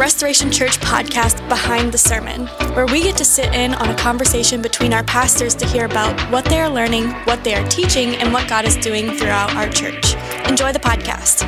Restoration 0.00 0.50
Church 0.50 0.80
podcast, 0.80 1.46
Behind 1.50 1.92
the 1.92 1.98
Sermon, 1.98 2.46
where 2.74 2.86
we 2.86 3.02
get 3.02 3.18
to 3.18 3.24
sit 3.24 3.52
in 3.54 3.74
on 3.74 3.90
a 3.90 3.94
conversation 3.96 4.62
between 4.62 4.94
our 4.94 5.04
pastors 5.04 5.54
to 5.56 5.66
hear 5.66 5.84
about 5.84 6.18
what 6.32 6.46
they 6.46 6.58
are 6.58 6.70
learning, 6.70 7.10
what 7.24 7.44
they 7.44 7.52
are 7.52 7.68
teaching, 7.68 8.14
and 8.14 8.32
what 8.32 8.48
God 8.48 8.64
is 8.64 8.78
doing 8.78 9.10
throughout 9.10 9.54
our 9.56 9.68
church. 9.68 10.14
Enjoy 10.48 10.72
the 10.72 10.78
podcast. 10.78 11.42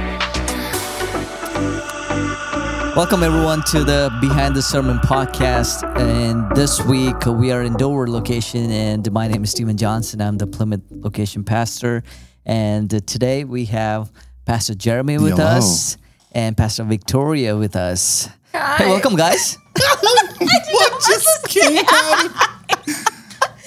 Welcome 2.94 3.22
everyone 3.22 3.62
to 3.70 3.84
the 3.84 4.14
Behind 4.20 4.54
the 4.54 4.60
Sermon 4.60 4.98
podcast. 4.98 5.82
And 5.98 6.54
this 6.54 6.84
week 6.84 7.24
we 7.24 7.52
are 7.52 7.62
in 7.62 7.72
Dover 7.78 8.06
location, 8.06 8.70
and 8.70 9.10
my 9.12 9.28
name 9.28 9.44
is 9.44 9.50
Stephen 9.50 9.78
Johnson. 9.78 10.20
I'm 10.20 10.36
the 10.36 10.46
Plymouth 10.46 10.82
location 10.90 11.42
pastor. 11.42 12.02
And 12.44 12.90
today 13.06 13.44
we 13.44 13.64
have 13.64 14.12
Pastor 14.44 14.74
Jeremy 14.74 15.16
with 15.16 15.38
Hello. 15.38 15.56
us 15.56 15.96
and 16.32 16.54
Pastor 16.54 16.84
Victoria 16.84 17.56
with 17.56 17.76
us. 17.76 18.28
Hi. 18.52 18.76
Hey, 18.76 18.86
welcome, 18.88 19.16
guys. 19.16 19.58
what 19.76 21.02
just 21.06 21.48
came 21.48 21.84
out? 21.88 22.30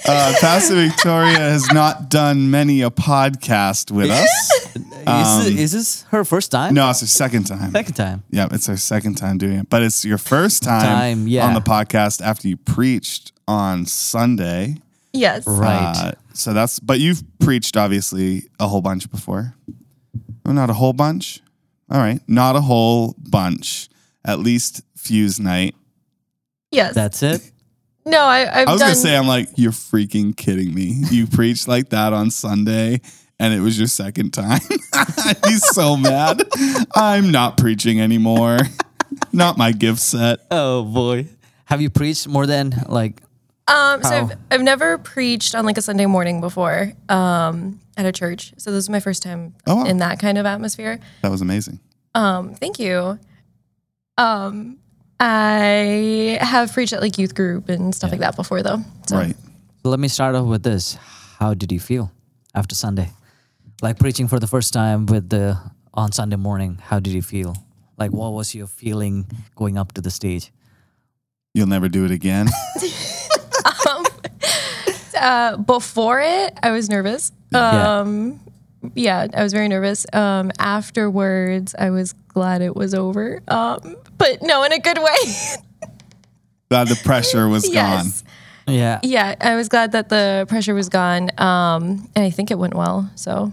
Uh, 0.08 0.32
Pastor 0.40 0.76
Victoria 0.76 1.36
has 1.36 1.66
not 1.72 2.08
done 2.08 2.48
many 2.48 2.80
a 2.82 2.90
podcast 2.90 3.90
with 3.90 4.08
us. 4.08 4.76
is, 4.76 4.76
this, 4.76 5.46
is 5.48 5.72
this 5.72 6.02
her 6.10 6.24
first 6.24 6.52
time? 6.52 6.68
Um, 6.68 6.74
No, 6.76 6.90
it's 6.90 7.00
her 7.00 7.08
second 7.08 7.42
time. 7.48 7.72
Second 7.72 7.94
time. 7.94 8.22
Yeah, 8.30 8.46
it's 8.52 8.68
her 8.68 8.76
second 8.76 9.16
time 9.16 9.36
doing 9.36 9.54
it. 9.58 9.68
But 9.68 9.82
it's 9.82 10.04
your 10.04 10.18
first 10.18 10.62
time, 10.62 10.82
Time, 10.82 11.26
yeah. 11.26 11.44
on 11.44 11.54
the 11.54 11.60
podcast 11.60 12.22
after 12.22 12.46
you 12.46 12.56
preached 12.56 13.32
on 13.48 13.84
Sunday. 13.84 14.76
Yes. 15.12 15.44
Right. 15.44 15.94
Uh, 15.96 16.12
so 16.34 16.52
that's, 16.52 16.78
but 16.78 17.00
you've 17.00 17.24
preached 17.40 17.76
obviously 17.76 18.44
a 18.60 18.68
whole 18.68 18.82
bunch 18.82 19.10
before. 19.10 19.56
Oh, 20.46 20.52
not 20.52 20.70
a 20.70 20.74
whole 20.74 20.92
bunch? 20.92 21.40
All 21.90 21.98
right. 21.98 22.20
Not 22.28 22.54
a 22.54 22.60
whole 22.60 23.16
bunch. 23.18 23.88
At 24.26 24.40
least 24.40 24.82
Fuse 24.96 25.38
night. 25.40 25.74
Yes. 26.70 26.94
That's 26.94 27.22
it. 27.22 27.50
no, 28.04 28.20
I, 28.20 28.40
I've 28.62 28.68
I 28.68 28.72
was 28.72 28.80
done. 28.80 28.88
gonna 28.88 28.94
say, 28.96 29.16
I'm 29.16 29.26
like, 29.28 29.48
you're 29.56 29.72
freaking 29.72 30.36
kidding 30.36 30.74
me. 30.74 30.94
You 31.10 31.26
preached 31.38 31.68
like 31.68 31.90
that 31.90 32.12
on 32.12 32.30
Sunday, 32.30 33.00
and 33.38 33.54
it 33.54 33.60
was 33.60 33.78
your 33.78 33.86
second 33.88 34.32
time. 34.32 34.60
He's 35.46 35.66
so 35.74 35.96
mad. 35.96 36.42
I'm 36.94 37.30
not 37.30 37.56
preaching 37.56 38.00
anymore. 38.00 38.58
Not 39.32 39.56
my 39.56 39.70
gift 39.72 40.00
set. 40.00 40.40
Oh, 40.50 40.82
boy. 40.82 41.28
Have 41.66 41.80
you 41.80 41.88
preached 41.90 42.26
more 42.28 42.44
than 42.46 42.74
like, 42.88 43.22
um, 43.68 44.02
so 44.02 44.10
I've, 44.10 44.32
I've 44.50 44.62
never 44.62 44.98
preached 44.98 45.54
on 45.54 45.64
like 45.64 45.78
a 45.78 45.82
Sunday 45.82 46.06
morning 46.06 46.40
before 46.40 46.92
um, 47.08 47.80
at 47.96 48.04
a 48.04 48.12
church. 48.12 48.52
So 48.58 48.72
this 48.72 48.78
is 48.84 48.90
my 48.90 49.00
first 49.00 49.22
time 49.22 49.54
Oh, 49.66 49.76
wow. 49.76 49.84
in 49.84 49.98
that 49.98 50.18
kind 50.18 50.38
of 50.38 50.44
atmosphere. 50.46 50.98
That 51.22 51.30
was 51.30 51.40
amazing. 51.40 51.78
Um, 52.14 52.54
thank 52.54 52.78
you. 52.78 53.18
Um, 54.18 54.78
I 55.20 56.38
have 56.40 56.72
preached 56.72 56.92
at 56.92 57.00
like 57.00 57.18
youth 57.18 57.34
group 57.34 57.68
and 57.68 57.94
stuff 57.94 58.10
like 58.10 58.20
that 58.20 58.36
before 58.36 58.62
though. 58.62 58.82
So 59.06 59.16
Right. 59.16 59.36
let 59.84 60.00
me 60.00 60.08
start 60.08 60.34
off 60.34 60.46
with 60.46 60.62
this. 60.62 60.94
How 61.38 61.54
did 61.54 61.72
you 61.72 61.80
feel 61.80 62.10
after 62.54 62.74
Sunday? 62.74 63.10
Like 63.82 63.98
preaching 63.98 64.28
for 64.28 64.38
the 64.40 64.46
first 64.46 64.72
time 64.72 65.06
with 65.06 65.28
the 65.28 65.58
on 65.94 66.12
Sunday 66.12 66.36
morning, 66.36 66.78
how 66.82 67.00
did 67.00 67.12
you 67.12 67.22
feel? 67.22 67.56
Like 67.98 68.12
what 68.12 68.32
was 68.32 68.54
your 68.54 68.66
feeling 68.66 69.26
going 69.54 69.78
up 69.78 69.92
to 69.92 70.00
the 70.00 70.10
stage? 70.10 70.52
You'll 71.54 71.66
never 71.68 71.88
do 71.88 72.04
it 72.04 72.10
again. 72.10 72.48
uh, 75.18 75.56
before 75.56 76.20
it, 76.20 76.58
I 76.62 76.70
was 76.70 76.90
nervous. 76.90 77.32
Yeah. 77.50 78.00
Um, 78.00 78.40
yeah, 78.94 79.26
I 79.32 79.42
was 79.42 79.52
very 79.52 79.68
nervous. 79.68 80.06
Um, 80.12 80.52
afterwards, 80.58 81.74
I 81.78 81.90
was 81.90 82.14
glad 82.36 82.60
it 82.60 82.76
was 82.76 82.92
over. 82.92 83.40
Um, 83.48 83.96
but 84.18 84.42
no, 84.42 84.62
in 84.64 84.70
a 84.70 84.78
good 84.78 84.98
way. 84.98 85.16
Glad 86.68 86.88
the 86.88 87.00
pressure 87.02 87.48
was 87.48 87.64
yes. 87.72 88.24
Yeah. 88.66 89.00
Yeah, 89.02 89.36
I 89.40 89.54
was 89.56 89.68
glad 89.70 89.92
that 89.92 90.10
the 90.10 90.44
pressure 90.48 90.74
was 90.74 90.90
gone. 90.90 91.30
Um, 91.38 92.10
and 92.14 92.24
I 92.26 92.30
think 92.30 92.50
it 92.50 92.58
went 92.58 92.74
well. 92.74 93.08
So 93.14 93.52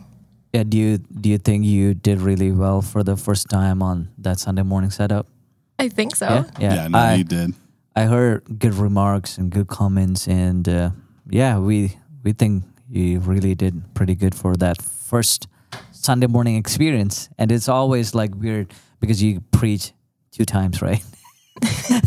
Yeah, 0.51 0.63
do 0.67 0.75
you 0.77 0.97
do 0.97 1.29
you 1.29 1.37
think 1.37 1.63
you 1.63 1.93
did 1.93 2.19
really 2.19 2.51
well 2.51 2.81
for 2.81 3.03
the 3.03 3.15
first 3.15 3.47
time 3.49 3.81
on 3.81 4.09
that 4.17 4.39
Sunday 4.39 4.63
morning 4.63 4.89
setup? 4.91 5.27
I 5.79 5.87
think 5.89 6.15
so. 6.15 6.27
Yeah. 6.27 6.41
gone. 6.41 6.75
Yeah, 6.75 6.87
no, 6.89 6.97
I, 6.97 7.13
you 7.13 7.23
did. 7.23 7.53
I 7.95 8.03
heard 8.09 8.41
good 8.59 8.73
remarks 8.73 9.37
and 9.37 9.49
good 9.51 9.67
comments 9.67 10.27
and 10.27 10.67
uh, 10.67 10.89
yeah, 11.29 11.57
we 11.59 11.95
we 12.23 12.33
think 12.33 12.63
you 12.89 13.19
really 13.19 13.55
did 13.55 13.93
pretty 13.93 14.15
good 14.15 14.35
for 14.35 14.57
that 14.57 14.81
first 14.81 15.47
Sunday 16.03 16.27
morning 16.27 16.55
experience. 16.55 17.29
And 17.37 17.51
it's 17.51 17.69
always 17.69 18.13
like 18.13 18.35
weird 18.35 18.73
because 18.99 19.21
you 19.23 19.41
preach 19.51 19.93
two 20.31 20.45
times, 20.45 20.81
right? 20.81 21.03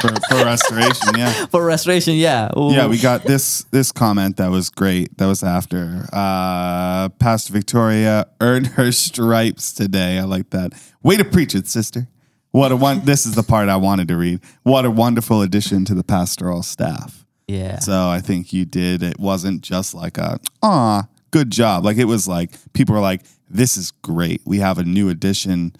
For, 0.00 0.14
for 0.28 0.44
restoration, 0.44 1.08
yeah. 1.16 1.46
For 1.50 1.64
restoration, 1.64 2.14
yeah. 2.14 2.50
Yeah, 2.56 2.86
we 2.86 2.98
got 3.00 3.24
this 3.24 3.64
this 3.72 3.90
comment 3.90 4.36
that 4.36 4.48
was 4.48 4.70
great. 4.70 5.18
That 5.18 5.26
was 5.26 5.42
after 5.42 6.06
uh, 6.12 7.08
Pastor 7.18 7.52
Victoria 7.52 8.28
earned 8.40 8.68
her 8.68 8.92
stripes 8.92 9.72
today. 9.72 10.18
I 10.18 10.22
like 10.22 10.50
that. 10.50 10.72
Way 11.02 11.16
to 11.16 11.24
preach 11.24 11.52
it, 11.56 11.66
sister. 11.66 12.06
What 12.52 12.70
a 12.70 12.76
one. 12.76 13.06
This 13.06 13.26
is 13.26 13.34
the 13.34 13.42
part 13.42 13.68
I 13.68 13.74
wanted 13.74 14.06
to 14.06 14.16
read. 14.16 14.38
What 14.62 14.84
a 14.84 14.90
wonderful 14.90 15.42
addition 15.42 15.84
to 15.86 15.94
the 15.94 16.04
pastoral 16.04 16.62
staff. 16.62 17.26
yeah. 17.48 17.80
So 17.80 18.08
I 18.08 18.20
think 18.20 18.52
you 18.52 18.64
did. 18.66 19.02
It 19.02 19.18
wasn't 19.18 19.62
just 19.62 19.94
like 19.96 20.16
a 20.16 20.38
ah, 20.62 21.08
good 21.30 21.50
job. 21.50 21.84
Like 21.84 21.96
it 21.96 22.06
was 22.06 22.26
like 22.28 22.52
people 22.72 22.94
were 22.94 23.00
like, 23.00 23.22
"This 23.48 23.76
is 23.76 23.90
great. 24.02 24.42
We 24.44 24.58
have 24.58 24.78
a 24.78 24.84
new 24.84 25.08
edition 25.08 25.74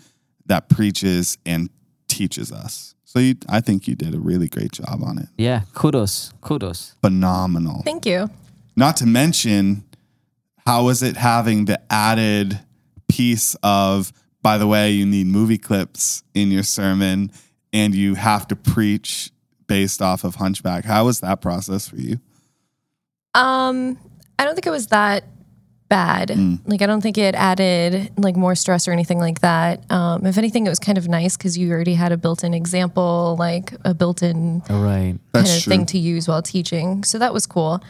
that 0.46 0.68
preaches 0.68 1.38
and 1.46 1.70
teaches 2.08 2.52
us." 2.52 2.94
So 3.04 3.20
you, 3.20 3.36
I 3.48 3.60
think 3.60 3.88
you 3.88 3.94
did 3.94 4.14
a 4.14 4.20
really 4.20 4.48
great 4.48 4.70
job 4.72 5.02
on 5.02 5.16
it. 5.18 5.28
yeah, 5.38 5.62
kudos, 5.74 6.30
kudos. 6.42 6.94
Phenomenal. 7.00 7.82
Thank 7.82 8.04
you. 8.04 8.28
Not 8.76 8.98
to 8.98 9.06
mention, 9.06 9.84
how 10.66 10.88
is 10.88 11.02
it 11.02 11.16
having 11.16 11.64
the 11.64 11.80
added 11.90 12.60
piece 13.08 13.56
of, 13.62 14.12
by 14.42 14.58
the 14.58 14.66
way, 14.66 14.90
you 14.90 15.06
need 15.06 15.26
movie 15.26 15.56
clips 15.56 16.22
in 16.34 16.50
your 16.50 16.62
sermon 16.62 17.32
and 17.72 17.94
you 17.94 18.14
have 18.14 18.46
to 18.48 18.56
preach 18.56 19.30
based 19.66 20.02
off 20.02 20.22
of 20.22 20.34
Hunchback? 20.34 20.84
How 20.84 21.06
was 21.06 21.20
that 21.20 21.40
process 21.40 21.88
for 21.88 21.96
you? 21.96 22.20
Um, 23.34 23.98
I 24.38 24.44
don't 24.44 24.54
think 24.54 24.66
it 24.66 24.70
was 24.70 24.88
that 24.88 25.24
bad. 25.88 26.30
Like 26.66 26.82
I 26.82 26.86
don't 26.86 27.00
think 27.00 27.18
it 27.18 27.34
added 27.34 28.10
like 28.18 28.36
more 28.36 28.54
stress 28.54 28.86
or 28.86 28.92
anything 28.92 29.18
like 29.18 29.40
that. 29.40 29.90
Um, 29.90 30.26
if 30.26 30.38
anything, 30.38 30.66
it 30.66 30.68
was 30.68 30.78
kind 30.78 30.98
of 30.98 31.08
nice 31.08 31.36
because 31.36 31.56
you 31.56 31.70
already 31.70 31.94
had 31.94 32.12
a 32.12 32.16
built-in 32.16 32.54
example, 32.54 33.36
like 33.38 33.72
a 33.84 33.94
built-in 33.94 34.62
All 34.68 34.82
right. 34.82 35.18
Kind 35.32 35.48
of 35.48 35.62
thing 35.64 35.86
to 35.86 35.98
use 35.98 36.28
while 36.28 36.42
teaching. 36.42 37.04
So 37.04 37.18
that 37.18 37.32
was 37.32 37.46
cool. 37.46 37.82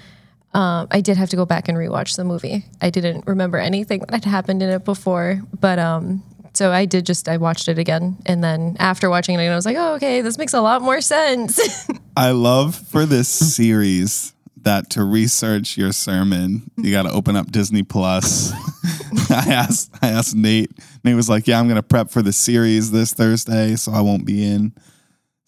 Um, 0.54 0.88
I 0.90 1.00
did 1.00 1.16
have 1.16 1.28
to 1.30 1.36
go 1.36 1.44
back 1.44 1.68
and 1.68 1.76
rewatch 1.76 2.16
the 2.16 2.24
movie. 2.24 2.64
I 2.80 2.90
didn't 2.90 3.26
remember 3.26 3.58
anything 3.58 4.00
that 4.00 4.12
had 4.12 4.24
happened 4.24 4.62
in 4.62 4.70
it 4.70 4.84
before, 4.84 5.42
but 5.60 5.78
um, 5.78 6.22
so 6.54 6.72
I 6.72 6.86
did 6.86 7.04
just 7.04 7.28
I 7.28 7.36
watched 7.36 7.68
it 7.68 7.78
again, 7.78 8.16
and 8.24 8.42
then 8.42 8.76
after 8.78 9.10
watching 9.10 9.34
it, 9.34 9.38
again, 9.38 9.52
I 9.52 9.56
was 9.56 9.66
like, 9.66 9.76
oh, 9.76 9.94
okay, 9.94 10.22
this 10.22 10.38
makes 10.38 10.54
a 10.54 10.60
lot 10.62 10.80
more 10.80 11.00
sense. 11.02 11.60
I 12.16 12.30
love 12.30 12.74
for 12.74 13.04
this 13.04 13.28
series 13.28 14.32
that 14.64 14.90
to 14.90 15.04
research 15.04 15.76
your 15.76 15.92
sermon, 15.92 16.70
you 16.76 16.90
got 16.92 17.02
to 17.04 17.10
open 17.12 17.36
up 17.36 17.50
Disney 17.50 17.82
Plus. 17.82 18.52
I 19.30 19.44
asked, 19.52 19.90
I 20.02 20.08
asked 20.08 20.34
Nate. 20.36 20.70
Nate 21.04 21.16
was 21.16 21.28
like, 21.28 21.46
"Yeah, 21.46 21.58
I'm 21.60 21.68
gonna 21.68 21.82
prep 21.82 22.10
for 22.10 22.22
the 22.22 22.32
series 22.32 22.90
this 22.90 23.12
Thursday, 23.12 23.76
so 23.76 23.92
I 23.92 24.00
won't 24.00 24.24
be 24.26 24.44
in." 24.44 24.72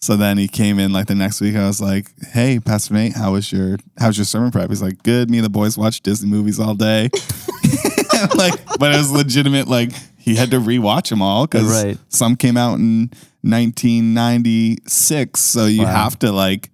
So 0.01 0.15
then 0.15 0.37
he 0.39 0.47
came 0.47 0.79
in 0.79 0.91
like 0.91 1.05
the 1.07 1.13
next 1.15 1.41
week. 1.41 1.55
I 1.55 1.67
was 1.67 1.79
like, 1.81 2.07
"Hey, 2.31 2.59
Pastor 2.59 2.93
Nate, 2.95 3.13
how 3.15 3.33
was 3.33 3.51
your 3.51 3.77
how's 3.99 4.17
your 4.17 4.25
sermon 4.25 4.51
prep?" 4.51 4.69
He's 4.69 4.81
like, 4.81 5.03
"Good. 5.03 5.29
Me 5.29 5.37
and 5.37 5.45
the 5.45 5.49
boys 5.49 5.77
watch 5.77 6.01
Disney 6.01 6.29
movies 6.29 6.59
all 6.59 6.73
day." 6.73 7.09
like, 8.35 8.53
but 8.79 8.93
it 8.93 8.97
was 8.97 9.11
legitimate. 9.11 9.67
Like 9.67 9.91
he 10.17 10.35
had 10.35 10.51
to 10.51 10.59
rewatch 10.59 11.09
them 11.09 11.21
all 11.21 11.45
because 11.47 11.67
Right. 11.83 11.97
some 12.09 12.35
came 12.35 12.57
out 12.57 12.79
in 12.79 13.09
1996. 13.41 15.39
So 15.39 15.65
you 15.65 15.83
Wow. 15.83 15.91
have 16.03 16.19
to 16.19 16.31
like, 16.31 16.70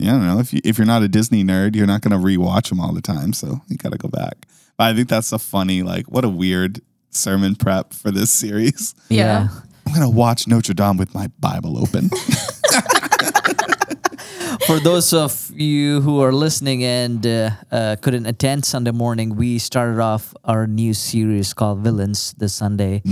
I 0.00 0.04
don't 0.04 0.26
know 0.26 0.38
if 0.38 0.52
you 0.52 0.60
if 0.64 0.78
you're 0.78 0.86
not 0.86 1.02
a 1.02 1.08
Disney 1.08 1.42
nerd, 1.42 1.74
you're 1.74 1.86
not 1.86 2.02
gonna 2.02 2.18
rewatch 2.18 2.68
them 2.68 2.80
all 2.80 2.92
the 2.92 3.02
time. 3.02 3.32
So 3.32 3.60
you 3.68 3.76
got 3.76 3.92
to 3.92 3.98
go 3.98 4.08
back. 4.08 4.46
But 4.76 4.84
I 4.84 4.94
think 4.94 5.08
that's 5.08 5.32
a 5.32 5.38
funny 5.38 5.82
like 5.82 6.06
what 6.06 6.24
a 6.24 6.28
weird 6.28 6.80
sermon 7.10 7.56
prep 7.56 7.92
for 7.92 8.10
this 8.10 8.30
series. 8.32 8.94
Yeah. 9.08 9.48
I'm 9.86 9.94
gonna 9.94 10.10
watch 10.10 10.46
Notre 10.46 10.74
Dame 10.74 10.98
with 10.98 11.14
my 11.14 11.28
Bible 11.40 11.78
open. 11.78 12.10
For 14.66 14.78
those 14.78 15.14
of 15.14 15.50
you 15.54 16.02
who 16.02 16.20
are 16.20 16.32
listening 16.32 16.84
and 16.84 17.26
uh, 17.26 17.50
uh, 17.72 17.96
couldn't 18.02 18.26
attend 18.26 18.66
Sunday 18.66 18.90
morning, 18.90 19.34
we 19.34 19.58
started 19.58 19.98
off 19.98 20.34
our 20.44 20.66
new 20.66 20.92
series 20.92 21.54
called 21.54 21.78
Villains 21.78 22.34
this 22.36 22.52
Sunday. 22.52 23.02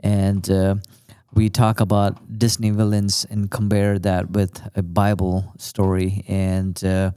And 0.00 0.50
uh, 0.50 0.74
we 1.34 1.48
talk 1.50 1.80
about 1.80 2.16
Disney 2.38 2.70
villains 2.70 3.26
and 3.30 3.50
compare 3.50 3.98
that 3.98 4.30
with 4.30 4.60
a 4.74 4.82
Bible 4.82 5.52
story. 5.58 6.24
And 6.28 6.82
uh, 6.84 7.10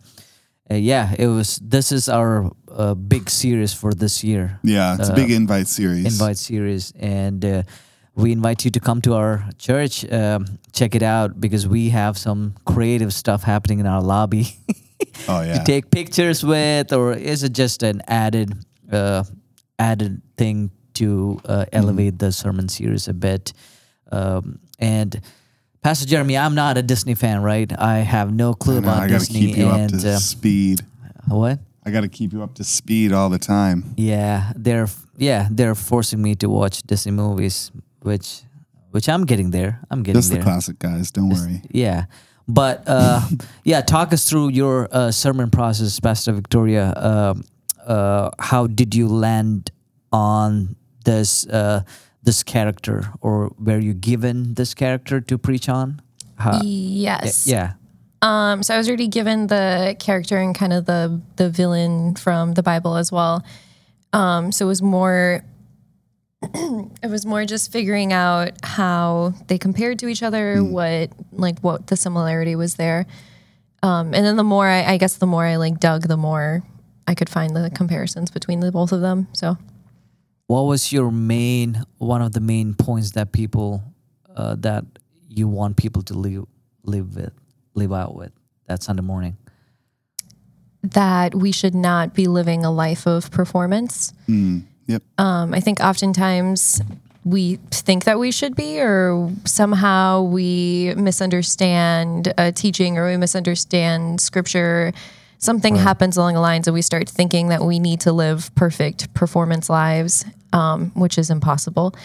uh, 0.70 0.76
yeah, 0.76 1.14
it 1.18 1.28
was. 1.28 1.60
This 1.64 1.92
is 1.92 2.08
our 2.10 2.52
uh, 2.70 2.94
big 2.96 3.30
series 3.30 3.74
for 3.74 3.94
this 3.94 4.24
year. 4.24 4.60
Yeah, 4.64 4.96
it's 4.96 5.10
a 5.10 5.14
Uh, 5.14 5.16
big 5.16 5.32
invite 5.32 5.68
series. 5.68 6.06
invite 6.06 6.38
series 6.38 6.94
and 7.00 7.44
uh, 7.46 7.64
we 8.16 8.32
invite 8.32 8.66
you 8.66 8.72
to 8.72 8.80
come 8.80 9.02
to 9.02 9.14
our 9.16 9.44
church, 9.58 10.06
um, 10.12 10.46
check 10.74 10.96
it 10.96 11.02
out 11.04 11.40
because 11.40 11.66
we 11.68 11.90
have 11.90 12.18
some 12.18 12.54
creative 12.66 13.14
stuff 13.14 13.44
happening 13.44 13.80
in 13.80 13.86
our 13.88 14.02
lobby. 14.02 14.46
Oh 15.28 15.42
yeah. 15.42 15.58
to 15.58 15.64
take 15.64 15.90
pictures 15.90 16.44
with, 16.44 16.94
or 16.94 17.14
is 17.14 17.42
it 17.44 17.54
just 17.54 17.84
an 17.84 18.02
added 18.08 18.54
uh, 18.92 19.24
added 19.80 20.22
thing 20.38 20.70
to 20.94 21.40
uh, 21.46 21.66
elevate 21.74 22.20
the 22.20 22.32
sermon 22.32 22.70
series 22.70 23.08
a 23.08 23.14
bit? 23.14 23.52
Um, 24.12 24.60
and 24.80 25.22
Pastor 25.84 26.06
Jeremy, 26.06 26.38
I'm 26.38 26.56
not 26.56 26.78
a 26.78 26.84
Disney 26.84 27.16
fan, 27.16 27.42
right? 27.42 27.72
I 27.78 28.00
have 28.00 28.34
no 28.34 28.54
clue 28.54 28.78
I, 28.78 28.80
know, 28.80 28.88
about 28.88 29.04
I 29.04 29.08
gotta 29.08 29.20
Disney. 29.20 29.40
keep 29.48 29.58
you 29.58 29.68
up 29.68 29.80
and 29.80 30.00
to 30.02 30.14
uh, 30.14 30.18
speed. 30.20 30.82
what? 31.28 31.60
I 31.84 31.90
got 31.90 32.02
to 32.02 32.10
keep 32.10 32.32
you 32.32 32.44
up 32.44 32.54
to 32.56 32.64
speed 32.64 33.12
all 33.12 33.30
the 33.30 33.40
time. 33.40 33.96
Yeah, 33.98 34.54
they're 34.56 34.88
yeah 35.18 35.48
they're 35.50 35.74
forcing 35.76 36.22
me 36.22 36.36
to 36.36 36.48
watch 36.50 36.84
Disney 36.84 37.12
movies, 37.12 37.72
which 38.02 38.44
which 38.92 39.10
I'm 39.10 39.26
getting 39.26 39.52
there. 39.52 39.80
I'm 39.90 40.04
getting 40.04 40.14
there 40.14 40.22
Just 40.22 40.32
the 40.32 40.42
classic 40.42 40.78
guys. 40.80 41.10
Don't 41.12 41.30
worry. 41.30 41.64
Yeah. 41.72 42.06
But 42.48 42.84
uh, 42.86 43.22
yeah, 43.64 43.82
talk 43.82 44.14
us 44.14 44.30
through 44.30 44.50
your 44.50 44.88
uh, 44.92 45.12
sermon 45.12 45.50
process, 45.50 46.00
Pastor 46.00 46.34
Victoria. 46.34 46.94
Um 46.96 47.44
uh, 47.86 48.30
how 48.38 48.68
did 48.68 48.94
you 48.94 49.08
land 49.08 49.72
on 50.12 50.76
this 51.06 51.48
uh, 51.48 51.82
this 52.24 52.44
character, 52.44 53.12
or 53.22 53.52
were 53.60 53.80
you 53.80 53.94
given 53.94 54.54
this 54.56 54.74
character 54.74 55.20
to 55.22 55.38
preach 55.38 55.68
on? 55.70 56.02
How, 56.38 56.60
Yes. 56.64 57.48
yeah. 57.48 57.74
Um, 58.22 58.62
so 58.62 58.76
I 58.76 58.78
was 58.78 58.88
already 58.88 59.08
given 59.08 59.48
the 59.48 59.96
character 60.00 60.38
and 60.38 60.54
kind 60.54 60.74
of 60.74 60.86
the 60.86 61.20
the 61.38 61.50
villain 61.50 62.16
from 62.16 62.54
the 62.54 62.62
Bible 62.62 62.96
as 62.96 63.12
well. 63.12 63.44
Um, 64.14 64.52
so 64.52 64.66
it 64.66 64.68
was 64.68 64.82
more 64.82 65.44
it 66.44 67.10
was 67.10 67.26
more 67.26 67.46
just 67.46 67.72
figuring 67.72 68.14
out 68.14 68.52
how 68.64 69.34
they 69.48 69.58
compared 69.58 70.00
to 70.00 70.08
each 70.08 70.22
other, 70.22 70.64
what 70.64 71.10
like 71.32 71.60
what 71.62 71.88
the 71.88 71.98
similarity 71.98 72.56
was 72.56 72.76
there. 72.76 73.08
Um, 73.84 74.14
and 74.14 74.24
then 74.24 74.36
the 74.36 74.44
more 74.44 74.68
I, 74.68 74.84
I 74.94 74.98
guess 74.98 75.16
the 75.16 75.26
more 75.26 75.46
I 75.46 75.56
like 75.56 75.80
dug, 75.80 76.04
the 76.08 76.18
more 76.18 76.62
I 77.08 77.16
could 77.16 77.30
find 77.30 77.56
the 77.56 77.72
comparisons 77.74 78.30
between 78.30 78.60
the 78.60 78.72
both 78.72 78.92
of 78.92 79.02
them. 79.02 79.28
So 79.34 79.58
What 80.52 80.64
was 80.64 80.92
your 80.92 81.12
main 81.12 81.82
one 81.98 82.22
of 82.22 82.34
the 82.34 82.42
main 82.42 82.74
points 82.74 83.12
that 83.12 83.32
people 83.32 83.82
uh, 84.36 84.58
that 84.60 84.84
you 85.30 85.48
want 85.48 85.78
people 85.78 86.02
to 86.04 86.14
live 86.14 86.44
live 86.84 87.16
with 87.16 87.32
live 87.74 87.94
out 87.94 88.16
with 88.16 88.34
that 88.68 88.84
Sunday 88.84 89.02
morning? 89.02 89.38
that 90.84 91.34
we 91.34 91.54
should 91.54 91.76
not 91.76 92.14
be 92.14 92.28
living 92.28 92.66
a 92.66 92.72
life 92.72 93.08
of 93.08 93.32
performance. 93.32 94.14
Yep. 94.88 95.04
Um, 95.18 95.54
I 95.54 95.62
think 95.62 95.80
oftentimes 95.80 96.82
we 97.24 97.60
think 97.70 98.04
that 98.04 98.20
we 98.20 98.32
should 98.32 98.56
be, 98.56 98.82
or 98.82 99.32
somehow 99.46 100.24
we 100.24 100.94
misunderstand 100.98 102.34
a 102.38 102.52
teaching 102.52 102.98
or 102.98 103.06
we 103.08 103.16
misunderstand 103.16 104.20
scripture. 104.20 104.92
Something 105.38 105.76
happens 105.76 106.18
along 106.18 106.34
the 106.34 106.42
lines 106.42 106.68
and 106.68 106.74
we 106.74 106.82
start 106.82 107.08
thinking 107.08 107.48
that 107.48 107.64
we 107.64 107.80
need 107.80 108.02
to 108.02 108.12
live 108.12 108.54
perfect 108.56 109.14
performance 109.14 109.70
lives, 109.70 110.26
um, 110.54 110.92
which 110.96 111.18
is 111.18 111.30
impossible. 111.30 111.96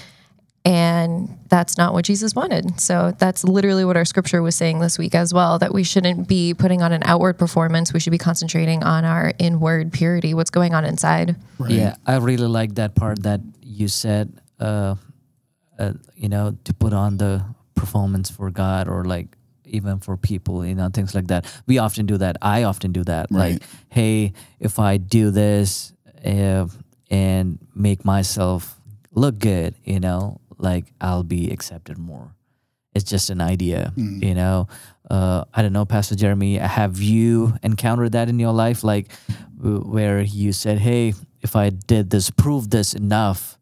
And 0.65 1.39
that's 1.49 1.79
not 1.79 1.93
what 1.93 2.05
Jesus 2.05 2.35
wanted. 2.35 2.81
So 2.81 3.15
that's 3.19 3.45
literally 3.45 3.85
what 3.85 3.97
our 3.97 4.05
scripture 4.05 4.43
was 4.43 4.57
saying 4.57 4.81
this 4.81 4.99
week 4.99 5.15
as 5.15 5.33
well 5.33 5.61
that 5.61 5.73
we 5.73 5.85
shouldn't 5.85 6.27
be 6.27 6.55
putting 6.55 6.83
on 6.83 6.91
an 6.91 7.03
outward 7.05 7.39
performance. 7.39 7.93
We 7.93 8.01
should 8.01 8.11
be 8.11 8.19
concentrating 8.19 8.83
on 8.83 9.05
our 9.05 9.33
inward 9.39 9.93
purity, 9.93 10.35
what's 10.35 10.51
going 10.51 10.75
on 10.75 10.85
inside. 10.85 11.37
Yeah, 11.69 11.95
I 12.05 12.17
really 12.17 12.49
like 12.49 12.75
that 12.75 12.97
part 12.97 13.23
that 13.23 13.41
you 13.63 13.87
said. 13.87 14.41
Uh, 14.59 14.97
uh, 15.79 15.93
you 16.15 16.29
know, 16.29 16.57
to 16.65 16.73
put 16.73 16.93
on 16.93 17.19
the 17.19 17.45
performance 17.75 18.31
for 18.31 18.51
God 18.51 18.89
or 18.89 19.05
like 19.05 19.37
even 19.65 19.99
for 19.99 20.17
people, 20.17 20.65
you 20.65 20.75
know, 20.75 20.89
things 20.93 21.15
like 21.15 21.27
that. 21.27 21.45
We 21.67 21.79
often 21.79 22.07
do 22.07 22.17
that. 22.19 22.37
I 22.41 22.63
often 22.63 22.93
do 22.93 23.05
that. 23.05 23.27
Right. 23.31 23.55
Like, 23.55 23.63
hey, 23.91 24.33
if 24.59 24.79
I 24.79 24.97
do 24.97 25.31
this 25.31 25.93
uh, 26.25 26.67
and 27.11 27.59
make 27.75 28.05
myself 28.05 28.79
look 29.13 29.39
good, 29.39 29.75
you 29.85 30.01
know, 30.01 30.41
like 30.59 30.87
I'll 31.01 31.23
be 31.23 31.51
accepted 31.51 31.99
more. 31.99 32.35
It's 32.95 33.05
just 33.05 33.29
an 33.31 33.41
idea, 33.41 33.93
you 33.97 34.35
know. 34.35 34.69
Uh, 35.11 35.45
I 35.55 35.63
don't 35.63 35.73
know, 35.75 35.85
Pastor 35.85 36.15
Jeremy. 36.17 36.57
Have 36.57 36.99
you 37.01 37.55
encountered 37.63 38.13
that 38.13 38.29
in 38.29 38.39
your 38.39 38.53
life, 38.53 38.83
like 38.83 39.13
where 39.61 40.21
you 40.23 40.53
said, 40.53 40.79
"Hey, 40.79 41.13
if 41.43 41.55
I 41.57 41.71
did 41.71 42.09
this, 42.11 42.31
prove 42.31 42.71
this 42.71 42.95
enough, 42.95 43.59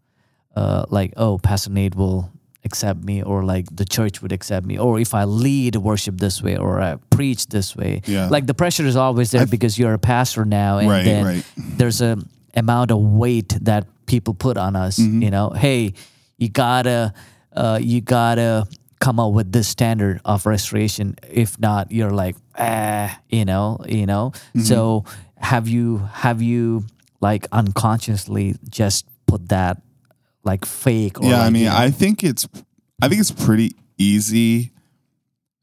uh, 0.56 0.85
like 0.88 1.12
oh, 1.17 1.38
Pastor 1.38 1.70
Nate 1.70 1.97
will 1.97 2.31
accept 2.64 3.02
me, 3.05 3.23
or 3.25 3.43
like 3.44 3.67
the 3.75 3.85
church 3.85 4.23
would 4.23 4.31
accept 4.32 4.64
me, 4.67 4.79
or 4.79 4.99
if 5.00 5.12
I 5.14 5.25
lead 5.25 5.76
worship 5.76 6.17
this 6.19 6.40
way, 6.40 6.56
or 6.56 6.81
I 6.81 6.97
preach 7.11 7.49
this 7.49 7.75
way." 7.76 8.02
Yeah. 8.06 8.29
Like 8.29 8.47
the 8.47 8.55
pressure 8.55 8.87
is 8.87 8.94
always 8.97 9.32
there 9.32 9.47
because 9.47 9.76
you're 9.79 9.94
a 9.94 9.99
pastor 9.99 10.44
now, 10.44 10.79
and 10.79 10.88
Right, 10.88 11.05
then 11.05 11.25
right. 11.25 11.44
there's 11.56 12.00
a 12.00 12.17
amount 12.55 12.91
of 12.91 12.99
weight 12.99 13.56
that 13.62 13.87
people 14.06 14.35
put 14.35 14.56
on 14.56 14.77
us. 14.77 14.99
Mm-hmm. 14.99 15.23
You 15.23 15.31
know, 15.31 15.51
hey, 15.51 15.95
you 16.39 16.49
gotta, 16.49 17.12
uh, 17.53 17.79
you 17.83 18.01
gotta 18.01 18.67
come 19.01 19.21
up 19.21 19.33
with 19.33 19.53
this 19.53 19.69
standard 19.69 20.21
of 20.25 20.47
restoration. 20.47 21.17
If 21.31 21.59
not, 21.61 21.93
you're 21.93 22.11
like, 22.11 22.37
ah, 22.59 23.21
you 23.29 23.45
know, 23.45 23.79
you 23.87 24.06
know. 24.06 24.33
Mm-hmm. 24.35 24.61
So 24.61 25.05
have 25.37 25.69
you 25.69 25.99
have 26.12 26.41
you 26.41 26.87
like 27.21 27.47
unconsciously 27.53 28.57
just 28.69 29.07
put 29.27 29.49
that 29.50 29.83
like 30.43 30.65
fake? 30.65 31.21
Or 31.21 31.29
yeah, 31.29 31.43
I 31.43 31.50
mean, 31.50 31.65
you 31.65 31.69
know- 31.69 31.77
I 31.77 31.91
think 31.91 32.25
it's 32.25 32.49
I 33.03 33.09
think 33.09 33.21
it's 33.21 33.31
pretty 33.33 33.73
easy 33.99 34.71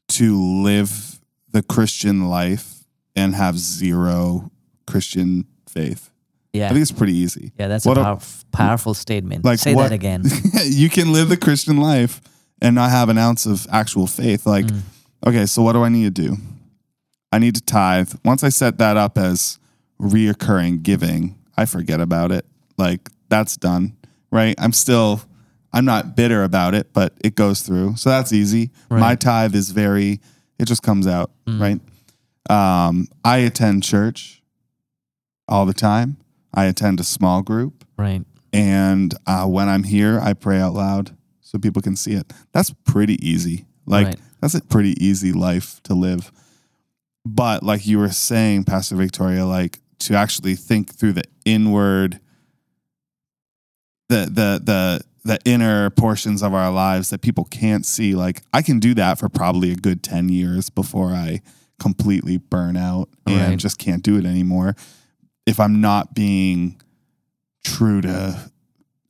to 0.10 0.40
live 0.40 1.20
the 1.52 1.64
Christian 1.64 2.30
life 2.30 2.86
and 3.16 3.34
have 3.36 3.58
zero 3.58 4.52
Christian 4.86 5.46
faith. 5.68 6.11
Yeah, 6.54 6.66
I 6.66 6.70
think 6.70 6.82
it's 6.82 6.92
pretty 6.92 7.16
easy. 7.16 7.52
yeah. 7.58 7.68
That's 7.68 7.86
what 7.86 7.98
a 7.98 8.02
a- 8.14 8.22
powerful, 8.52 8.94
statement. 8.94 9.46
Like 9.46 9.60
Say 9.60 9.74
what- 9.76 9.84
that 9.90 9.92
again. 9.94 10.24
you 10.66 10.90
can 10.90 11.12
live 11.14 11.30
the 11.30 11.38
Christian 11.38 11.78
life 11.78 12.22
and 12.62 12.76
not 12.76 12.90
have 12.92 13.10
an 13.10 13.18
ounce 13.18 13.46
of 13.46 13.66
actual 13.72 14.08
faith. 14.08 14.46
Like, 14.46 14.66
Mm. 14.66 14.82
okay, 15.28 15.46
so 15.46 15.62
what 15.64 15.74
do 15.74 15.84
I 15.84 15.90
need 15.90 16.16
to 16.16 16.22
do? 16.30 16.38
I 17.32 17.40
need 17.40 17.56
to 17.56 17.62
tithe. 17.62 18.14
Once 18.26 18.44
I 18.44 18.50
set 18.50 18.78
that 18.80 18.98
up 18.98 19.18
as 19.18 19.58
reoccurring 20.00 20.84
giving, 20.84 21.38
I 21.58 21.66
forget 21.66 22.02
about 22.02 22.32
it. 22.32 22.46
Like, 22.78 23.10
that's 23.30 23.56
done, 23.56 23.96
right? 24.32 24.56
I'm 24.58 24.74
still, 24.74 25.22
I'm 25.74 25.86
not 25.86 26.16
bitter 26.16 26.44
about 26.44 26.74
it, 26.76 26.92
but 26.94 27.14
it 27.24 27.36
goes 27.36 27.62
through. 27.62 27.96
So 27.96 28.10
that's 28.10 28.34
easy. 28.34 28.72
My 28.90 29.16
tithe 29.16 29.56
is 29.56 29.70
very, 29.72 30.20
it 30.60 30.66
just 30.66 30.84
comes 30.84 31.08
out, 31.08 31.32
right? 31.48 31.80
Um, 32.50 33.08
I 33.24 33.38
attend 33.38 33.84
church 33.84 34.42
all 35.48 35.66
the 35.66 35.74
time. 35.74 36.18
I 36.54 36.66
attend 36.66 37.00
a 37.00 37.04
small 37.04 37.42
group. 37.42 37.86
right. 37.98 38.24
And 38.54 39.14
uh, 39.26 39.46
when 39.46 39.70
I'm 39.70 39.84
here, 39.84 40.20
I 40.20 40.34
pray 40.34 40.60
out 40.60 40.74
loud 40.74 41.16
so 41.40 41.58
people 41.58 41.82
can 41.82 41.96
see 41.96 42.12
it. 42.14 42.34
That's 42.52 42.74
pretty 42.84 43.16
easy. 43.26 43.66
Like, 43.86 44.08
Right. 44.08 44.20
that's 44.42 44.56
a 44.56 44.62
pretty 44.62 44.94
easy 45.04 45.32
life 45.32 45.82
to 45.84 45.94
live. 45.94 46.34
But, 47.24 47.64
like 47.64 47.88
you 47.88 47.98
were 47.98 48.10
saying, 48.12 48.66
Pastor 48.66 48.98
Victoria, 48.98 49.46
like 49.46 49.80
to 50.00 50.16
actually 50.16 50.56
think 50.56 50.94
through 50.94 51.14
the 51.14 51.24
inward, 51.46 52.20
the, 54.10 54.26
the, 54.26 54.62
the, 54.64 55.02
the 55.24 55.40
inner 55.46 55.90
portions 55.92 56.42
of 56.44 56.54
our 56.54 56.72
lives 56.72 57.10
that 57.12 57.22
people 57.22 57.46
can't 57.46 57.86
see. 57.86 58.16
Like, 58.16 58.42
I 58.54 58.62
can 58.62 58.80
do 58.80 58.94
that 58.96 59.20
for 59.20 59.30
probably 59.30 59.72
a 59.72 59.76
good 59.76 60.04
10 60.04 60.30
years 60.30 60.70
before 60.70 61.12
I 61.12 61.42
completely 61.80 62.38
burn 62.38 62.76
out 62.76 63.10
and 63.26 63.38
Right. 63.38 63.58
just 63.58 63.78
can't 63.78 64.04
do 64.04 64.18
it 64.18 64.26
anymore. 64.26 64.76
If 65.46 65.60
I'm 65.60 65.82
not 65.82 66.14
being 66.14 66.82
true 67.64 68.02
to 68.02 68.52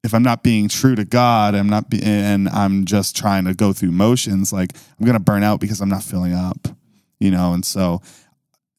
if 0.03 0.13
I'm 0.13 0.23
not 0.23 0.43
being 0.43 0.67
true 0.67 0.95
to 0.95 1.05
God, 1.05 1.53
I'm 1.53 1.69
not 1.69 1.89
be, 1.89 2.01
and 2.01 2.49
I'm 2.49 2.85
just 2.85 3.15
trying 3.15 3.45
to 3.45 3.53
go 3.53 3.71
through 3.71 3.91
motions, 3.91 4.51
like 4.51 4.71
I'm 4.99 5.05
going 5.05 5.17
to 5.17 5.23
burn 5.23 5.43
out 5.43 5.59
because 5.59 5.79
I'm 5.79 5.89
not 5.89 6.03
filling 6.03 6.33
up, 6.33 6.67
you 7.19 7.29
know? 7.29 7.53
And 7.53 7.63
so 7.63 8.01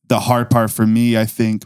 the 0.08 0.18
hard 0.18 0.50
part 0.50 0.70
for 0.70 0.86
me, 0.86 1.16
I 1.16 1.24
think, 1.24 1.64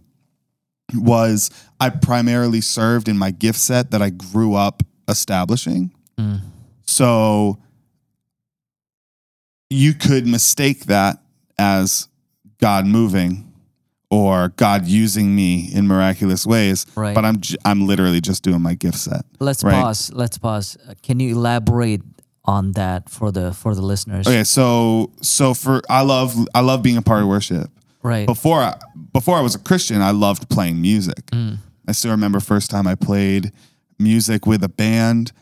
was 0.95 1.51
I 1.81 1.89
primarily 1.89 2.61
served 2.61 3.09
in 3.09 3.17
my 3.17 3.31
gift 3.31 3.59
set 3.59 3.91
that 3.93 4.03
I 4.03 4.11
grew 4.11 4.55
up 4.55 4.83
establishing. 5.09 5.93
Mm. 6.19 6.43
So 6.87 7.59
you 9.71 9.95
could 9.95 10.27
mistake 10.27 10.81
that 10.85 11.19
as 11.59 12.09
God 12.59 12.87
moving 12.87 13.53
or 14.11 14.51
God 14.57 14.87
using 14.87 15.35
me 15.35 15.69
in 15.73 15.87
miraculous 15.87 16.47
ways, 16.47 16.87
Right. 16.95 17.15
but 17.15 17.25
I'm 17.25 17.41
j- 17.41 17.57
I'm 17.65 17.87
literally 17.87 18.21
just 18.21 18.43
doing 18.43 18.63
my 18.63 18.75
gift 18.75 18.99
set. 18.99 19.25
Let's 19.41 19.65
Right. 19.65 19.75
pause. 19.83 20.11
Let's 20.15 20.39
pause. 20.39 20.77
Uh, 20.89 20.95
Can 21.03 21.19
you 21.21 21.37
elaborate 21.37 22.03
on 22.45 22.73
that 22.73 23.09
for 23.11 23.33
the 23.33 23.53
for 23.53 23.75
the 23.75 23.83
listeners? 23.83 24.27
Okay, 24.27 24.45
so 24.45 25.11
so 25.23 25.55
for 25.55 25.83
I 25.91 26.03
love 26.03 26.37
I 26.55 26.61
love 26.61 26.83
being 26.83 26.97
a 26.97 27.03
part 27.03 27.23
of 27.23 27.29
worship. 27.29 27.71
Right. 28.03 28.27
Before 28.27 28.61
I, 28.63 28.77
before 29.13 29.37
I 29.37 29.41
was 29.41 29.57
a 29.57 29.59
Christian, 29.59 30.01
I 30.01 30.13
loved 30.13 30.49
playing 30.49 30.81
music. 30.81 31.29
I 31.89 31.93
still 31.93 32.13
remember 32.13 32.39
first 32.39 32.71
time 32.71 32.87
I 32.87 32.95
played 32.95 33.51
music 33.99 34.47
with 34.47 34.63
a 34.63 34.69
band. 34.69 35.33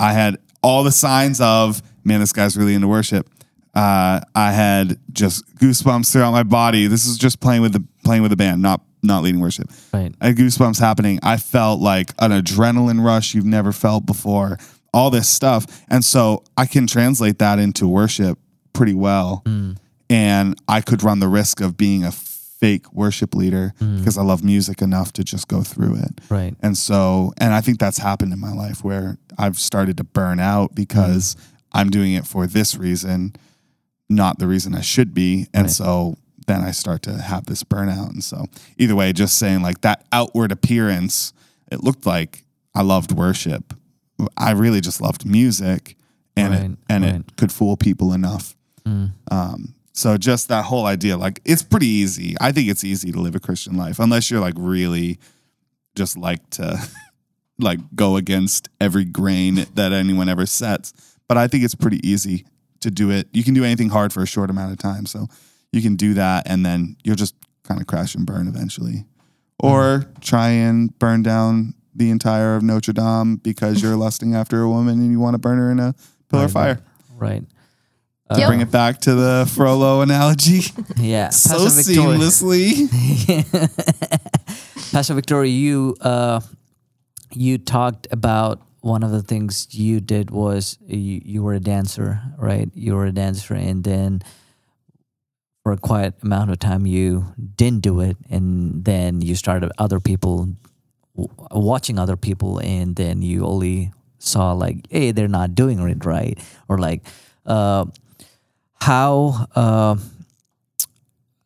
I 0.00 0.14
had 0.14 0.38
all 0.62 0.82
the 0.82 0.92
signs 0.92 1.40
of 1.42 1.82
man, 2.04 2.20
this 2.20 2.32
guy's 2.32 2.56
really 2.56 2.74
into 2.74 2.88
worship. 2.88 3.28
Uh, 3.74 4.20
I 4.34 4.52
had 4.52 4.98
just 5.12 5.44
goosebumps 5.56 6.10
throughout 6.10 6.30
my 6.30 6.42
body. 6.44 6.86
This 6.86 7.04
is 7.04 7.18
just 7.18 7.40
playing 7.40 7.60
with 7.60 7.74
the 7.74 7.84
playing 8.06 8.22
with 8.22 8.32
a 8.32 8.36
band, 8.36 8.62
not 8.62 8.80
not 9.02 9.22
leading 9.22 9.40
worship. 9.40 9.70
Right. 9.92 10.14
I 10.20 10.28
had 10.28 10.36
goosebumps 10.36 10.80
happening. 10.80 11.20
I 11.22 11.36
felt 11.36 11.80
like 11.80 12.12
an 12.18 12.30
adrenaline 12.30 13.04
rush 13.04 13.34
you've 13.34 13.44
never 13.44 13.72
felt 13.72 14.06
before. 14.06 14.58
All 14.94 15.10
this 15.10 15.28
stuff, 15.28 15.84
and 15.90 16.02
so 16.02 16.42
I 16.56 16.64
can 16.64 16.86
translate 16.86 17.38
that 17.40 17.58
into 17.58 17.86
worship 17.86 18.38
pretty 18.72 18.94
well. 18.94 19.42
Mm. 19.44 19.76
And 20.08 20.56
I 20.68 20.80
could 20.80 21.02
run 21.02 21.20
the 21.20 21.28
risk 21.28 21.60
of 21.60 21.76
being 21.76 22.04
a 22.04 22.12
fake 22.12 22.90
worship 22.92 23.34
leader 23.34 23.74
mm. 23.80 23.98
because 23.98 24.16
I 24.16 24.22
love 24.22 24.42
music 24.42 24.80
enough 24.80 25.12
to 25.14 25.24
just 25.24 25.48
go 25.48 25.62
through 25.62 25.96
it. 25.96 26.20
Right. 26.30 26.54
And 26.62 26.78
so, 26.78 27.32
and 27.38 27.52
I 27.52 27.60
think 27.60 27.78
that's 27.78 27.98
happened 27.98 28.32
in 28.32 28.40
my 28.40 28.52
life 28.52 28.82
where 28.82 29.18
I've 29.36 29.58
started 29.58 29.96
to 29.98 30.04
burn 30.04 30.40
out 30.40 30.74
because 30.74 31.34
mm. 31.34 31.40
I'm 31.72 31.90
doing 31.90 32.14
it 32.14 32.26
for 32.26 32.46
this 32.46 32.76
reason, 32.76 33.34
not 34.08 34.38
the 34.38 34.46
reason 34.46 34.74
I 34.74 34.80
should 34.80 35.12
be. 35.12 35.48
And 35.52 35.64
Right. 35.64 35.70
so 35.70 36.16
then 36.46 36.62
I 36.62 36.70
start 36.70 37.02
to 37.02 37.12
have 37.12 37.46
this 37.46 37.62
burnout. 37.62 38.10
And 38.10 38.24
so, 38.24 38.46
either 38.78 38.94
way, 38.94 39.12
just 39.12 39.38
saying 39.38 39.62
like 39.62 39.80
that 39.82 40.06
outward 40.12 40.52
appearance, 40.52 41.32
it 41.70 41.82
looked 41.82 42.06
like 42.06 42.44
I 42.74 42.82
loved 42.82 43.12
worship. 43.12 43.74
I 44.36 44.52
really 44.52 44.80
just 44.80 45.00
loved 45.00 45.26
music 45.26 45.96
and 46.36 46.54
it, 46.54 46.78
and 46.88 47.04
right. 47.04 47.14
it 47.16 47.36
could 47.36 47.52
fool 47.52 47.76
people 47.76 48.12
enough. 48.12 48.54
Um, 49.30 49.74
so 49.92 50.18
just 50.18 50.48
that 50.48 50.66
whole 50.66 50.84
idea, 50.84 51.16
like 51.16 51.40
it's 51.44 51.62
pretty 51.62 51.86
easy. 51.86 52.36
I 52.40 52.52
think 52.52 52.68
it's 52.68 52.84
easy 52.84 53.10
to 53.12 53.18
live 53.18 53.34
a 53.34 53.40
Christian 53.40 53.76
life 53.76 53.98
unless 53.98 54.30
you're 54.30 54.40
like 54.40 54.54
really 54.56 55.18
just 55.94 56.18
like 56.18 56.48
to 56.50 56.78
like 57.58 57.80
go 57.94 58.16
against 58.16 58.68
every 58.80 59.04
grain 59.04 59.66
that 59.74 59.92
anyone 59.92 60.28
ever 60.28 60.44
sets. 60.44 60.92
But 61.28 61.38
I 61.38 61.48
think 61.48 61.64
it's 61.64 61.74
pretty 61.74 62.06
easy 62.06 62.44
to 62.80 62.90
do 62.90 63.10
it. 63.10 63.28
You 63.32 63.42
can 63.42 63.54
do 63.54 63.64
anything 63.64 63.88
hard 63.88 64.12
for 64.12 64.22
a 64.22 64.26
short 64.26 64.50
amount 64.50 64.72
of 64.72 64.78
time. 64.78 65.06
So 65.06 65.28
you 65.76 65.82
can 65.82 65.96
do 65.96 66.14
that 66.14 66.48
and 66.48 66.64
then 66.64 66.96
you'll 67.04 67.16
just 67.16 67.34
kind 67.62 67.80
of 67.80 67.86
crash 67.86 68.14
and 68.14 68.26
burn 68.26 68.48
eventually. 68.48 69.04
Or 69.58 70.04
try 70.20 70.48
and 70.50 70.96
burn 70.98 71.22
down 71.22 71.74
the 71.94 72.10
entire 72.10 72.56
of 72.56 72.62
Notre 72.62 72.92
Dame 72.92 73.36
because 73.36 73.82
you're 73.82 73.96
lusting 74.06 74.34
after 74.34 74.60
a 74.62 74.68
woman 74.68 74.98
and 75.00 75.10
you 75.10 75.18
want 75.20 75.34
to 75.34 75.38
burn 75.38 75.58
her 75.58 75.70
in 75.70 75.78
a 75.80 75.94
pillar 76.30 76.44
of 76.44 76.52
fire. 76.52 76.80
Right. 77.16 77.42
Yep. 78.36 78.48
Bring 78.48 78.60
it 78.60 78.72
back 78.72 79.00
to 79.02 79.14
the 79.14 79.50
Frollo 79.54 80.00
analogy 80.00 80.62
Yeah. 80.96 81.28
so 81.30 81.58
Pastor 81.58 81.92
seamlessly. 81.92 82.90
Pastor 84.92 85.14
Victoria, 85.14 85.50
you 85.50 85.96
uh, 86.00 86.40
you 87.32 87.58
talked 87.58 88.08
about 88.10 88.62
one 88.80 89.02
of 89.04 89.10
the 89.12 89.22
things 89.22 89.68
you 89.72 90.00
did 90.00 90.30
was 90.30 90.76
you, 90.86 91.20
you 91.24 91.42
were 91.42 91.54
a 91.54 91.60
dancer, 91.60 92.20
right? 92.36 92.68
You 92.74 92.94
were 92.94 93.06
a 93.06 93.12
dancer, 93.12 93.54
and 93.54 93.84
then 93.84 94.22
for 95.66 95.72
a 95.72 95.76
quiet 95.76 96.14
amount 96.22 96.48
of 96.48 96.60
time 96.60 96.86
you 96.86 97.34
didn't 97.56 97.82
do 97.82 97.98
it, 97.98 98.16
and 98.30 98.84
then 98.84 99.20
you 99.20 99.34
started 99.34 99.72
other 99.78 99.98
people 99.98 100.54
watching 101.50 101.98
other 101.98 102.16
people, 102.16 102.60
and 102.60 102.94
then 102.94 103.20
you 103.20 103.44
only 103.44 103.90
saw 104.20 104.52
like, 104.52 104.86
hey, 104.90 105.10
they're 105.10 105.26
not 105.26 105.56
doing 105.56 105.80
it 105.80 106.04
right, 106.04 106.38
or 106.68 106.78
like, 106.78 107.02
uh, 107.46 107.84
how. 108.80 109.48
Uh, 109.56 109.96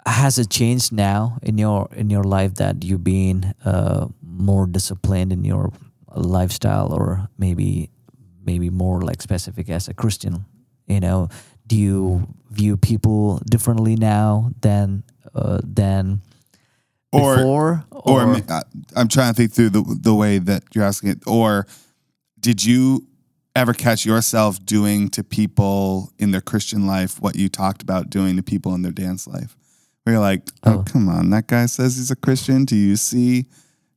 has 0.04 0.38
it 0.38 0.50
changed 0.50 0.92
now 0.92 1.38
in 1.42 1.56
your 1.56 1.88
in 1.94 2.10
your 2.10 2.24
life 2.24 2.56
that 2.56 2.84
you've 2.84 3.04
been 3.04 3.54
uh, 3.64 4.08
more 4.22 4.66
disciplined 4.66 5.32
in 5.32 5.44
your 5.44 5.72
lifestyle 6.16 6.92
or 6.92 7.28
maybe 7.38 7.90
maybe 8.44 8.70
more 8.70 9.02
like 9.02 9.22
specific 9.22 9.68
as 9.68 9.88
a 9.88 9.94
christian 9.94 10.46
you 10.88 10.98
know 10.98 11.28
do 11.66 11.76
you 11.76 12.26
view 12.50 12.76
people 12.76 13.38
differently 13.48 13.96
now 13.96 14.50
than 14.60 15.02
uh, 15.34 15.60
than 15.62 16.20
Or- 17.12 17.36
before 17.36 17.84
or 17.90 18.26
ma- 18.26 18.40
uh, 18.48 18.62
I'm 18.96 19.08
trying 19.08 19.32
to 19.32 19.36
think 19.36 19.52
through 19.52 19.70
the 19.70 19.82
the 20.00 20.14
way 20.14 20.38
that 20.38 20.64
you're 20.74 20.84
asking 20.84 21.10
it. 21.10 21.18
Or 21.26 21.66
did 22.38 22.64
you 22.64 23.06
ever 23.56 23.72
catch 23.74 24.06
yourself 24.06 24.64
doing 24.64 25.08
to 25.10 25.24
people 25.24 26.12
in 26.18 26.30
their 26.30 26.40
Christian 26.40 26.86
life 26.86 27.20
what 27.20 27.34
you 27.36 27.48
talked 27.48 27.82
about 27.82 28.08
doing 28.10 28.36
to 28.36 28.42
people 28.42 28.74
in 28.74 28.82
their 28.82 28.92
dance 28.92 29.26
life? 29.26 29.56
Where 30.04 30.14
you're 30.14 30.20
like, 30.22 30.42
oh, 30.64 30.78
Oh. 30.78 30.82
come 30.84 31.08
on, 31.08 31.30
that 31.30 31.46
guy 31.46 31.66
says 31.66 31.96
he's 31.96 32.10
a 32.10 32.16
Christian. 32.16 32.64
Do 32.64 32.74
you 32.76 32.96
see 32.96 33.46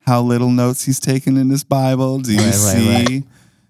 how 0.01 0.21
little 0.21 0.49
notes 0.49 0.83
he's 0.83 0.99
taken 0.99 1.37
in 1.37 1.49
his 1.49 1.63
Bible? 1.63 2.19
Do 2.19 2.33
you 2.33 2.39
Right, 2.39 2.45
right, 2.45 2.53
see, 2.53 2.93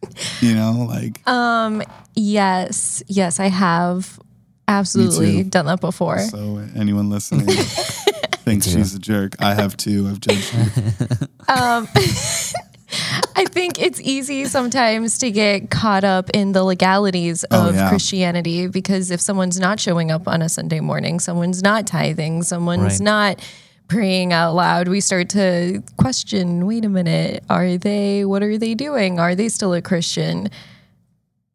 right. 0.04 0.42
you 0.42 0.56
know, 0.56 0.86
like 0.90 1.26
um, 1.28 1.84
Yes, 2.16 3.04
yes, 3.08 3.40
I 3.40 3.50
have 3.50 4.20
absolutely 4.68 5.44
done 5.44 5.66
that 5.68 5.82
before. 5.82 6.20
so 6.20 6.62
anyone 6.76 7.10
listening 7.10 7.46
thinks 8.46 8.68
she's 8.68 8.94
a 8.96 9.00
jerk. 9.00 9.36
I 9.42 9.54
have 9.54 9.76
too. 9.78 10.08
I've 10.10 10.20
judged 10.20 10.50
her. 10.50 11.28
Um, 11.50 11.88
I 13.36 13.46
think 13.46 13.82
it's 13.82 14.00
easy 14.00 14.46
sometimes 14.46 15.18
to 15.20 15.32
get 15.32 15.70
caught 15.72 16.04
up 16.04 16.30
in 16.30 16.52
the 16.54 16.64
legalities 16.64 17.44
Oh, 17.52 17.70
of 17.70 17.76
yeah. 17.76 17.90
Christianity 17.90 18.68
because 18.68 19.10
if 19.12 19.20
someone's 19.20 19.60
not 19.60 19.80
showing 19.80 20.12
up 20.12 20.28
on 20.28 20.42
a 20.42 20.48
Sunday 20.50 20.80
morning, 20.80 21.20
someone's 21.20 21.62
not 21.64 21.86
tithing, 21.88 22.44
someone's 22.44 22.82
Right. 22.84 23.00
not 23.02 23.40
praying 23.88 24.32
out 24.32 24.54
loud, 24.54 24.88
we 24.88 25.02
start 25.02 25.30
to 25.30 25.84
question 25.98 26.66
wait 26.66 26.86
a 26.86 26.90
minute, 26.90 27.44
are 27.50 27.78
they, 27.78 28.26
what 28.26 28.42
are 28.44 28.58
they 28.58 28.74
doing? 28.76 29.20
Are 29.20 29.36
they 29.36 29.50
still 29.50 29.74
a 29.74 29.82
Christian? 29.82 30.50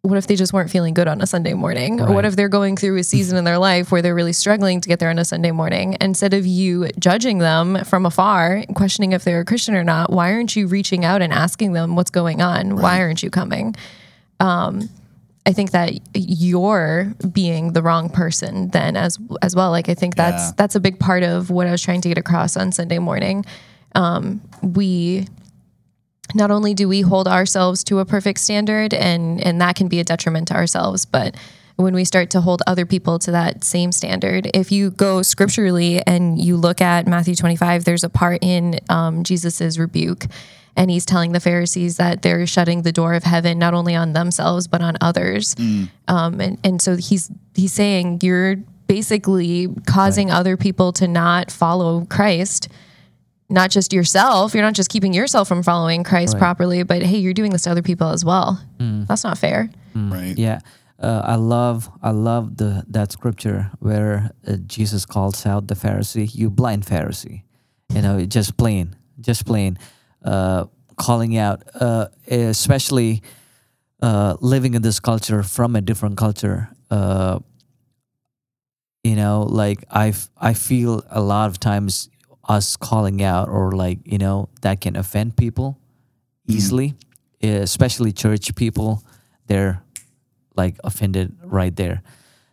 What 0.09 0.17
if 0.17 0.27
they 0.27 0.37
just 0.37 0.55
weren't 0.55 0.71
feeling 0.71 0.95
good 0.95 1.07
on 1.07 1.21
a 1.21 1.27
Sunday 1.27 1.53
morning? 1.53 2.00
Or 2.00 2.11
what 2.15 2.25
if 2.25 2.35
they're 2.35 2.49
going 2.49 2.79
through 2.79 2.97
a 2.97 3.05
season 3.05 3.37
in 3.37 3.45
their 3.45 3.59
life 3.59 3.93
where 3.93 4.00
they're 4.00 4.15
really 4.15 4.33
struggling 4.33 4.81
to 4.81 4.88
get 4.88 5.00
there 5.00 5.11
on 5.11 5.19
a 5.19 5.25
Sunday 5.25 5.50
morning? 5.50 5.99
Instead 6.00 6.33
of 6.33 6.47
you 6.47 6.88
judging 6.99 7.38
them 7.38 7.85
from 7.85 8.07
afar, 8.07 8.65
questioning 8.75 9.12
if 9.12 9.25
they're 9.25 9.41
a 9.41 9.45
Christian 9.45 9.75
or 9.75 9.85
not, 9.85 10.11
why 10.11 10.33
aren't 10.33 10.57
you 10.57 10.67
reaching 10.67 11.05
out 11.05 11.21
and 11.21 11.31
asking 11.31 11.73
them 11.75 11.95
what's 11.95 12.11
going 12.11 12.41
on? 12.41 12.77
Why 12.77 13.03
aren't 13.03 13.23
you 13.23 13.29
coming? 13.29 13.75
Um, 14.41 14.88
I 15.45 15.53
think 15.53 15.73
that 15.73 15.93
you're 16.15 17.12
being 17.31 17.75
the 17.75 17.83
wrong 17.83 18.09
person 18.09 18.71
then 18.71 18.97
as 18.97 19.19
as 19.43 19.55
well. 19.55 19.71
Like 19.71 19.91
I 19.91 19.95
think 19.95 20.15
that's 20.17 20.43
Yeah. 20.43 20.53
that's 20.57 20.75
a 20.75 20.81
big 20.81 20.99
part 20.99 21.23
of 21.23 21.50
what 21.50 21.67
I 21.67 21.71
was 21.71 21.83
trying 21.83 22.00
to 22.03 22.09
get 22.09 22.17
across 22.19 22.57
on 22.57 22.73
Sunday 22.73 22.99
morning. 22.99 23.45
Um, 23.95 24.41
we 24.62 25.27
not 26.35 26.50
only 26.50 26.75
do 26.75 26.88
we 26.88 27.00
hold 27.00 27.26
ourselves 27.26 27.82
to 27.85 27.99
a 27.99 28.04
perfect 28.04 28.38
standard 28.40 28.92
and 28.94 29.42
and 29.44 29.61
that 29.61 29.76
can 29.76 29.88
be 29.88 30.00
a 30.00 30.04
detriment 30.04 30.49
to 30.49 30.54
ourselves 30.54 31.04
but 31.04 31.35
when 31.76 31.94
we 31.94 32.04
start 32.04 32.30
to 32.30 32.40
hold 32.40 32.61
other 32.66 32.85
people 32.85 33.18
to 33.18 33.30
that 33.30 33.64
same 33.64 33.92
standard 33.92 34.50
if 34.54 34.73
you 34.73 34.90
go 34.90 35.23
scripturally 35.23 36.02
and 36.06 36.38
you 36.38 36.56
look 36.56 36.80
at 36.80 37.06
matthew 37.06 37.35
25 37.35 37.85
there's 37.85 38.04
a 38.04 38.08
part 38.08 38.38
in 38.42 38.78
um, 38.88 39.23
jesus' 39.25 39.78
rebuke. 39.78 40.26
And 40.76 40.92
he's 40.92 41.04
telling 41.04 41.32
the 41.32 41.40
pharisees 41.40 41.97
that 41.97 42.23
they're 42.23 42.47
shutting 42.47 42.82
the 42.82 42.92
door 42.92 43.14
of 43.14 43.25
heaven 43.25 43.58
not 43.58 43.75
only 43.75 43.97
on 43.97 44.12
themselves 44.12 44.68
but 44.68 44.80
on 44.80 44.97
others. 45.00 45.56
Um, 46.06 46.40
and, 46.40 46.56
and 46.62 46.80
so 46.80 46.94
he's 46.94 47.32
he's 47.56 47.73
saying 47.73 48.20
you're 48.23 48.54
basically 48.87 49.68
causing 49.88 50.30
other 50.30 50.56
people 50.56 50.92
to 50.92 51.08
not 51.08 51.50
follow 51.50 52.06
christ 52.06 52.68
not 53.49 53.71
just 53.71 53.93
yourself. 53.93 54.55
You're 54.55 54.62
not 54.62 54.75
just 54.75 54.90
keeping 54.90 55.12
yourself 55.14 55.49
from 55.49 55.62
following 55.62 56.05
Christ 56.05 56.35
Right. 56.35 56.38
properly, 56.40 56.83
but 56.83 57.02
hey, 57.02 57.19
you're 57.19 57.33
doing 57.35 57.50
this 57.52 57.62
to 57.62 57.71
other 57.71 57.83
people 57.83 58.09
as 58.11 58.25
well. 58.25 58.61
That's 58.78 59.25
not 59.25 59.38
fair. 59.38 59.71
Right. 59.95 60.37
Yeah, 60.38 60.61
uh, 61.02 61.23
I 61.25 61.35
love 61.37 61.88
I 62.02 62.11
love 62.11 62.57
the 62.57 62.85
that 62.88 63.11
scripture 63.12 63.71
where 63.81 64.31
uh, 64.47 64.57
Jesus 64.67 65.05
calls 65.07 65.45
out 65.47 65.67
the 65.69 65.75
Pharisee, 65.75 66.33
"You 66.35 66.50
blind 66.50 66.85
Pharisee," 66.87 67.43
you 67.95 68.02
know, 68.02 68.25
just 68.26 68.57
plain, 68.57 68.95
just 69.21 69.45
plain, 69.47 69.78
uh, 70.25 70.67
calling 70.97 71.37
out, 71.37 71.62
uh, 71.81 72.07
especially 72.28 73.23
uh, 74.02 74.37
living 74.40 74.75
in 74.75 74.83
this 74.83 75.00
culture 75.00 75.43
from 75.43 75.75
a 75.75 75.81
different 75.81 76.17
culture. 76.17 76.69
Uh, 76.90 77.38
you 79.05 79.17
know, 79.17 79.43
like 79.43 79.85
i 79.90 80.12
i 80.40 80.52
feel 80.55 81.02
a 81.11 81.21
lot 81.21 81.49
of 81.50 81.59
times 81.59 82.09
us 82.49 82.76
calling 82.76 83.23
out 83.23 83.49
or 83.49 83.73
like 83.73 83.99
you 84.05 84.19
know 84.19 84.49
that 84.62 84.81
can 84.81 84.97
offend 84.97 85.37
people 85.37 85.78
easily, 86.47 86.95
especially 87.43 88.12
church 88.12 88.55
people. 88.55 89.02
They're 89.47 89.83
like 90.57 90.76
offended 90.83 91.37
right 91.43 91.75
there. 91.75 92.02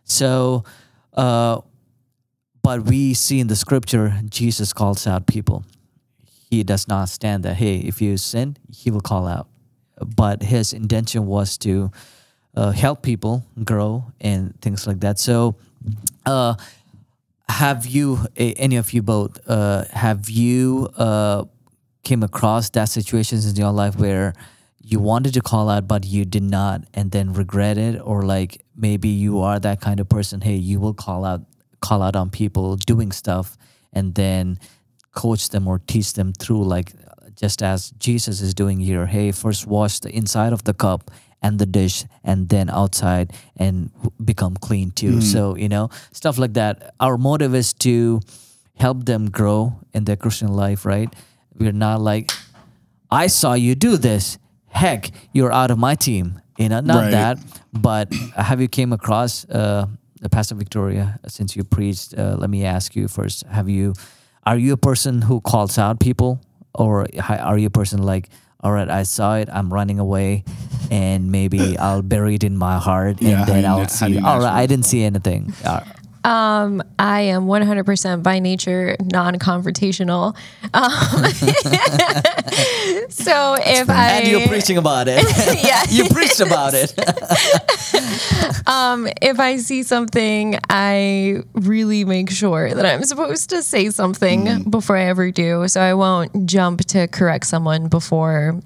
So, 0.04 0.64
uh, 1.14 1.60
but 2.62 2.82
we 2.82 3.14
see 3.14 3.40
in 3.40 3.48
the 3.48 3.56
scripture, 3.56 4.14
Jesus 4.28 4.72
calls 4.72 5.06
out 5.06 5.26
people. 5.26 5.64
He 6.50 6.62
does 6.62 6.86
not 6.86 7.08
stand 7.08 7.42
that, 7.44 7.54
hey, 7.54 7.78
if 7.78 8.00
you 8.00 8.16
sin, 8.16 8.56
he 8.72 8.90
will 8.90 9.00
call 9.00 9.26
out. 9.26 9.48
But 10.00 10.42
his 10.42 10.72
intention 10.72 11.26
was 11.26 11.58
to 11.58 11.90
uh, 12.54 12.70
help 12.70 13.02
people 13.02 13.44
grow 13.64 14.12
and 14.20 14.58
things 14.60 14.86
like 14.86 15.00
that. 15.00 15.18
So, 15.18 15.56
uh, 16.24 16.54
have 17.48 17.86
you, 17.86 18.26
any 18.36 18.76
of 18.76 18.92
you 18.92 19.02
both, 19.02 19.38
uh, 19.48 19.84
have 19.90 20.28
you 20.28 20.88
uh, 20.96 21.44
came 22.02 22.22
across 22.22 22.70
that 22.70 22.88
situations 22.88 23.46
in 23.46 23.56
your 23.56 23.72
life 23.72 23.96
where 23.96 24.34
you 24.80 25.00
wanted 25.00 25.34
to 25.34 25.40
call 25.40 25.68
out 25.68 25.88
but 25.88 26.04
you 26.04 26.24
did 26.24 26.42
not 26.42 26.82
and 26.94 27.10
then 27.10 27.32
regret 27.32 27.78
it? 27.78 28.00
Or 28.00 28.22
like 28.22 28.64
maybe 28.76 29.08
you 29.08 29.40
are 29.40 29.58
that 29.58 29.80
kind 29.80 29.98
of 30.00 30.08
person 30.08 30.40
hey 30.40 30.54
you 30.54 30.78
will 30.78 30.94
call 30.94 31.24
out 31.24 31.40
call 31.80 32.02
out 32.02 32.14
on 32.14 32.30
people 32.30 32.76
doing 32.76 33.10
stuff 33.10 33.56
and 33.92 34.14
then 34.14 34.58
coach 35.12 35.48
them 35.48 35.66
or 35.66 35.80
teach 35.80 36.12
them 36.12 36.32
through 36.32 36.64
like 36.64 36.92
just 37.34 37.62
as 37.62 37.90
Jesus 37.98 38.40
is 38.40 38.54
doing 38.54 38.78
here. 38.78 39.06
Hey 39.06 39.32
first 39.32 39.66
wash 39.66 39.98
the 40.00 40.10
inside 40.10 40.52
of 40.52 40.64
the 40.64 40.74
cup 40.74 41.10
and 41.46 41.58
the 41.62 41.66
dish 41.80 42.04
and 42.24 42.48
then 42.48 42.66
outside 42.80 43.26
and 43.56 43.90
become 44.32 44.54
clean 44.66 44.90
too 45.00 45.20
so 45.32 45.40
you 45.62 45.68
know 45.74 45.88
stuff 46.12 46.36
like 46.42 46.54
that 46.60 46.74
our 47.06 47.16
motive 47.18 47.54
is 47.62 47.72
to 47.86 48.20
help 48.74 49.04
them 49.06 49.30
grow 49.30 49.60
in 49.94 50.04
their 50.04 50.16
christian 50.24 50.48
life 50.64 50.84
right 50.94 51.10
we're 51.58 51.72
not 51.86 52.00
like 52.00 52.26
I 53.10 53.28
saw 53.28 53.54
you 53.54 53.74
do 53.76 53.96
this. 53.96 54.36
Heck, 54.66 55.10
you're 55.32 55.52
out 55.52 55.70
of 55.70 55.78
my 55.78 55.94
team. 55.94 56.26
You 56.58 56.68
know, 56.68 56.80
not 56.80 57.02
Right. 57.02 57.10
that, 57.18 57.38
but 57.72 58.12
have 58.34 58.60
you 58.60 58.68
came 58.68 58.92
across 58.92 59.46
uh, 59.48 59.86
Pastor 60.30 60.56
Victoria 60.56 61.20
since 61.28 61.54
you 61.56 61.62
preached? 61.64 62.14
Uh, 62.18 62.34
let 62.36 62.50
me 62.50 62.64
ask 62.66 62.96
you 62.98 63.06
first: 63.08 63.46
Have 63.46 63.68
you, 63.70 63.94
are 64.44 64.58
you 64.58 64.72
a 64.72 64.76
person 64.90 65.22
who 65.22 65.40
calls 65.40 65.78
out 65.78 66.00
people, 66.00 66.40
or 66.74 67.06
are 67.28 67.58
you 67.58 67.68
a 67.68 67.76
person 67.80 68.02
like, 68.02 68.28
all 68.60 68.72
right, 68.72 68.90
I 68.90 69.04
saw 69.04 69.36
it, 69.36 69.48
I'm 69.52 69.72
running 69.72 69.98
away, 70.00 70.42
and 70.90 71.30
maybe 71.32 71.76
I'll 71.86 72.02
bury 72.02 72.34
it 72.36 72.44
in 72.44 72.56
my 72.56 72.78
heart, 72.78 73.20
Yeah, 73.22 73.28
and 73.30 73.38
how 73.38 73.44
then 73.46 73.64
I'll 73.64 73.78
na- 73.80 73.86
see. 73.86 74.12
you 74.14 74.24
All 74.24 74.38
right, 74.40 74.52
I 74.52 74.66
didn't 74.66 74.86
see 74.86 75.02
anything. 75.04 75.52
Uh, 75.64 75.80
Um, 76.26 76.82
I 76.98 77.20
am 77.30 77.46
100% 77.46 78.24
by 78.24 78.40
nature 78.40 78.96
non-confrontational. 78.98 80.34
Um, 80.74 80.90
so 83.10 83.54
if 83.60 83.88
I 83.88 84.18
and 84.18 84.28
you're 84.28 84.48
preaching 84.48 84.76
about 84.76 85.06
it. 85.08 85.22
yeah, 85.64 85.84
you 85.88 86.08
preached 86.10 86.40
about 86.40 86.74
it. 86.74 86.92
um, 88.66 89.06
if 89.22 89.38
I 89.38 89.58
see 89.58 89.84
something, 89.84 90.58
I 90.68 91.42
really 91.54 92.04
make 92.04 92.30
sure 92.30 92.74
that 92.74 92.84
I'm 92.84 93.04
supposed 93.04 93.50
to 93.50 93.62
say 93.62 93.90
something 93.90 94.64
before 94.68 94.96
I 94.96 95.04
ever 95.04 95.30
do. 95.30 95.68
So 95.68 95.80
I 95.80 95.94
won't 95.94 96.46
jump 96.46 96.80
to 96.86 97.06
correct 97.06 97.46
someone 97.46 97.86
before 97.88 98.60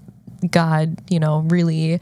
God, 0.50 0.99
you 1.11 1.18
know, 1.18 1.40
really 1.49 2.00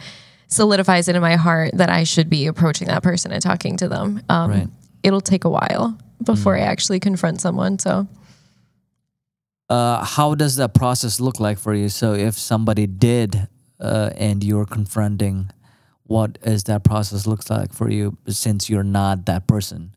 solidifies 0.49 1.09
it 1.09 1.15
in 1.17 1.23
my 1.23 1.37
heart 1.37 1.73
that 1.75 1.91
I 1.91 2.05
should 2.05 2.31
be 2.31 2.47
approaching 2.47 2.89
that 2.89 3.03
person 3.03 3.33
and 3.33 3.43
talking 3.43 3.77
to 3.79 3.89
them. 3.89 4.23
Um, 4.29 4.51
Right. 4.51 4.69
It'll 5.03 5.21
take 5.21 5.45
a 5.45 5.49
while 5.51 5.97
before 6.25 6.57
I 6.57 6.61
actually 6.61 6.99
confront 7.01 7.41
someone. 7.41 7.79
So 7.79 8.09
uh, 9.69 10.05
how 10.05 10.35
does 10.35 10.57
that 10.57 10.75
process 10.75 11.21
look 11.21 11.39
like 11.39 11.59
for 11.59 11.75
you? 11.75 11.89
So 11.89 12.15
if 12.15 12.35
somebody 12.39 12.87
did 12.87 13.49
uh, 13.79 14.11
and 14.17 14.43
you're 14.43 14.65
confronting, 14.65 15.51
what 16.05 16.39
is 16.43 16.65
that 16.65 16.85
process 16.85 17.27
looks 17.27 17.51
like 17.51 17.73
for 17.73 17.91
you 17.91 18.17
since 18.29 18.69
you're 18.71 18.83
not 18.83 19.27
that 19.27 19.47
person? 19.47 19.93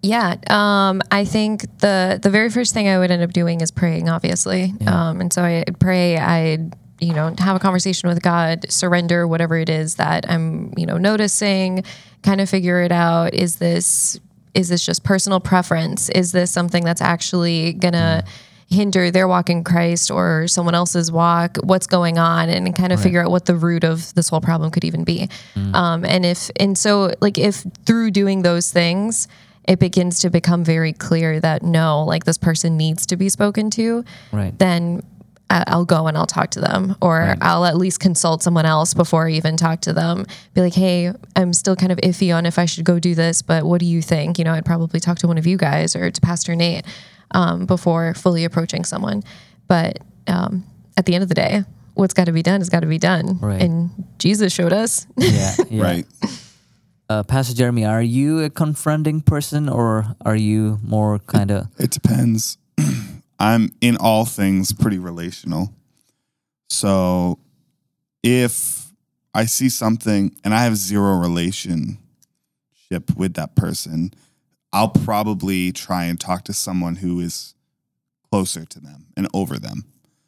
Yeah, 0.00 0.36
um, 0.48 1.02
I 1.10 1.24
think 1.24 1.62
the 1.80 2.20
the 2.22 2.30
very 2.30 2.50
first 2.50 2.72
thing 2.72 2.88
I 2.88 2.98
would 2.98 3.10
end 3.10 3.22
up 3.22 3.32
doing 3.32 3.60
is 3.60 3.70
praying, 3.72 4.08
obviously. 4.08 4.72
Um, 4.86 5.20
and 5.20 5.32
so 5.32 5.42
I'd 5.42 5.78
pray. 5.80 6.16
I'd 6.16 6.72
you 7.00 7.14
know 7.14 7.34
have 7.38 7.56
a 7.56 7.58
conversation 7.58 8.08
with 8.08 8.22
God, 8.22 8.66
surrender 8.70 9.26
whatever 9.26 9.56
it 9.56 9.68
is 9.68 9.96
that 9.96 10.28
I'm 10.28 10.72
you 10.76 10.86
know 10.86 10.98
noticing, 10.98 11.84
kind 12.22 12.40
of 12.40 12.48
figure 12.48 12.80
it 12.82 12.92
out. 12.92 13.34
Is 13.34 13.56
this 13.56 14.18
is 14.54 14.68
this 14.68 14.84
just 14.84 15.04
personal 15.04 15.40
preference? 15.40 16.08
Is 16.10 16.32
this 16.32 16.50
something 16.50 16.84
that's 16.84 17.00
actually 17.00 17.74
gonna 17.74 18.24
hinder 18.70 19.10
their 19.10 19.26
walk 19.26 19.48
in 19.48 19.64
Christ 19.64 20.10
or 20.10 20.46
someone 20.48 20.74
else's 20.74 21.10
walk? 21.12 21.56
What's 21.62 21.86
going 21.86 22.18
on, 22.18 22.48
and 22.48 22.74
kind 22.76 22.92
of 22.92 23.00
figure 23.00 23.22
out 23.24 23.30
what 23.30 23.46
the 23.46 23.54
root 23.56 23.84
of 23.84 24.12
this 24.14 24.28
whole 24.28 24.40
problem 24.40 24.70
could 24.70 24.84
even 24.84 25.04
be. 25.04 25.28
Um, 25.74 26.04
and 26.04 26.26
if 26.26 26.50
and 26.56 26.76
so 26.76 27.14
like 27.20 27.38
if 27.38 27.64
through 27.86 28.10
doing 28.10 28.42
those 28.42 28.70
things 28.70 29.28
it 29.64 29.78
begins 29.78 30.20
to 30.20 30.30
become 30.30 30.64
very 30.64 30.94
clear 30.94 31.38
that 31.40 31.62
no, 31.62 32.02
like 32.02 32.24
this 32.24 32.38
person 32.38 32.78
needs 32.78 33.04
to 33.04 33.16
be 33.18 33.28
spoken 33.28 33.68
to, 33.68 34.02
Right. 34.32 34.58
then 34.58 35.02
I'll 35.50 35.84
go 35.84 36.06
and 36.06 36.16
I'll 36.16 36.26
talk 36.26 36.50
to 36.50 36.60
them, 36.60 36.94
or 37.00 37.36
I'll 37.40 37.64
at 37.64 37.76
least 37.76 38.00
consult 38.00 38.42
someone 38.42 38.66
else 38.66 38.92
before 38.92 39.28
I 39.28 39.32
even 39.32 39.56
talk 39.56 39.80
to 39.82 39.92
them. 39.92 40.26
Be 40.54 40.60
like, 40.60 40.74
hey, 40.74 41.12
I'm 41.36 41.52
still 41.54 41.74
kind 41.74 41.90
of 41.90 41.98
iffy 41.98 42.34
on 42.34 42.44
if 42.44 42.58
I 42.58 42.66
should 42.66 42.84
go 42.84 42.98
do 42.98 43.14
this, 43.14 43.40
but 43.40 43.64
what 43.64 43.80
do 43.80 43.86
you 43.86 44.02
think? 44.02 44.38
You 44.38 44.44
know, 44.44 44.52
I'd 44.52 44.66
probably 44.66 45.00
talk 45.00 45.18
to 45.18 45.26
one 45.26 45.38
of 45.38 45.46
you 45.46 45.56
guys 45.56 45.96
or 45.96 46.10
to 46.10 46.20
Pastor 46.20 46.54
Nate 46.54 46.84
um, 47.30 47.64
before 47.64 48.14
fully 48.14 48.44
approaching 48.44 48.84
someone. 48.84 49.22
But 49.68 50.00
um, 50.26 50.64
at 50.96 51.06
the 51.06 51.14
end 51.14 51.22
of 51.22 51.28
the 51.28 51.34
day, 51.34 51.64
what's 51.94 52.14
got 52.14 52.24
to 52.24 52.32
be 52.32 52.42
done 52.42 52.60
has 52.60 52.68
got 52.68 52.80
to 52.80 52.86
be 52.86 52.98
done. 52.98 53.38
Right. 53.40 53.62
And 53.62 53.90
Jesus 54.18 54.52
showed 54.52 54.72
us. 54.72 55.06
Yeah. 55.16 55.54
yeah. 55.70 55.82
Right. 55.82 56.06
Uh, 57.08 57.22
Pastor 57.22 57.54
Jeremy, 57.54 57.86
are 57.86 58.02
you 58.02 58.44
a 58.44 58.50
confronting 58.50 59.22
person 59.22 59.68
or 59.68 60.14
are 60.24 60.36
you 60.36 60.78
more 60.82 61.18
kind 61.20 61.50
of 61.50 61.68
It 61.78 61.90
depends. 61.90 62.58
I'm 63.38 63.72
in 63.80 63.96
all 63.96 64.24
things 64.24 64.72
pretty 64.72 64.98
relational. 64.98 65.72
So 66.68 67.38
if 68.22 68.92
I 69.34 69.44
see 69.46 69.68
something 69.68 70.34
and 70.44 70.52
I 70.54 70.64
have 70.64 70.76
zero 70.76 71.16
relationship 71.18 71.98
with 73.16 73.34
that 73.34 73.54
person, 73.56 74.12
I'll 74.72 74.88
probably 74.90 75.72
try 75.72 76.04
and 76.04 76.18
talk 76.20 76.44
to 76.44 76.52
someone 76.52 76.96
who 76.96 77.20
is 77.20 77.54
closer 78.30 78.64
to 78.64 78.80
them 78.80 79.06
and 79.16 79.28
over 79.32 79.58
them. 79.58 79.84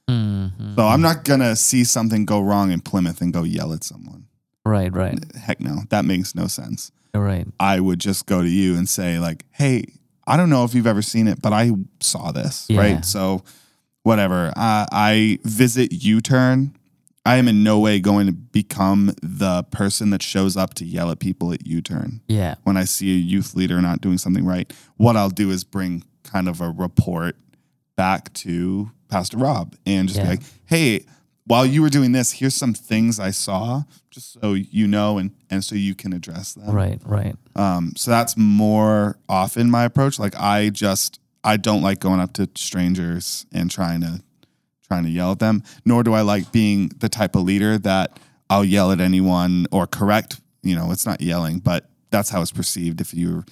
Mhm. 0.09 0.77
So 0.77 0.87
I'm 0.87 1.03
not 1.03 1.25
going 1.25 1.41
to 1.41 1.55
see 1.57 1.85
something 1.85 2.25
go 2.25 2.41
wrong 2.41 2.71
in 2.73 2.81
Plymouth 2.81 3.21
and 3.21 3.33
go 3.33 3.43
yell 3.45 3.73
at 3.73 3.85
someone. 3.85 4.27
right? 4.67 4.93
Right. 4.93 5.19
Heck 5.35 5.59
no, 5.61 5.83
that 5.89 6.05
makes 6.05 6.35
no 6.35 6.47
sense. 6.47 6.93
Right. 7.15 7.47
I 7.59 7.81
would 7.81 7.99
just 7.99 8.27
go 8.27 8.43
to 8.43 8.49
you 8.49 8.77
and 8.77 8.89
say 8.89 9.19
like, 9.19 9.45
"Hey, 9.53 9.85
I 10.27 10.37
don't 10.37 10.51
know 10.51 10.65
if 10.65 10.75
you've 10.75 10.87
ever 10.87 11.03
seen 11.03 11.27
it, 11.29 11.41
but 11.43 11.53
I 11.53 11.73
saw 12.01 12.33
this." 12.33 12.67
Yeah. 12.69 12.81
Right? 12.81 13.05
So, 13.05 13.43
whatever. 14.03 14.49
Uh, 14.57 14.87
I 14.93 15.39
visit 15.45 15.93
U-turn. 15.93 16.77
I 17.27 17.37
am 17.37 17.49
in 17.49 17.63
no 17.63 17.79
way 17.79 18.01
going 18.01 18.27
to 18.27 18.33
become 18.33 19.13
the 19.23 19.63
person 19.65 20.09
that 20.11 20.23
shows 20.23 20.57
up 20.57 20.73
to 20.75 20.87
yell 20.87 21.11
at 21.11 21.19
people 21.19 21.53
at 21.53 21.67
U-turn 21.67 22.23
Yeah. 22.29 22.55
when 22.63 22.79
I 22.79 22.85
see 22.85 23.11
a 23.13 23.19
youth 23.19 23.55
leader 23.55 23.81
not 23.83 24.01
doing 24.01 24.17
something 24.17 24.45
right. 24.47 24.73
What 24.97 25.17
I'll 25.17 25.29
do 25.29 25.51
is 25.51 25.63
bring 25.63 26.03
kind 26.25 26.49
of 26.49 26.63
a 26.63 26.71
report 26.71 27.37
back 27.95 28.33
to 28.35 28.91
Pastor 29.09 29.37
Rob 29.37 29.77
and 29.85 30.09
just 30.09 30.19
Yeah. 30.19 30.25
be 30.25 30.31
like, 30.31 30.43
"Hey, 30.65 31.05
while 31.51 31.67
you 31.67 31.83
were 31.83 31.91
doing 31.91 32.13
this, 32.13 32.31
here's 32.31 32.55
some 32.55 32.73
things 32.73 33.19
I 33.19 33.33
saw, 33.33 33.83
just 34.11 34.41
so 34.41 34.55
you 34.55 34.87
know 34.87 35.19
and 35.19 35.33
and 35.51 35.65
so 35.65 35.75
you 35.75 35.97
can 35.97 36.13
address 36.13 36.55
them." 36.55 36.71
Right. 36.71 37.01
Right. 37.05 37.35
Um, 37.57 37.93
so 37.97 38.13
that's 38.13 38.37
more 38.37 39.19
often 39.29 39.69
my 39.71 39.85
approach. 39.85 40.19
Like 40.19 40.37
I 40.37 40.71
just 40.71 41.19
I 41.43 41.57
don't 41.57 41.83
like 41.83 41.99
going 41.99 42.21
up 42.21 42.33
to 42.35 42.49
strangers 42.55 43.47
and 43.53 43.69
trying 43.69 44.01
to 44.03 44.23
trying 44.87 45.03
to 45.05 45.11
yell 45.11 45.33
at 45.33 45.41
them. 45.41 45.65
Nor 45.85 46.05
do 46.05 46.15
I 46.15 46.21
like 46.21 46.53
being 46.53 46.89
the 46.99 47.09
type 47.09 47.35
of 47.35 47.43
leader 47.43 47.79
that 47.79 48.21
I'll 48.49 48.65
yell 48.65 48.93
at 48.93 49.01
anyone 49.01 49.67
or 49.73 49.87
correct. 49.87 50.41
You 50.63 50.77
know, 50.77 50.93
it's 50.93 51.07
not 51.07 51.21
yelling, 51.21 51.59
but 51.59 51.89
that's 52.11 52.31
how 52.31 52.43
it's 52.43 52.53
perceived. 52.53 53.01
If 53.01 53.13
you 53.13 53.45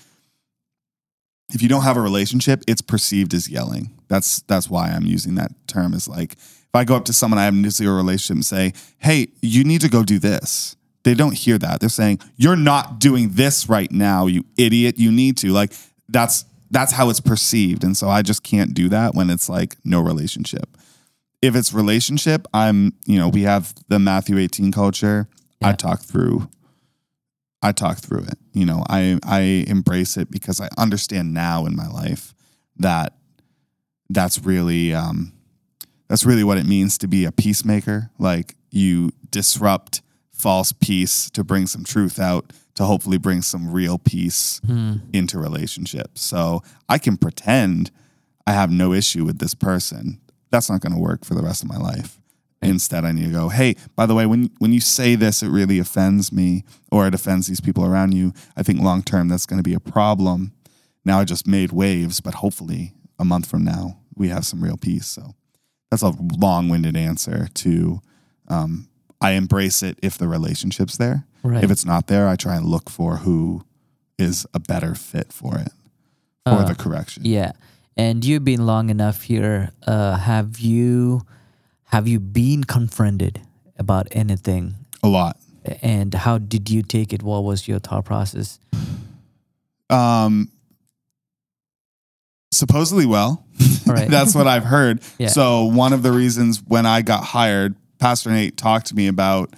if 1.53 1.63
you 1.63 1.69
don't 1.69 1.83
have 1.83 1.97
a 1.97 2.01
relationship, 2.01 2.63
it's 2.67 2.83
perceived 2.83 3.35
as 3.35 3.49
yelling. 3.49 3.91
That's 4.09 4.41
that's 4.43 4.69
why 4.69 4.89
I'm 4.89 5.05
using 5.05 5.35
that 5.37 5.53
term. 5.67 5.95
Is 5.95 6.09
like 6.09 6.33
if 6.33 6.75
I 6.75 6.85
go 6.85 6.97
up 6.97 7.05
to 7.07 7.13
someone 7.13 7.39
I 7.39 7.45
have 7.45 7.55
a 7.55 7.71
zero 7.71 7.97
relationship 7.97 8.37
and 8.37 8.45
say, 8.45 8.73
"Hey, 8.99 9.29
you 9.41 9.65
need 9.65 9.81
to 9.83 9.89
go 9.89 10.03
do 10.03 10.19
this." 10.19 10.77
They 11.05 11.15
don't 11.15 11.35
hear 11.35 11.59
that. 11.59 11.81
They're 11.81 11.89
saying, 11.89 12.21
"You're 12.37 12.57
not 12.57 12.99
doing 12.99 13.31
this 13.31 13.69
right 13.69 13.91
now, 13.91 14.27
you 14.27 14.45
idiot. 14.57 14.99
You 14.99 15.11
need 15.11 15.37
to." 15.39 15.53
Like 15.53 15.73
that's 16.09 16.45
that's 16.71 16.93
how 16.93 17.09
it's 17.09 17.21
perceived, 17.21 17.85
and 17.85 17.97
so 17.97 18.09
I 18.09 18.23
just 18.23 18.43
can't 18.43 18.75
do 18.75 18.89
that 18.91 19.15
when 19.15 19.31
it's 19.31 19.49
like 19.49 19.77
no 19.85 20.01
relationship. 20.01 20.77
If 21.41 21.55
it's 21.55 21.73
relationship, 21.73 22.47
I'm 22.53 22.95
you 23.07 23.19
know 23.19 23.29
we 23.29 23.43
have 23.43 23.75
the 23.89 23.99
Matthew 23.99 24.39
18 24.39 24.73
culture. 24.73 25.29
I 25.63 25.73
talk 25.73 26.03
through 26.03 26.49
I 27.63 27.73
talk 27.73 27.99
through 27.99 28.25
it. 28.25 28.39
You 28.53 28.65
know, 28.65 28.85
I 28.89 29.19
I 29.23 29.65
embrace 29.67 30.17
it 30.17 30.31
because 30.31 30.61
I 30.61 30.69
understand 30.79 31.35
now 31.35 31.67
in 31.67 31.75
my 31.77 31.89
life 31.89 32.35
that 32.77 33.15
that's 34.11 34.39
really 34.45 34.95
um 34.95 35.33
that's 36.09 36.25
really 36.25 36.45
what 36.45 36.59
it 36.59 36.67
means 36.67 36.99
to 36.99 37.09
be 37.09 37.25
a 37.25 37.33
peacemaker. 37.33 38.11
Like 38.19 38.55
you 38.71 39.13
disrupt 39.31 40.03
false 40.33 40.73
peace 40.73 41.31
to 41.31 41.43
bring 41.43 41.67
some 41.67 41.85
truth 41.85 42.19
out 42.19 42.53
to 42.75 42.85
hopefully 42.85 43.19
bring 43.19 43.43
some 43.43 43.73
real 43.73 43.99
peace 43.99 44.61
into 45.13 45.37
relationships. 45.37 46.23
So 46.23 46.63
I 46.89 46.99
can 46.99 47.17
pretend 47.17 47.91
I 48.47 48.53
have 48.53 48.71
no 48.71 48.93
issue 48.93 49.25
with 49.25 49.41
this 49.41 49.53
person. 49.55 50.21
That's 50.51 50.71
not 50.71 50.81
going 50.81 50.95
to 50.95 50.99
work 51.01 51.25
for 51.25 51.35
the 51.35 51.43
rest 51.43 51.63
of 51.63 51.69
my 51.69 51.77
life. 51.77 52.21
Instead, 52.61 53.05
I 53.05 53.13
need 53.13 53.27
to 53.27 53.31
go, 53.31 53.51
hey, 53.51 53.77
by 53.95 54.05
the 54.05 54.15
way, 54.15 54.27
when 54.27 54.51
when 54.59 54.73
you 54.73 54.81
say 54.81 55.15
this, 55.15 55.43
it 55.43 55.49
really 55.49 55.79
offends 55.79 56.33
me 56.33 56.65
or 56.91 57.07
it 57.07 57.15
offends 57.15 57.47
these 57.47 57.61
people 57.61 57.85
around 57.85 58.15
you. 58.15 58.33
I 58.57 58.63
think 58.63 58.81
long 58.81 59.03
term 59.03 59.29
that's 59.29 59.47
going 59.47 59.59
to 59.59 59.69
be 59.69 59.75
a 59.75 59.81
problem. 59.81 60.53
Now 61.05 61.21
I 61.21 61.25
just 61.25 61.47
made 61.47 61.73
waves, 61.73 62.21
but 62.21 62.35
hopefully 62.35 62.95
a 63.19 63.25
month 63.25 63.47
from 63.47 63.65
now 63.65 63.99
we 64.17 64.29
have 64.29 64.45
some 64.45 64.63
real 64.63 64.77
peace. 64.77 65.07
So 65.07 65.35
that's 65.91 66.03
a 66.03 66.13
long 66.37 66.69
winded 66.69 66.97
answer 66.97 67.49
to 67.55 68.01
um, 68.49 68.89
I 69.21 69.33
embrace 69.33 69.83
it 69.83 69.99
if 70.03 70.19
the 70.19 70.29
relationship's 70.29 70.97
there. 70.99 71.27
Right. 71.43 71.63
If 71.63 71.71
it's 71.71 71.85
not 71.85 72.09
there, 72.09 72.29
I 72.29 72.37
try 72.37 72.57
and 72.57 72.67
look 72.67 72.91
for 72.91 73.19
who 73.19 73.65
is 74.19 74.47
a 74.53 74.59
better 74.59 74.95
fit 74.95 75.33
for 75.33 75.59
it 75.59 75.73
for 76.45 76.65
the 76.65 76.75
correction. 76.75 77.25
Yeah. 77.25 77.53
And 77.97 78.25
you've 78.25 78.45
been 78.45 78.65
long 78.65 78.91
enough 78.91 79.23
here. 79.23 79.73
Uh, 79.87 80.17
have 80.17 80.61
you 80.61 81.23
have 81.89 82.07
you 82.09 82.19
been 82.21 82.65
confronted 82.65 83.41
about 83.79 84.09
anything? 84.13 84.75
A 85.03 85.09
lot. 85.09 85.37
And 85.83 86.15
how 86.15 86.39
did 86.39 86.71
you 86.71 86.83
take 86.83 87.13
it? 87.13 87.23
What 87.23 87.45
was 87.45 87.69
your 87.69 87.79
thought 87.79 88.05
process? 88.07 88.59
Um, 89.91 90.51
supposedly 92.53 93.07
well. 93.07 93.45
Right. 93.87 94.09
That's 94.11 94.35
what 94.35 94.47
I've 94.47 94.65
heard. 94.65 95.01
Yeah. 95.19 95.29
So 95.29 95.65
one 95.65 95.93
of 95.93 96.03
the 96.03 96.13
reasons 96.13 96.63
when 96.67 96.87
I 96.87 97.03
got 97.03 97.25
hired, 97.25 97.75
Pastor 97.99 98.31
Nate 98.31 98.57
talked 98.57 98.87
to 98.87 98.95
me 98.95 99.07
about 99.09 99.55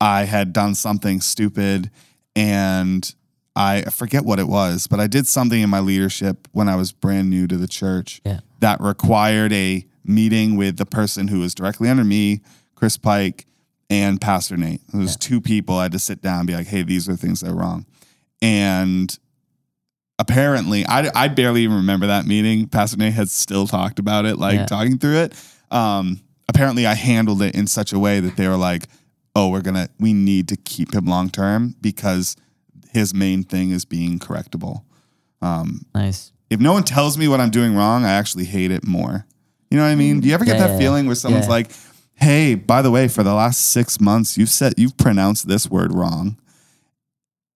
I 0.00 0.24
had 0.24 0.52
done 0.52 0.74
something 0.74 1.20
stupid 1.20 1.90
and 2.36 3.14
I 3.56 3.82
forget 3.82 4.24
what 4.24 4.38
it 4.40 4.48
was, 4.48 4.86
but 4.88 4.98
I 5.00 5.06
did 5.06 5.26
something 5.26 5.60
in 5.62 5.70
my 5.70 5.80
leadership 5.80 6.48
when 6.52 6.68
I 6.68 6.76
was 6.76 6.92
brand 6.92 7.30
new 7.30 7.46
to 7.46 7.56
the 7.56 7.68
church 7.68 8.20
Yeah. 8.24 8.40
that 8.60 8.80
required 8.80 9.52
a 9.52 9.86
meeting 10.04 10.56
with 10.56 10.76
the 10.76 10.86
person 10.86 11.28
who 11.28 11.40
was 11.40 11.54
directly 11.54 11.88
under 11.88 12.04
me, 12.04 12.40
Chris 12.74 12.96
Pike, 12.96 13.46
and 13.90 14.20
Pastor 14.20 14.56
Nate. 14.56 14.80
It 14.92 14.96
was 14.96 15.16
two 15.16 15.40
people. 15.40 15.76
I 15.78 15.84
had 15.84 15.92
to 15.92 15.98
sit 15.98 16.20
down 16.22 16.40
and 16.40 16.46
be 16.46 16.54
like, 16.54 16.66
hey, 16.66 16.82
these 16.82 17.08
are 17.08 17.16
things 17.16 17.40
that 17.40 17.50
are 17.50 17.54
wrong. 17.54 17.86
And 18.42 19.16
apparently, 20.18 20.86
I, 20.86 21.10
I 21.14 21.28
barely 21.28 21.62
even 21.62 21.76
remember 21.76 22.06
that 22.06 22.26
meeting. 22.26 22.68
Pastor 22.68 22.96
Nate 22.96 23.12
had 23.14 23.28
still 23.30 23.66
talked 23.66 23.98
about 23.98 24.24
it, 24.24 24.38
like 24.38 24.54
Yeah. 24.54 24.66
talking 24.66 24.98
through 24.98 25.18
it. 25.18 25.34
Um, 25.70 26.20
apparently, 26.48 26.86
I 26.86 26.94
handled 26.94 27.42
it 27.42 27.54
in 27.54 27.66
such 27.66 27.92
a 27.92 27.98
way 27.98 28.20
that 28.20 28.36
they 28.36 28.48
were 28.48 28.56
like, 28.56 28.86
oh, 29.34 29.48
we're 29.50 29.62
going 29.62 29.74
to, 29.74 29.88
we 29.98 30.12
need 30.12 30.48
to 30.48 30.56
keep 30.56 30.94
him 30.94 31.06
long 31.06 31.28
term 31.30 31.74
because 31.80 32.36
his 32.92 33.12
main 33.12 33.42
thing 33.42 33.70
is 33.70 33.84
being 33.84 34.18
correctable. 34.18 34.84
Um, 35.42 35.86
Nice. 35.94 36.32
If 36.50 36.60
no 36.60 36.72
one 36.72 36.84
tells 36.84 37.18
me 37.18 37.26
what 37.26 37.40
I'm 37.40 37.50
doing 37.50 37.74
wrong, 37.74 38.04
I 38.04 38.12
actually 38.12 38.44
hate 38.44 38.70
it 38.70 38.86
more. 38.86 39.26
You 39.70 39.78
know 39.78 39.84
what 39.84 39.90
I 39.90 39.94
mean? 39.96 40.20
Do 40.20 40.28
you 40.28 40.34
ever 40.34 40.44
get 40.44 40.56
Yeah, 40.58 40.66
that 40.66 40.72
yeah, 40.74 40.78
feeling 40.78 41.06
where 41.06 41.14
someone's 41.14 41.46
yeah. 41.46 41.50
like, 41.50 41.70
"Hey, 42.14 42.54
by 42.54 42.82
the 42.82 42.90
way, 42.90 43.08
for 43.08 43.22
the 43.22 43.34
last 43.34 43.70
six 43.70 44.00
months, 44.00 44.38
you've 44.38 44.50
said 44.50 44.74
you've 44.76 44.96
pronounced 44.96 45.48
this 45.48 45.68
word 45.70 45.92
wrong," 45.92 46.36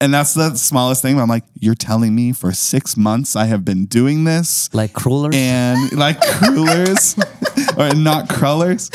and 0.01 0.13
that's 0.13 0.35
the 0.35 0.57
smallest 0.57 1.03
thing. 1.03 1.19
I'm 1.21 1.29
like, 1.29 1.45
"You're 1.61 1.75
telling 1.75 2.15
me 2.15 2.33
for 2.33 2.53
six 2.53 2.97
months 2.97 3.37
I 3.37 3.47
have 3.47 3.65
been 3.65 3.87
doing 3.87 4.25
this." 4.25 4.69
Like 4.73 4.93
crullers? 4.93 5.35
and 5.37 5.93
like 5.97 6.21
crullers 6.21 7.17
or 7.77 7.95
not 7.95 8.29
crullers. 8.29 8.91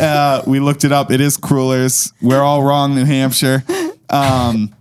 Uh, 0.00 0.42
we 0.46 0.60
looked 0.60 0.84
it 0.84 0.92
up. 0.92 1.10
It 1.10 1.20
is 1.20 1.36
crullers. 1.36 2.12
We're 2.22 2.40
all 2.42 2.62
wrong, 2.62 2.94
New 2.94 3.04
Hampshire. 3.04 3.62
Um, 4.08 4.74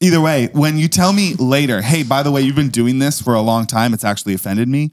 either 0.00 0.20
way, 0.20 0.48
when 0.52 0.78
you 0.78 0.88
tell 0.88 1.12
me 1.12 1.34
later, 1.34 1.82
hey, 1.82 2.02
by 2.02 2.22
the 2.22 2.30
way, 2.30 2.40
you've 2.40 2.56
been 2.56 2.70
doing 2.70 2.98
this 2.98 3.20
for 3.20 3.34
a 3.34 3.40
long 3.42 3.66
time, 3.66 3.92
it's 3.92 4.04
actually 4.04 4.32
offended 4.34 4.68
me. 4.68 4.90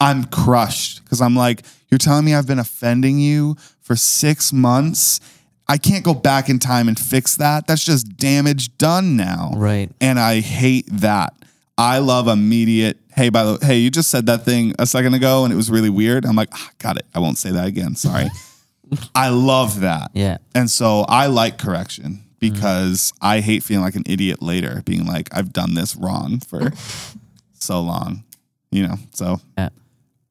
I'm 0.00 0.24
crushed 0.24 1.04
because 1.04 1.20
I'm 1.20 1.36
like, 1.36 1.62
you're 1.90 1.98
telling 1.98 2.24
me 2.24 2.34
I've 2.34 2.46
been 2.46 2.58
offending 2.58 3.18
you 3.18 3.56
for 3.80 3.96
six 3.96 4.52
months. 4.52 5.20
I 5.68 5.78
can't 5.78 6.04
go 6.04 6.12
back 6.12 6.48
in 6.48 6.58
time 6.58 6.88
and 6.88 6.98
fix 6.98 7.36
that. 7.36 7.66
That's 7.66 7.84
just 7.84 8.16
damage 8.16 8.76
done 8.76 9.16
now. 9.16 9.52
Right. 9.54 9.90
And 10.00 10.18
I 10.18 10.40
hate 10.40 10.86
that. 10.90 11.34
I 11.76 11.98
love 11.98 12.28
immediate, 12.28 12.98
hey, 13.14 13.30
by 13.30 13.44
the 13.44 13.52
way, 13.52 13.58
hey, 13.62 13.76
you 13.78 13.90
just 13.90 14.10
said 14.10 14.26
that 14.26 14.44
thing 14.44 14.74
a 14.78 14.86
second 14.86 15.14
ago 15.14 15.44
and 15.44 15.52
it 15.52 15.56
was 15.56 15.70
really 15.70 15.90
weird. 15.90 16.24
I'm 16.24 16.36
like, 16.36 16.50
ah, 16.52 16.70
got 16.78 16.96
it. 16.96 17.06
I 17.14 17.18
won't 17.18 17.38
say 17.38 17.50
that 17.50 17.66
again. 17.66 17.96
Sorry. 17.96 18.28
I 19.14 19.30
love 19.30 19.80
that. 19.80 20.10
Yeah. 20.14 20.38
And 20.54 20.70
so 20.70 21.04
I 21.08 21.26
like 21.26 21.58
correction 21.58 22.22
because 22.38 23.12
I 23.20 23.40
hate 23.40 23.62
feeling 23.62 23.84
like 23.84 23.96
an 23.96 24.04
idiot 24.06 24.42
later, 24.42 24.82
being 24.84 25.06
like, 25.06 25.28
I've 25.32 25.52
done 25.52 25.74
this 25.74 25.96
wrong 25.96 26.40
for 26.40 26.72
so 27.54 27.80
long, 27.80 28.24
you 28.70 28.86
know? 28.86 28.96
So 29.12 29.40
Yeah. 29.56 29.70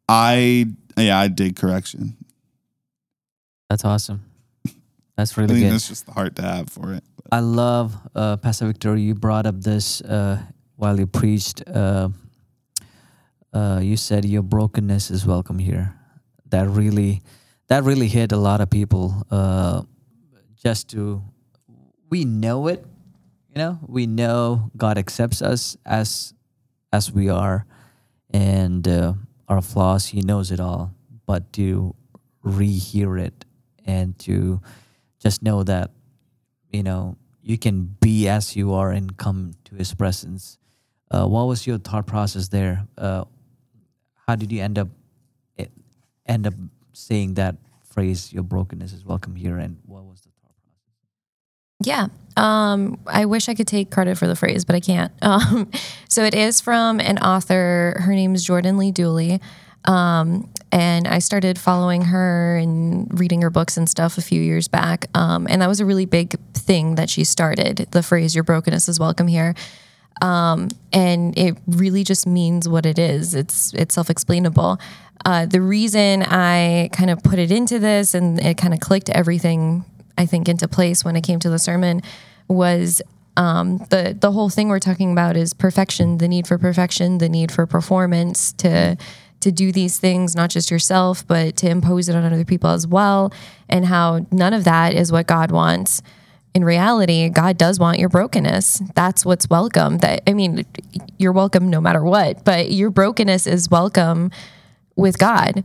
I, 0.08 0.66
yeah, 0.98 1.20
I 1.20 1.28
dig 1.28 1.56
correction. 1.56 2.16
That's 3.70 3.86
awesome. 3.86 4.24
That's 5.18 5.38
I 5.38 5.42
really 5.42 5.56
think 5.56 5.66
good. 5.66 5.74
that's 5.74 5.88
just 5.88 6.06
the 6.06 6.12
heart 6.12 6.36
to 6.38 6.42
have 6.42 6.70
for 6.70 6.94
it. 6.94 7.04
I 7.32 7.40
love 7.40 7.96
uh, 8.14 8.38
Pastor 8.38 8.68
Victor. 8.68 8.96
You 8.96 9.16
brought 9.16 9.46
up 9.46 9.62
this 9.62 10.02
uh, 10.02 10.40
while 10.76 11.00
you 11.00 11.08
preached. 11.08 11.64
Uh, 11.68 12.10
uh, 13.54 13.80
you 13.82 13.98
said 13.98 14.26
your 14.26 14.42
brokenness 14.44 15.10
is 15.12 15.26
welcome 15.26 15.60
here. 15.60 15.96
That 16.50 16.68
really, 16.68 17.22
that 17.68 17.84
really 17.84 18.08
hit 18.08 18.32
a 18.32 18.38
lot 18.38 18.62
of 18.62 18.70
people. 18.70 19.24
Uh, 19.32 19.84
just 20.56 20.90
to, 20.92 21.24
we 22.10 22.26
know 22.26 22.68
it. 22.68 22.86
You 23.50 23.58
know, 23.58 23.80
we 23.88 24.08
know 24.08 24.72
God 24.76 24.98
accepts 24.98 25.42
us 25.42 25.78
as 25.86 26.34
as 26.92 27.12
we 27.12 27.30
are, 27.30 27.66
and 28.32 28.88
uh, 28.88 29.14
our 29.54 29.62
flaws. 29.62 30.08
He 30.08 30.22
knows 30.22 30.52
it 30.52 30.60
all. 30.60 30.94
But 31.26 31.54
to 31.54 31.96
rehear 32.44 33.20
it 33.20 33.46
and 33.86 34.18
to 34.20 34.62
just 35.20 35.42
know 35.42 35.64
that 35.64 35.92
you 36.70 36.84
know 36.84 37.16
you 37.42 37.58
can 37.58 37.96
be 38.02 38.28
as 38.28 38.56
you 38.56 38.74
are 38.74 38.92
and 38.92 39.18
come 39.18 39.54
to 39.64 39.76
his 39.76 39.94
presence 39.94 40.58
uh, 41.12 41.26
what 41.26 41.48
was 41.48 41.66
your 41.66 41.78
thought 41.78 42.06
process 42.06 42.50
there 42.50 42.86
uh, 42.98 43.24
how 44.28 44.36
did 44.36 44.52
you 44.52 44.62
end 44.62 44.78
up 44.78 44.90
eh, 45.58 45.66
end 46.26 46.46
up 46.46 46.54
saying 46.92 47.36
that 47.36 47.56
phrase 47.86 48.34
your 48.34 48.44
brokenness 48.44 48.92
is 48.92 49.06
welcome 49.06 49.36
here 49.36 49.58
and 49.58 49.78
what 49.86 50.04
was 50.04 50.22
the 50.22 50.33
Yeah. 51.84 52.08
Um, 52.36 53.00
I 53.06 53.26
wish 53.26 53.48
I 53.48 53.54
could 53.54 53.68
take 53.68 53.92
credit 53.92 54.18
for 54.18 54.28
the 54.28 54.36
phrase, 54.36 54.66
but 54.66 54.76
I 54.76 54.80
can't. 54.80 55.12
Um, 55.22 55.70
so 56.10 56.24
it 56.24 56.36
is 56.36 56.62
from 56.62 57.00
an 57.00 57.18
author. 57.20 57.96
Her 58.00 58.14
name 58.14 58.36
is 58.36 58.44
Jordan 58.44 58.78
Lee 58.78 58.92
Dooley. 58.92 59.40
Um, 59.86 60.50
and 60.72 61.08
I 61.08 61.20
started 61.20 61.60
following 61.60 62.04
her 62.04 62.58
and 62.58 63.08
reading 63.20 63.42
her 63.42 63.50
books 63.50 63.78
and 63.78 63.90
stuff 63.90 64.18
a 64.18 64.22
few 64.22 64.42
years 64.42 64.68
back. 64.68 65.08
Um, 65.16 65.48
and 65.50 65.62
that 65.62 65.68
was 65.68 65.80
a 65.80 65.86
really 65.86 66.06
big 66.06 66.36
thing 66.54 66.96
that 66.96 67.10
she 67.10 67.24
started 67.24 67.88
the 67.92 68.04
phrase, 68.04 68.36
Your 68.36 68.44
brokenness 68.44 68.88
is 68.90 69.00
welcome 69.00 69.28
here. 69.28 69.56
Um, 70.22 70.70
and 70.92 71.38
it 71.38 71.58
really 71.68 72.04
just 72.04 72.28
means 72.28 72.70
what 72.70 72.86
it 72.86 73.00
is. 73.00 73.36
It's 73.36 73.74
it's 73.74 73.96
self 73.96 74.10
explainable. 74.10 74.80
Uh, 75.26 75.46
the 75.46 75.62
reason 75.62 76.24
I 76.24 76.90
kind 76.92 77.10
of 77.10 77.24
put 77.24 77.40
it 77.40 77.52
into 77.52 77.80
this 77.80 78.14
and 78.14 78.40
it 78.40 78.58
kind 78.58 78.74
of 78.74 78.80
clicked 78.80 79.10
everything 79.10 79.86
I 80.18 80.26
think 80.26 80.48
into 80.48 80.68
place 80.68 81.04
when 81.04 81.16
it 81.16 81.22
came 81.22 81.40
to 81.40 81.50
the 81.50 81.60
sermon 81.60 82.02
was 82.48 83.02
um, 83.36 83.80
the 83.90 84.16
the 84.20 84.32
whole 84.32 84.50
thing 84.50 84.70
we're 84.70 84.80
talking 84.80 85.12
about 85.12 85.36
is 85.36 85.54
perfection, 85.54 86.20
the 86.20 86.28
need 86.28 86.48
for 86.48 86.58
perfection, 86.58 87.18
the 87.18 87.30
need 87.30 87.52
for 87.52 87.66
performance 87.66 88.54
to 88.54 88.98
to 89.40 89.52
do 89.52 89.72
these 89.72 90.00
things, 90.00 90.36
not 90.36 90.50
just 90.50 90.72
yourself, 90.72 91.28
but 91.28 91.58
to 91.58 91.70
impose 91.70 92.08
it 92.08 92.16
on 92.16 92.24
other 92.24 92.46
people 92.46 92.70
as 92.70 92.88
well, 92.88 93.34
and 93.68 93.86
how 93.86 94.26
none 94.32 94.54
of 94.54 94.64
that 94.64 94.94
is 94.94 95.12
what 95.12 95.28
God 95.28 95.52
wants 95.52 96.02
in 96.54 96.64
reality, 96.64 97.30
God 97.30 97.58
does 97.58 97.80
want 97.80 98.00
your 98.00 98.10
brokenness. 98.10 98.82
That's 98.94 99.26
what's 99.26 99.50
welcome. 99.50 99.98
That 100.00 100.22
I 100.28 100.34
mean, 100.34 100.66
you're 101.18 101.32
welcome 101.32 101.70
no 101.70 101.82
matter 101.82 102.04
what, 102.04 102.46
but 102.46 102.72
your 102.72 102.92
brokenness 102.92 103.48
is 103.48 103.70
welcome 103.70 104.32
with 104.96 105.18
God. 105.18 105.64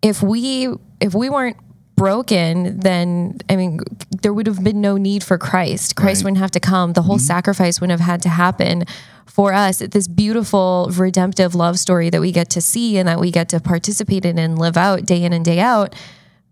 If 0.00 0.22
we 0.22 0.72
if 1.00 1.14
we 1.14 1.28
weren't 1.28 1.56
broken, 1.98 2.80
then 2.80 3.38
I 3.48 3.56
mean, 3.56 3.80
there 4.22 4.32
would 4.32 4.46
have 4.46 4.62
been 4.64 4.80
no 4.80 4.96
need 4.96 5.22
for 5.22 5.36
Christ. 5.36 5.96
Christ 5.96 6.20
Right. 6.20 6.24
wouldn't 6.24 6.38
have 6.38 6.52
to 6.52 6.60
come. 6.60 6.94
The 6.94 7.02
whole 7.02 7.16
mm-hmm. 7.16 7.26
sacrifice 7.26 7.80
wouldn't 7.80 8.00
have 8.00 8.08
had 8.08 8.22
to 8.22 8.28
happen 8.28 8.84
for 9.26 9.52
us. 9.52 9.78
This 9.78 10.08
beautiful 10.08 10.90
redemptive 10.94 11.54
love 11.54 11.78
story 11.78 12.08
that 12.10 12.20
we 12.20 12.32
get 12.32 12.48
to 12.50 12.60
see 12.60 12.96
and 12.96 13.06
that 13.08 13.20
we 13.20 13.30
get 13.30 13.48
to 13.50 13.60
participate 13.60 14.24
in 14.24 14.38
and 14.38 14.58
live 14.58 14.76
out 14.76 15.04
day 15.04 15.22
in 15.22 15.32
and 15.32 15.44
day 15.44 15.60
out 15.60 15.94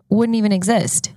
wouldn't 0.09 0.37
even 0.37 0.52
exist 0.52 1.12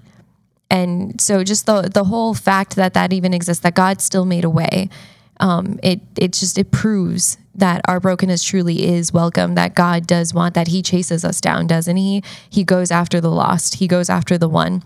and 0.70 1.20
so 1.20 1.44
just 1.44 1.66
the 1.66 1.90
the 1.94 2.06
whole 2.06 2.34
fact 2.34 2.76
that 2.76 2.94
that 2.94 3.14
even 3.14 3.34
exists 3.34 3.64
that 3.64 3.76
god 3.76 4.02
still 4.02 4.26
made 4.26 4.44
a 4.44 4.50
way 4.50 4.90
um, 5.40 5.80
it 5.82 6.02
it 6.18 6.34
just 6.34 6.58
it 6.58 6.72
proves 6.72 7.38
that 7.56 7.82
our 7.88 8.00
brokenness 8.00 8.44
truly 8.44 8.86
is 8.86 9.12
welcome 9.12 9.56
that 9.56 9.76
god 9.76 10.08
does 10.08 10.34
want 10.34 10.54
that 10.54 10.68
he 10.68 10.82
chases 10.82 11.26
us 11.26 11.42
down 11.42 11.68
doesn't 11.68 11.98
he? 11.98 12.24
He 12.50 12.64
goes 12.64 12.92
after 12.92 13.20
the 13.22 13.32
lost. 13.32 13.76
He 13.76 13.88
goes 13.88 14.10
after 14.10 14.38
the 14.38 14.50
one. 14.50 14.84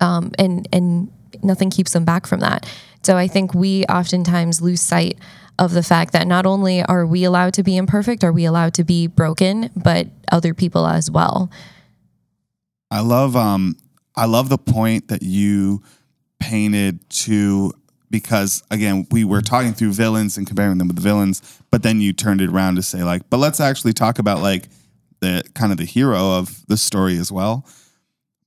Um, 0.00 0.32
and 0.38 0.68
and 0.72 1.10
nothing 1.42 1.70
keeps 1.70 1.92
them 1.92 2.04
back 2.04 2.26
from 2.26 2.40
that. 2.40 2.66
So 3.02 3.16
i 3.16 3.26
think 3.26 3.54
we 3.54 3.84
oftentimes 3.84 4.60
lose 4.60 4.80
sight 4.80 5.18
of 5.58 5.72
the 5.72 5.82
fact 5.82 6.12
that 6.12 6.26
not 6.26 6.46
only 6.46 6.82
are 6.82 7.04
we 7.06 7.24
allowed 7.24 7.52
to 7.54 7.62
be 7.62 7.76
imperfect 7.76 8.22
are 8.22 8.32
we 8.32 8.44
allowed 8.44 8.74
to 8.74 8.84
be 8.84 9.06
broken 9.06 9.70
but 9.76 10.08
other 10.30 10.54
people 10.54 10.86
as 10.86 11.10
well. 11.10 11.50
I 12.90 13.00
love 13.00 13.36
um 13.36 13.76
I 14.16 14.24
love 14.24 14.48
the 14.48 14.58
point 14.58 15.08
that 15.08 15.22
you 15.22 15.82
painted 16.40 17.08
to 17.10 17.72
because 18.10 18.62
again 18.70 19.06
we 19.10 19.24
were 19.24 19.40
talking 19.40 19.72
through 19.74 19.92
villains 19.92 20.36
and 20.36 20.46
comparing 20.46 20.78
them 20.78 20.88
with 20.88 20.96
the 20.96 21.02
villains, 21.02 21.60
but 21.70 21.82
then 21.82 22.00
you 22.00 22.12
turned 22.12 22.40
it 22.40 22.50
around 22.50 22.76
to 22.76 22.82
say 22.82 23.02
like, 23.02 23.28
but 23.30 23.38
let's 23.38 23.60
actually 23.60 23.92
talk 23.92 24.18
about 24.18 24.40
like 24.40 24.64
the 25.20 25.42
kind 25.54 25.72
of 25.72 25.78
the 25.78 25.84
hero 25.84 26.38
of 26.38 26.66
the 26.68 26.76
story 26.76 27.18
as 27.18 27.32
well. 27.32 27.66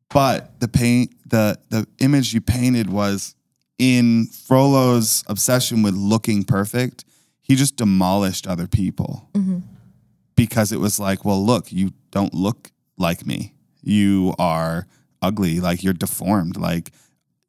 But 0.10 0.60
the 0.60 0.68
paint, 0.68 1.14
the 1.30 1.58
the 1.70 1.88
image 2.00 2.34
you 2.34 2.42
painted 2.42 2.90
was 2.90 3.36
in 3.78 4.28
Frollo's 4.28 5.24
obsession 5.28 5.82
with 5.82 5.96
looking 5.96 6.44
perfect. 6.44 7.06
He 7.42 7.56
just 7.56 7.78
demolished 7.78 8.48
other 8.48 8.68
people 8.68 9.28
mm-hmm. 9.34 9.60
because 10.36 10.72
it 10.72 10.80
was 10.80 11.00
like, 11.00 11.26
well, 11.26 11.44
look, 11.44 11.72
you 11.72 11.92
don't 12.12 12.34
look 12.34 12.72
like 12.98 13.26
me. 13.26 13.56
You 13.82 14.36
are 14.38 14.86
ugly, 15.22 15.60
like 15.60 15.84
you're 15.84 15.94
deformed, 15.94 16.58
like 16.58 16.92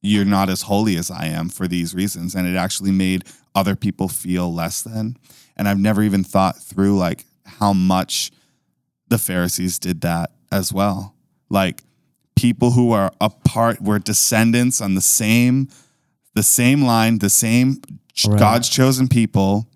you're 0.02 0.24
not 0.24 0.50
as 0.50 0.62
holy 0.62 0.96
as 0.96 1.10
I 1.10 1.26
am 1.26 1.48
for 1.48 1.66
these 1.68 1.94
reasons. 1.94 2.34
And 2.34 2.46
it 2.46 2.56
actually 2.56 2.90
made 2.90 3.24
other 3.54 3.76
people 3.76 4.08
feel 4.08 4.52
less 4.52 4.82
than. 4.82 5.16
And 5.56 5.68
I've 5.68 5.78
never 5.78 6.02
even 6.02 6.24
thought 6.24 6.58
through 6.58 6.98
like 6.98 7.24
how 7.46 7.72
much 7.72 8.30
the 9.08 9.18
Pharisees 9.18 9.78
did 9.78 10.00
that 10.00 10.32
as 10.50 10.72
well. 10.72 11.14
Like 11.48 11.82
people 12.34 12.72
who 12.72 12.92
are 12.92 13.12
apart 13.20 13.80
were 13.80 13.98
descendants 13.98 14.80
on 14.80 14.94
the 14.94 15.00
same 15.00 15.68
the 16.34 16.42
same 16.42 16.82
line, 16.82 17.18
the 17.18 17.28
same 17.28 17.82
Right. 18.26 18.38
God's 18.38 18.68
chosen 18.68 19.08
people 19.08 19.68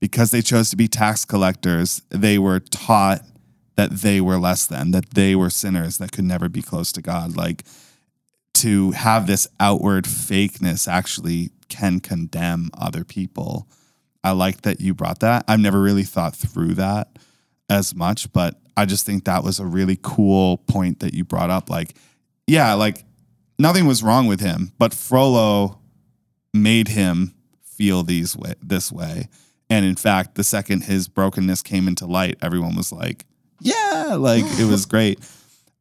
because 0.00 0.30
they 0.30 0.42
chose 0.42 0.70
to 0.70 0.76
be 0.76 0.88
tax 0.88 1.24
collectors, 1.24 2.02
they 2.10 2.38
were 2.38 2.60
taught 2.60 3.22
that 3.76 3.90
they 3.90 4.20
were 4.20 4.38
less 4.38 4.66
than, 4.66 4.90
that 4.92 5.10
they 5.10 5.34
were 5.34 5.50
sinners 5.50 5.98
that 5.98 6.12
could 6.12 6.24
never 6.24 6.48
be 6.48 6.62
close 6.62 6.92
to 6.92 7.02
God. 7.02 7.36
Like 7.36 7.64
to 8.54 8.92
have 8.92 9.26
this 9.26 9.46
outward 9.58 10.04
fakeness 10.04 10.86
actually 10.86 11.50
can 11.68 12.00
condemn 12.00 12.70
other 12.76 13.04
people. 13.04 13.66
I 14.22 14.32
like 14.32 14.62
that 14.62 14.80
you 14.80 14.94
brought 14.94 15.20
that. 15.20 15.44
I've 15.48 15.60
never 15.60 15.80
really 15.80 16.04
thought 16.04 16.36
through 16.36 16.74
that 16.74 17.18
as 17.68 17.94
much, 17.94 18.32
but 18.32 18.60
I 18.76 18.84
just 18.84 19.06
think 19.06 19.24
that 19.24 19.42
was 19.42 19.58
a 19.58 19.66
really 19.66 19.98
cool 20.00 20.58
point 20.58 21.00
that 21.00 21.14
you 21.14 21.24
brought 21.24 21.50
up. 21.50 21.70
Like, 21.70 21.94
yeah, 22.46 22.74
like 22.74 23.04
nothing 23.58 23.86
was 23.86 24.02
wrong 24.02 24.26
with 24.26 24.40
him, 24.40 24.72
but 24.78 24.94
Frollo 24.94 25.78
made 26.54 26.88
him 26.88 27.34
feel 27.62 28.02
these 28.02 28.36
way 28.36 28.54
this 28.62 28.92
way. 28.92 29.28
And 29.70 29.84
in 29.86 29.96
fact, 29.96 30.34
the 30.34 30.44
second 30.44 30.84
his 30.84 31.08
brokenness 31.08 31.62
came 31.62 31.88
into 31.88 32.06
light, 32.06 32.36
everyone 32.42 32.76
was 32.76 32.92
like, 32.92 33.24
"Yeah!" 33.58 34.16
Like 34.18 34.44
it 34.58 34.66
was 34.66 34.84
great. 34.94 35.18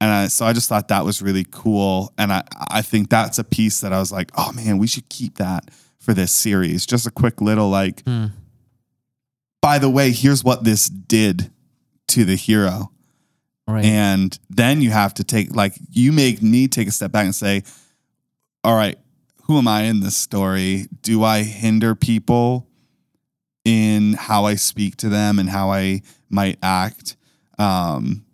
And 0.02 0.10
I, 0.10 0.28
so 0.28 0.46
I 0.46 0.52
just 0.52 0.68
thought 0.68 0.90
that 0.90 1.06
was 1.06 1.22
really 1.22 1.46
cool. 1.50 2.12
And 2.18 2.34
I, 2.34 2.44
I 2.70 2.82
think 2.82 3.10
that's 3.10 3.40
a 3.40 3.44
piece 3.44 3.80
that 3.82 3.94
I 3.94 4.00
was 4.00 4.12
like, 4.12 4.32
"Oh 4.36 4.52
man, 4.52 4.80
we 4.80 4.88
should 4.88 5.08
keep 5.08 5.38
that 5.38 5.70
for 6.00 6.14
this 6.14 6.34
series." 6.34 6.86
Just 6.86 7.08
a 7.08 7.12
quick 7.12 7.40
little 7.40 7.70
like. 7.70 8.04
By 9.62 9.78
the 9.78 9.90
way, 9.90 10.12
here's 10.12 10.44
what 10.44 10.64
this 10.64 10.90
did 10.90 11.52
to 12.10 12.26
the 12.26 12.36
hero. 12.36 12.92
Right. 13.68 13.86
And 13.86 14.38
then 14.50 14.82
you 14.82 14.90
have 14.90 15.14
to 15.16 15.24
take, 15.24 15.56
like, 15.56 15.76
you 15.92 16.12
make 16.12 16.42
me 16.42 16.68
take 16.68 16.88
a 16.88 16.92
step 16.92 17.12
back 17.12 17.26
and 17.26 17.36
say, 17.36 17.64
all 18.64 18.76
right, 18.76 18.98
who 19.44 19.58
am 19.58 19.68
I 19.68 19.84
in 19.84 20.02
this 20.02 20.18
story? 20.18 20.88
Do 21.02 21.24
I 21.24 21.44
hinder 21.44 21.96
people 21.96 22.68
in 23.64 24.14
how 24.14 24.46
I 24.46 24.56
speak 24.56 24.98
to 24.98 25.10
them 25.10 25.40
and 25.40 25.50
how 25.50 25.72
I 25.72 26.02
might 26.30 26.58
act? 26.64 27.16
Um, 27.60 28.26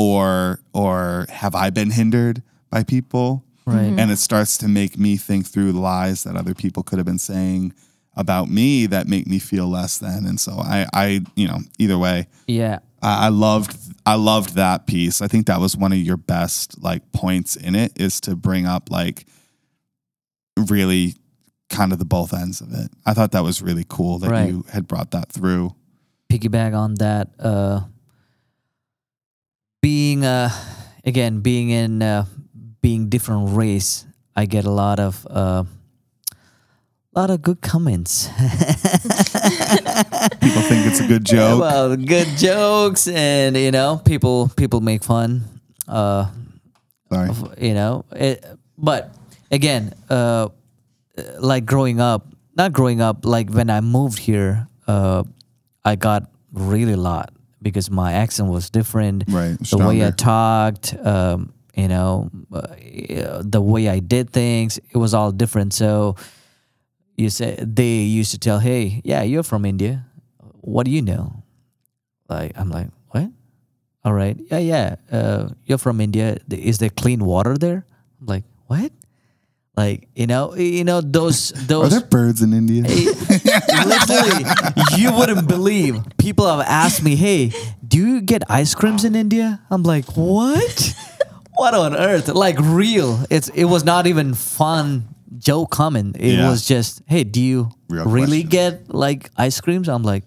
or, 0.00 0.60
or 0.72 1.26
have 1.28 1.54
I 1.54 1.70
been 1.70 1.90
hindered 1.90 2.42
by 2.70 2.82
people? 2.84 3.44
right. 3.66 3.92
And 3.98 4.10
it 4.10 4.18
starts 4.18 4.56
to 4.58 4.68
make 4.68 4.98
me 4.98 5.16
think 5.16 5.46
through 5.46 5.72
lies 5.72 6.24
that 6.24 6.36
other 6.36 6.54
people 6.54 6.82
could 6.82 6.98
have 6.98 7.06
been 7.06 7.18
saying 7.18 7.72
about 8.16 8.48
me 8.50 8.86
that 8.86 9.06
make 9.06 9.26
me 9.26 9.38
feel 9.38 9.68
less 9.68 9.98
than. 9.98 10.26
And 10.26 10.40
so 10.40 10.52
I, 10.58 10.86
I, 10.92 11.20
you 11.36 11.46
know, 11.46 11.58
either 11.78 11.96
way, 11.98 12.26
Yeah. 12.46 12.78
I 13.02 13.26
I 13.26 13.28
loved 13.28 13.76
I 14.04 14.14
loved 14.16 14.56
that 14.56 14.86
piece. 14.86 15.22
I 15.22 15.28
think 15.28 15.46
that 15.46 15.60
was 15.60 15.76
one 15.76 15.92
of 15.92 15.98
your 15.98 16.16
best 16.18 16.82
like 16.82 17.12
points 17.12 17.54
in 17.56 17.74
it 17.74 17.92
is 18.00 18.20
to 18.22 18.34
bring 18.36 18.66
up 18.66 18.90
like 18.90 19.26
really 20.68 21.14
kind 21.68 21.92
of 21.92 21.98
the 21.98 22.04
both 22.04 22.34
ends 22.34 22.60
of 22.60 22.72
it. 22.74 22.90
I 23.06 23.14
thought 23.14 23.32
that 23.32 23.44
was 23.44 23.62
really 23.62 23.84
cool 23.88 24.18
that 24.18 24.30
Right. 24.30 24.48
you 24.48 24.64
had 24.72 24.86
brought 24.88 25.12
that 25.12 25.28
through. 25.30 25.74
piggyback 26.30 26.74
on 26.76 26.94
that 26.96 27.28
uh 27.38 27.80
being 29.80 30.24
uh 30.24 30.50
again 31.04 31.40
being 31.40 31.70
in 31.70 32.02
uh 32.02 32.24
being 32.80 33.08
different 33.08 33.56
race 33.56 34.04
i 34.36 34.44
get 34.46 34.64
a 34.64 34.70
lot 34.70 34.98
of 35.00 35.26
uh 35.30 35.64
lot 37.14 37.30
of 37.30 37.42
good 37.42 37.60
comments 37.60 38.28
People 40.40 40.62
think 40.62 40.86
it's 40.86 41.00
a 41.00 41.06
good 41.08 41.24
joke. 41.34 41.60
well 41.60 41.96
good 41.96 42.28
jokes 42.38 43.08
and 43.08 43.56
you 43.56 43.70
know 43.70 44.00
people 44.04 44.48
people 44.56 44.80
make 44.80 45.02
fun 45.02 45.42
uh 45.88 46.30
Sorry. 47.12 47.28
of- 47.30 47.54
you 47.62 47.74
know 47.74 48.04
it, 48.12 48.44
but 48.78 49.12
again 49.50 49.92
uh 50.08 50.48
like 51.38 51.64
growing 51.66 52.00
up 52.00 52.26
not 52.56 52.72
growing 52.72 53.00
up 53.00 53.24
like 53.26 53.50
when 53.50 53.70
i 53.70 53.80
moved 53.80 54.18
here 54.18 54.68
uh 54.86 55.22
i 55.84 55.96
got 55.96 56.30
really 56.52 56.92
a 56.92 56.96
lot 57.00 57.32
because 57.62 57.90
my 57.90 58.12
accent 58.12 58.48
was 58.48 58.70
different 58.70 59.24
Right, 59.28 59.58
the 59.58 59.78
way 59.78 60.04
i 60.04 60.10
talked 60.10 60.94
um 61.04 61.52
you 61.74 61.88
know 61.88 62.30
uh, 62.52 63.42
the 63.44 63.60
way 63.60 63.88
i 63.88 63.98
did 63.98 64.30
things 64.30 64.78
it 64.78 64.96
was 64.96 65.14
all 65.14 65.32
different 65.32 65.72
so 65.72 66.16
you 67.16 67.30
say 67.30 67.56
they 67.60 67.98
used 68.00 68.30
to 68.32 68.38
tell 68.38 68.58
hey 68.58 69.00
yeah 69.04 69.22
you're 69.22 69.42
from 69.42 69.64
india 69.64 70.04
what 70.60 70.84
do 70.84 70.90
you 70.90 71.02
know 71.02 71.42
like 72.28 72.52
i'm 72.56 72.70
like 72.70 72.88
what 73.10 73.30
all 74.04 74.14
right. 74.14 74.38
Yeah, 74.50 74.58
yeah. 74.58 74.96
Uh, 75.12 75.48
you're 75.66 75.78
from 75.78 76.00
India. 76.00 76.38
Is 76.50 76.78
there 76.78 76.88
clean 76.88 77.24
water 77.24 77.58
there? 77.58 77.84
I'm 78.20 78.26
like, 78.26 78.44
what? 78.66 78.92
Like, 79.76 80.08
you 80.14 80.26
know, 80.26 80.54
you 80.56 80.84
know 80.84 81.00
those 81.00 81.50
those. 81.66 81.86
Are 81.96 82.00
there 82.00 82.08
birds 82.08 82.42
in 82.42 82.52
India? 82.52 82.82
literally, 83.86 84.44
you 84.98 85.12
wouldn't 85.12 85.46
believe. 85.48 86.02
People 86.18 86.46
have 86.46 86.60
asked 86.66 87.02
me, 87.02 87.16
"Hey, 87.16 87.52
do 87.86 87.98
you 87.98 88.20
get 88.20 88.42
ice 88.50 88.74
creams 88.74 89.04
in 89.04 89.14
India?" 89.14 89.60
I'm 89.70 89.82
like, 89.82 90.04
what? 90.16 90.94
what 91.56 91.74
on 91.74 91.94
earth? 91.96 92.28
Like 92.28 92.58
real? 92.58 93.24
It's 93.30 93.48
it 93.50 93.64
was 93.64 93.84
not 93.84 94.06
even 94.06 94.34
fun 94.34 95.08
joke 95.38 95.70
comment. 95.70 96.16
It 96.18 96.34
Yeah. 96.36 96.50
was 96.50 96.66
just, 96.66 97.02
"Hey, 97.06 97.24
do 97.24 97.40
you 97.40 97.70
Real 97.88 98.04
really 98.04 98.42
question. 98.42 98.82
get 98.84 98.94
like 98.94 99.30
ice 99.36 99.60
creams?" 99.60 99.88
I'm 99.88 100.02
like, 100.02 100.24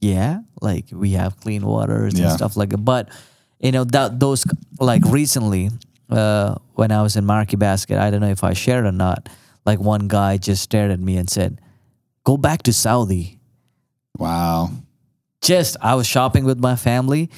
yeah, 0.00 0.40
like 0.60 0.86
we 0.92 1.12
have 1.12 1.40
clean 1.40 1.64
waters 1.66 2.14
and 2.20 2.30
stuff 2.30 2.56
like 2.56 2.70
that. 2.70 2.84
But 2.84 3.08
you 3.58 3.72
know 3.72 3.84
that 3.84 4.20
those 4.20 4.44
like 4.78 5.02
recently, 5.06 5.70
uh, 6.14 6.56
when 6.74 6.90
I 6.92 7.02
was 7.02 7.16
in 7.16 7.24
Market 7.24 7.58
Basket, 7.58 7.98
I 7.98 8.10
don't 8.10 8.20
know 8.20 8.30
if 8.30 8.44
I 8.44 8.52
shared 8.54 8.86
or 8.86 8.92
not. 8.92 9.28
Like 9.66 9.80
one 9.80 10.08
guy 10.08 10.36
just 10.36 10.62
stared 10.62 10.90
at 10.90 11.00
me 11.00 11.16
and 11.16 11.28
said, 11.28 11.60
"Go 12.24 12.36
back 12.36 12.62
to 12.64 12.72
Saudi." 12.72 13.38
wow. 14.18 14.70
Just 15.40 15.76
I 15.82 15.94
was 15.94 16.06
shopping 16.06 16.44
with 16.44 16.58
my 16.58 16.76
family, 16.76 17.28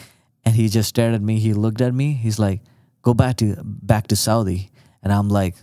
and 0.44 0.54
he 0.54 0.68
just 0.68 0.88
stared 0.88 1.14
at 1.14 1.22
me. 1.22 1.40
He 1.40 1.54
looked 1.54 1.80
at 1.80 1.92
me. 1.92 2.12
He's 2.12 2.38
like, 2.38 2.60
"Go 3.02 3.14
back 3.14 3.36
to 3.38 3.56
back 3.64 4.06
to 4.08 4.16
Saudi," 4.16 4.70
and 5.02 5.12
I'm 5.12 5.28
like, 5.28 5.56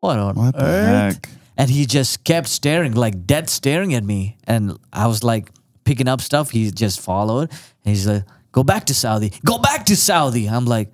"What 0.00 0.18
on 0.18 0.34
What 0.36 0.54
the 0.54 0.64
earth?" 0.64 1.14
heck? 1.14 1.28
and 1.56 1.70
he 1.70 1.86
just 1.86 2.24
kept 2.24 2.48
staring 2.48 2.94
like 2.94 3.26
dead 3.26 3.48
staring 3.50 3.94
at 3.94 4.02
me 4.02 4.38
and 4.44 4.78
i 4.92 5.06
was 5.06 5.22
like 5.22 5.50
picking 5.84 6.08
up 6.08 6.20
stuff 6.20 6.50
he 6.50 6.70
just 6.70 6.98
followed 7.00 7.50
and 7.84 7.94
he's 7.94 8.06
like 8.06 8.24
go 8.52 8.62
back 8.62 8.86
to 8.86 8.94
saudi 8.94 9.30
go 9.44 9.58
back 9.58 9.84
to 9.84 9.94
saudi 9.96 10.48
i'm 10.48 10.64
like 10.64 10.90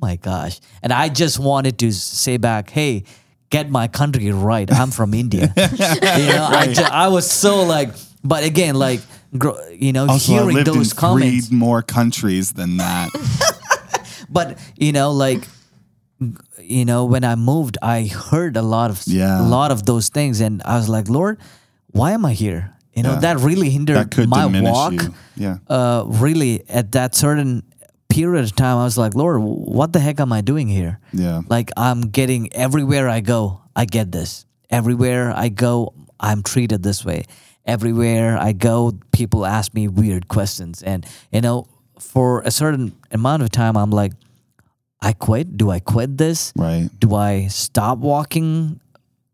my 0.00 0.16
gosh 0.16 0.60
and 0.82 0.92
i 0.92 1.08
just 1.08 1.38
wanted 1.38 1.78
to 1.78 1.92
say 1.92 2.36
back 2.36 2.70
hey 2.70 3.04
get 3.50 3.70
my 3.70 3.88
country 3.88 4.30
right 4.30 4.72
i'm 4.72 4.90
from 4.90 5.12
india 5.14 5.52
you 5.56 6.28
know 6.32 6.46
I, 6.50 6.72
ju- 6.72 6.82
I 6.82 7.08
was 7.08 7.30
so 7.30 7.64
like 7.64 7.90
but 8.22 8.44
again 8.44 8.74
like 8.74 9.00
you 9.72 9.92
know 9.92 10.06
Also, 10.08 10.32
I 10.32 10.38
hearing 10.40 10.54
lived 10.56 10.66
those 10.66 10.92
in 10.92 10.96
comments 10.96 11.48
three 11.48 11.56
more 11.56 11.82
countries 11.82 12.52
than 12.52 12.78
that. 12.78 13.10
but 14.30 14.58
you 14.76 14.92
know 14.92 15.12
like 15.12 15.46
you 16.60 16.84
know 16.84 17.04
when 17.04 17.24
i 17.24 17.34
moved 17.36 17.78
i 17.82 18.04
heard 18.06 18.56
a 18.56 18.62
lot 18.62 18.90
of 18.90 19.02
Yeah. 19.06 19.40
a 19.40 19.46
lot 19.46 19.70
of 19.70 19.84
those 19.86 20.08
things 20.08 20.40
and 20.40 20.62
i 20.64 20.76
was 20.76 20.88
like 20.88 21.08
lord 21.08 21.38
why 21.92 22.12
am 22.12 22.24
i 22.26 22.32
here 22.32 22.74
you 22.94 23.02
know 23.02 23.12
Yeah. 23.14 23.20
that 23.20 23.38
really 23.38 23.70
hindered 23.70 23.96
that 23.96 24.10
could 24.10 24.28
my 24.28 24.46
walk 24.62 24.92
you. 24.92 25.14
Yeah. 25.36 25.58
uh 25.68 26.04
really 26.06 26.68
at 26.68 26.92
that 26.92 27.14
certain 27.14 27.62
period 28.08 28.44
of 28.44 28.54
time 28.56 28.78
i 28.78 28.84
was 28.84 28.96
like 28.96 29.14
lord 29.14 29.40
what 29.40 29.92
the 29.92 30.00
heck 30.00 30.18
am 30.18 30.32
i 30.32 30.40
doing 30.40 30.66
here? 30.66 30.98
Yeah. 31.12 31.42
like 31.48 31.70
i'm 31.76 32.00
getting 32.02 32.52
everywhere 32.54 33.08
i 33.08 33.20
go 33.20 33.60
i 33.76 33.84
get 33.84 34.10
this. 34.10 34.44
Everywhere 34.70 35.32
i 35.34 35.48
go 35.48 35.92
i'm 36.20 36.42
treated 36.42 36.82
this 36.82 37.04
way. 37.04 37.24
Everywhere 37.64 38.38
i 38.38 38.52
go 38.52 38.92
people 39.12 39.44
ask 39.46 39.74
me 39.74 39.88
weird 39.88 40.28
questions. 40.28 40.82
And 40.82 41.06
you 41.32 41.40
know 41.40 41.66
for 42.00 42.40
a 42.42 42.50
certain 42.50 42.96
amount 43.10 43.42
of 43.42 43.50
time 43.50 43.76
i'm 43.76 43.90
like 43.90 44.12
i 45.02 45.12
quit? 45.12 45.56
Do 45.56 45.70
i 45.70 45.78
quit 45.80 46.16
this? 46.16 46.52
Right. 46.56 46.88
do 46.98 47.14
i 47.14 47.46
stop 47.48 47.98
walking 47.98 48.80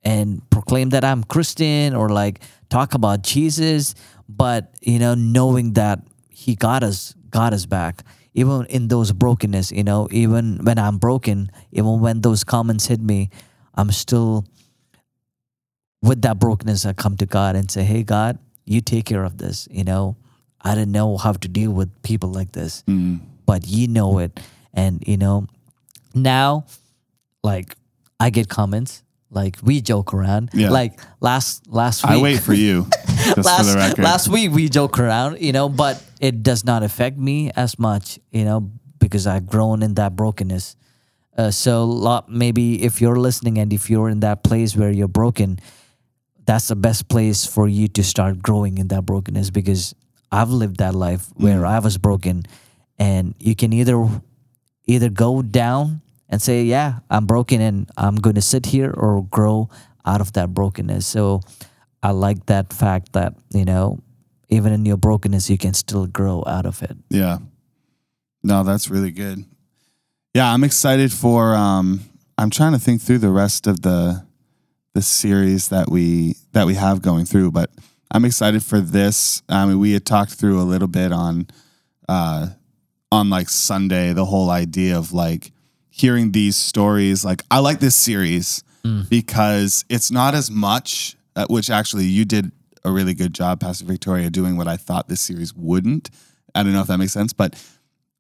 and 0.02 0.42
proclaim 0.50 0.90
that 0.90 1.04
i'm 1.04 1.24
christian 1.24 1.94
or 1.94 2.08
like 2.10 2.40
talk 2.68 2.94
about 2.94 3.22
jesus? 3.22 3.94
But 4.28 4.74
you 4.80 4.98
know 4.98 5.14
knowing 5.14 5.74
that 5.74 6.00
he 6.30 6.54
got 6.56 6.82
us 6.82 7.14
got 7.30 7.52
us 7.52 7.66
back 7.66 8.02
even 8.34 8.66
in 8.66 8.88
those 8.88 9.12
brokenness, 9.12 9.70
you 9.72 9.84
know, 9.84 10.08
even 10.10 10.58
when 10.64 10.78
I'm 10.78 10.98
broken, 10.98 11.50
even 11.72 12.00
when 12.00 12.20
those 12.20 12.42
comments 12.44 12.86
hit 12.86 13.00
me, 13.00 13.30
I'm 13.74 13.90
still 13.92 14.44
with 16.02 16.22
that 16.22 16.38
brokenness. 16.38 16.84
I 16.86 16.92
come 16.92 17.16
to 17.18 17.26
God 17.26 17.56
and 17.56 17.70
say, 17.70 17.84
"Hey, 17.84 18.02
God, 18.02 18.38
you 18.64 18.80
take 18.80 19.06
care 19.06 19.24
of 19.24 19.38
this." 19.38 19.68
You 19.70 19.84
know, 19.84 20.16
I 20.60 20.74
didn't 20.74 20.92
know 20.92 21.16
how 21.16 21.32
to 21.32 21.48
deal 21.48 21.72
with 21.72 21.90
people 22.02 22.30
like 22.30 22.52
this, 22.52 22.82
Mm. 22.86 23.20
but 23.46 23.66
you 23.66 23.88
know 23.88 24.18
it, 24.18 24.38
and 24.72 25.02
you 25.06 25.16
know, 25.16 25.46
now, 26.14 26.66
like, 27.42 27.76
I 28.20 28.30
get 28.30 28.48
comments. 28.48 29.02
Like 29.30 29.56
we 29.62 29.80
joke 29.80 30.14
around. 30.14 30.50
Yeah. 30.54 30.70
Like 30.70 31.00
last 31.20 31.66
last 31.66 32.04
week. 32.04 32.12
I 32.12 32.22
wait 32.22 32.38
for 32.40 32.54
you. 32.66 32.86
Just 33.24 33.44
last, 33.44 33.66
for 33.66 33.72
the 33.72 33.76
record. 33.76 34.04
last 34.04 34.28
week 34.28 34.52
we 34.52 34.68
joke 34.68 34.98
around, 34.98 35.40
you 35.40 35.52
know, 35.52 35.68
but 35.68 36.02
it 36.20 36.42
does 36.42 36.64
not 36.64 36.82
affect 36.82 37.16
me 37.16 37.50
as 37.56 37.78
much, 37.78 38.18
you 38.30 38.44
know, 38.44 38.70
because 38.98 39.26
I've 39.26 39.46
grown 39.46 39.82
in 39.82 39.94
that 39.94 40.16
brokenness. 40.16 40.76
Uh, 41.37 41.50
so 41.50 41.84
lot, 41.84 42.28
maybe 42.28 42.82
if 42.82 43.00
you're 43.00 43.16
listening 43.16 43.58
and 43.58 43.72
if 43.72 43.90
you're 43.90 44.08
in 44.08 44.20
that 44.20 44.44
place 44.44 44.76
where 44.76 44.90
you're 44.90 45.08
broken, 45.08 45.58
that's 46.46 46.68
the 46.68 46.76
best 46.76 47.08
place 47.08 47.46
for 47.46 47.66
you 47.66 47.88
to 47.88 48.04
start 48.04 48.42
growing 48.42 48.78
in 48.78 48.88
that 48.88 49.06
brokenness 49.06 49.50
because 49.50 49.94
I've 50.30 50.50
lived 50.50 50.78
that 50.78 50.94
life 50.94 51.26
where 51.34 51.64
I 51.64 51.78
was 51.78 51.98
broken 51.98 52.44
and 52.98 53.34
you 53.38 53.56
can 53.56 53.72
either 53.72 54.06
either 54.87 55.08
go 55.08 55.42
down 55.42 56.02
and 56.28 56.40
say, 56.40 56.64
"Yeah, 56.64 57.00
I'm 57.10 57.26
broken 57.26 57.60
and 57.60 57.90
I'm 57.96 58.16
going 58.16 58.34
to 58.34 58.42
sit 58.42 58.66
here," 58.66 58.90
or 58.90 59.24
grow 59.24 59.68
out 60.04 60.20
of 60.20 60.32
that 60.34 60.54
brokenness. 60.54 61.06
So 61.06 61.40
I 62.04 62.10
like 62.10 62.46
that 62.46 62.72
fact 62.72 63.14
that 63.14 63.34
you 63.52 63.64
know, 63.64 63.98
even 64.50 64.72
in 64.74 64.84
your 64.84 64.98
brokenness, 64.98 65.48
you 65.48 65.56
can 65.56 65.72
still 65.72 66.06
grow 66.06 66.44
out 66.46 66.66
of 66.66 66.82
it. 66.82 66.96
Yeah. 67.08 67.38
No, 68.42 68.62
that's 68.62 68.90
really 68.90 69.10
good. 69.10 69.44
Yeah, 70.34 70.52
I'm 70.52 70.64
excited 70.64 71.12
for 71.12 71.54
um 71.54 72.00
I'm 72.36 72.50
trying 72.50 72.72
to 72.72 72.78
think 72.78 73.00
through 73.00 73.18
the 73.18 73.30
rest 73.30 73.66
of 73.66 73.80
the 73.80 74.26
the 74.92 75.00
series 75.02 75.68
that 75.68 75.90
we 75.90 76.36
that 76.52 76.66
we 76.66 76.74
have 76.74 77.00
going 77.00 77.24
through, 77.24 77.52
but 77.52 77.70
I'm 78.10 78.24
excited 78.26 78.62
for 78.62 78.80
this. 78.80 79.42
I 79.48 79.64
mean, 79.64 79.78
we 79.78 79.92
had 79.92 80.04
talked 80.04 80.34
through 80.34 80.60
a 80.60 80.62
little 80.62 80.88
bit 80.88 81.10
on 81.10 81.46
uh 82.06 82.48
on 83.10 83.30
like 83.30 83.48
Sunday 83.48 84.12
the 84.12 84.26
whole 84.26 84.50
idea 84.50 84.98
of 84.98 85.14
like 85.14 85.52
hearing 85.88 86.32
these 86.32 86.56
stories. 86.56 87.24
Like 87.24 87.42
I 87.50 87.60
like 87.60 87.80
this 87.80 87.96
series 87.96 88.62
because 89.08 89.86
it's 89.88 90.10
not 90.10 90.34
as 90.34 90.50
much 90.50 91.16
uh, 91.36 91.46
which 91.48 91.70
actually 91.70 92.04
you 92.06 92.24
did 92.24 92.52
a 92.84 92.90
really 92.90 93.14
good 93.14 93.32
job 93.34 93.60
Pastor 93.60 93.84
Victoria 93.84 94.30
doing 94.30 94.56
what 94.56 94.68
I 94.68 94.76
thought 94.76 95.08
this 95.08 95.20
series 95.20 95.54
wouldn't. 95.54 96.10
I 96.54 96.62
don't 96.62 96.72
know 96.72 96.80
if 96.82 96.86
that 96.88 96.98
makes 96.98 97.12
sense, 97.12 97.32
but 97.32 97.54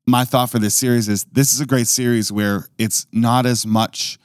my 0.06 0.24
thought 0.24 0.50
for 0.50 0.58
this 0.58 0.74
series 0.74 1.08
is 1.08 1.24
this 1.32 1.54
is 1.54 1.60
a 1.60 1.66
great 1.66 1.86
series 1.86 2.32
where 2.32 2.66
it's 2.78 3.06
not 3.12 3.46
as 3.46 3.66
much 3.66 4.18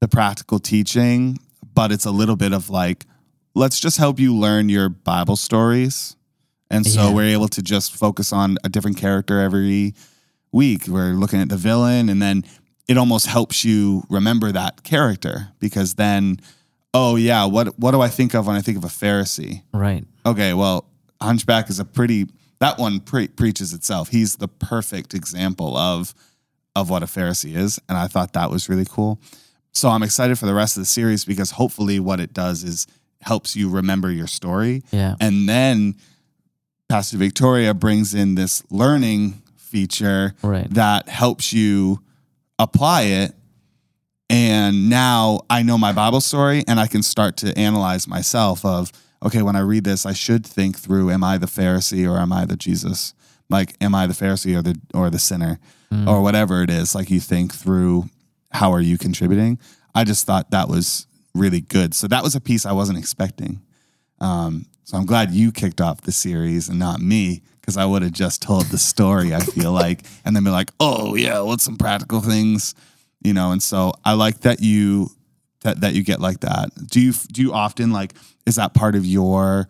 the 0.00 0.08
practical 0.08 0.58
teaching, 0.58 1.38
but 1.74 1.90
it's 1.92 2.04
a 2.04 2.10
little 2.10 2.36
bit 2.36 2.52
of 2.52 2.70
like, 2.70 3.04
let's 3.54 3.80
just 3.80 3.96
help 3.96 4.18
you 4.20 4.34
learn 4.34 4.68
your 4.68 4.88
Bible 4.88 5.36
stories. 5.36 6.14
And 6.70 6.86
so 6.86 7.08
Yeah. 7.08 7.14
we're 7.14 7.32
able 7.34 7.48
to 7.48 7.62
just 7.62 7.94
focus 7.96 8.32
on 8.32 8.58
a 8.62 8.68
different 8.68 8.98
character 8.98 9.40
every 9.40 9.94
week. 10.52 10.86
We're 10.86 11.14
looking 11.14 11.40
at 11.40 11.48
the 11.48 11.56
villain, 11.56 12.08
and 12.08 12.20
then 12.22 12.44
it 12.86 12.96
almost 12.96 13.26
helps 13.26 13.64
you 13.64 14.04
remember 14.08 14.52
that 14.52 14.82
character 14.84 15.48
because 15.58 15.94
then, 15.94 16.40
oh 16.94 17.16
yeah, 17.16 17.44
what 17.44 17.78
what 17.78 17.92
do 17.92 18.00
I 18.00 18.08
think 18.08 18.34
of 18.34 18.46
when 18.46 18.56
I 18.56 18.60
think 18.60 18.78
of 18.78 18.84
a 18.84 18.88
Pharisee? 18.88 19.62
Right. 19.72 20.04
Okay, 20.26 20.54
well, 20.54 20.86
Hunchback 21.20 21.70
is 21.70 21.78
a 21.78 21.84
pretty 21.84 22.26
that 22.60 22.78
one 22.78 23.00
pre- 23.00 23.28
preaches 23.28 23.72
itself. 23.72 24.08
He's 24.08 24.36
the 24.36 24.48
perfect 24.48 25.14
example 25.14 25.76
of 25.76 26.14
of 26.76 26.90
what 26.90 27.02
a 27.02 27.06
Pharisee 27.06 27.56
is, 27.56 27.78
and 27.88 27.96
I 27.98 28.06
thought 28.06 28.32
that 28.34 28.50
was 28.50 28.68
really 28.68 28.86
cool. 28.88 29.20
So 29.72 29.88
I'm 29.90 30.02
excited 30.02 30.38
for 30.38 30.46
the 30.46 30.54
rest 30.54 30.76
of 30.76 30.82
the 30.82 30.86
series 30.86 31.24
because 31.24 31.52
hopefully 31.52 32.00
what 32.00 32.20
it 32.20 32.32
does 32.32 32.64
is 32.64 32.86
helps 33.20 33.54
you 33.56 33.68
remember 33.68 34.10
your 34.10 34.26
story, 34.26 34.82
Yeah. 34.92 35.16
and 35.20 35.48
then 35.48 35.96
Pastor 36.88 37.16
Victoria 37.18 37.74
brings 37.74 38.14
in 38.14 38.34
this 38.34 38.62
learning 38.70 39.42
feature 39.56 40.34
Right. 40.42 40.72
that 40.72 41.08
helps 41.08 41.52
you 41.52 42.00
apply 42.58 43.02
it. 43.02 43.34
And 44.30 44.90
now 44.90 45.40
I 45.48 45.62
know 45.62 45.78
my 45.78 45.92
Bible 45.92 46.20
story 46.20 46.62
and 46.68 46.78
I 46.78 46.86
can 46.86 47.02
start 47.02 47.36
to 47.38 47.56
analyze 47.58 48.06
myself 48.06 48.64
of, 48.64 48.92
okay, 49.22 49.42
when 49.42 49.56
I 49.56 49.60
read 49.60 49.84
this, 49.84 50.04
I 50.04 50.12
should 50.12 50.46
think 50.46 50.78
through, 50.78 51.10
am 51.10 51.24
I 51.24 51.38
the 51.38 51.46
Pharisee 51.46 52.08
or 52.10 52.18
am 52.18 52.32
I 52.32 52.44
the 52.44 52.56
Jesus? 52.56 53.14
Like, 53.48 53.74
am 53.80 53.94
I 53.94 54.06
the 54.06 54.12
Pharisee 54.14 54.56
or 54.56 54.62
the 54.62 54.78
or 54.92 55.08
the 55.10 55.18
sinner? 55.18 55.58
Or 56.06 56.20
whatever 56.20 56.62
it 56.62 56.68
is. 56.68 56.94
Like 56.94 57.10
you 57.10 57.18
think 57.18 57.54
through 57.54 58.10
how 58.52 58.72
are 58.72 58.80
you 58.80 58.98
contributing? 58.98 59.58
I 59.94 60.04
just 60.04 60.26
thought 60.26 60.50
that 60.50 60.68
was 60.68 61.06
really 61.34 61.62
good. 61.62 61.94
So 61.94 62.06
that 62.08 62.22
was 62.22 62.34
a 62.34 62.40
piece 62.40 62.66
I 62.66 62.72
wasn't 62.72 62.98
expecting. 62.98 63.62
Um, 64.20 64.66
so 64.84 64.98
I'm 64.98 65.06
glad 65.06 65.30
you 65.30 65.50
kicked 65.50 65.80
off 65.80 66.02
the 66.02 66.12
series 66.12 66.68
and 66.68 66.78
not 66.78 67.00
me, 67.00 67.40
because 67.60 67.76
I 67.76 67.86
would 67.86 68.02
have 68.02 68.12
just 68.12 68.42
told 68.42 68.66
the 68.66 68.78
story. 68.78 69.34
I 69.34 69.40
feel 69.40 69.72
like, 69.72 70.04
and 70.24 70.34
then 70.34 70.44
be 70.44 70.50
like, 70.50 70.70
"Oh 70.80 71.14
yeah, 71.14 71.40
what's 71.40 71.64
some 71.64 71.76
practical 71.76 72.20
things?" 72.20 72.74
You 73.22 73.32
know. 73.32 73.52
And 73.52 73.62
so 73.62 73.92
I 74.04 74.14
like 74.14 74.40
that 74.40 74.60
you 74.60 75.10
that 75.62 75.80
that 75.80 75.94
you 75.94 76.02
get 76.02 76.20
like 76.20 76.40
that. 76.40 76.70
Do 76.86 77.00
you 77.00 77.12
do 77.32 77.42
you 77.42 77.52
often 77.52 77.92
like? 77.92 78.14
Is 78.46 78.56
that 78.56 78.74
part 78.74 78.94
of 78.94 79.04
your 79.04 79.68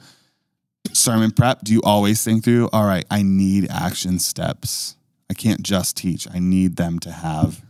sermon 0.92 1.30
prep? 1.30 1.62
Do 1.62 1.72
you 1.72 1.82
always 1.82 2.22
think 2.22 2.44
through? 2.44 2.68
All 2.72 2.84
right, 2.84 3.04
I 3.11 3.22
need 3.22 3.68
action 3.70 4.18
steps. 4.18 4.96
I 5.30 5.34
can't 5.34 5.62
just 5.62 5.96
teach. 5.96 6.26
I 6.32 6.38
need 6.38 6.76
them 6.76 6.98
to 7.00 7.11
have 7.11 7.62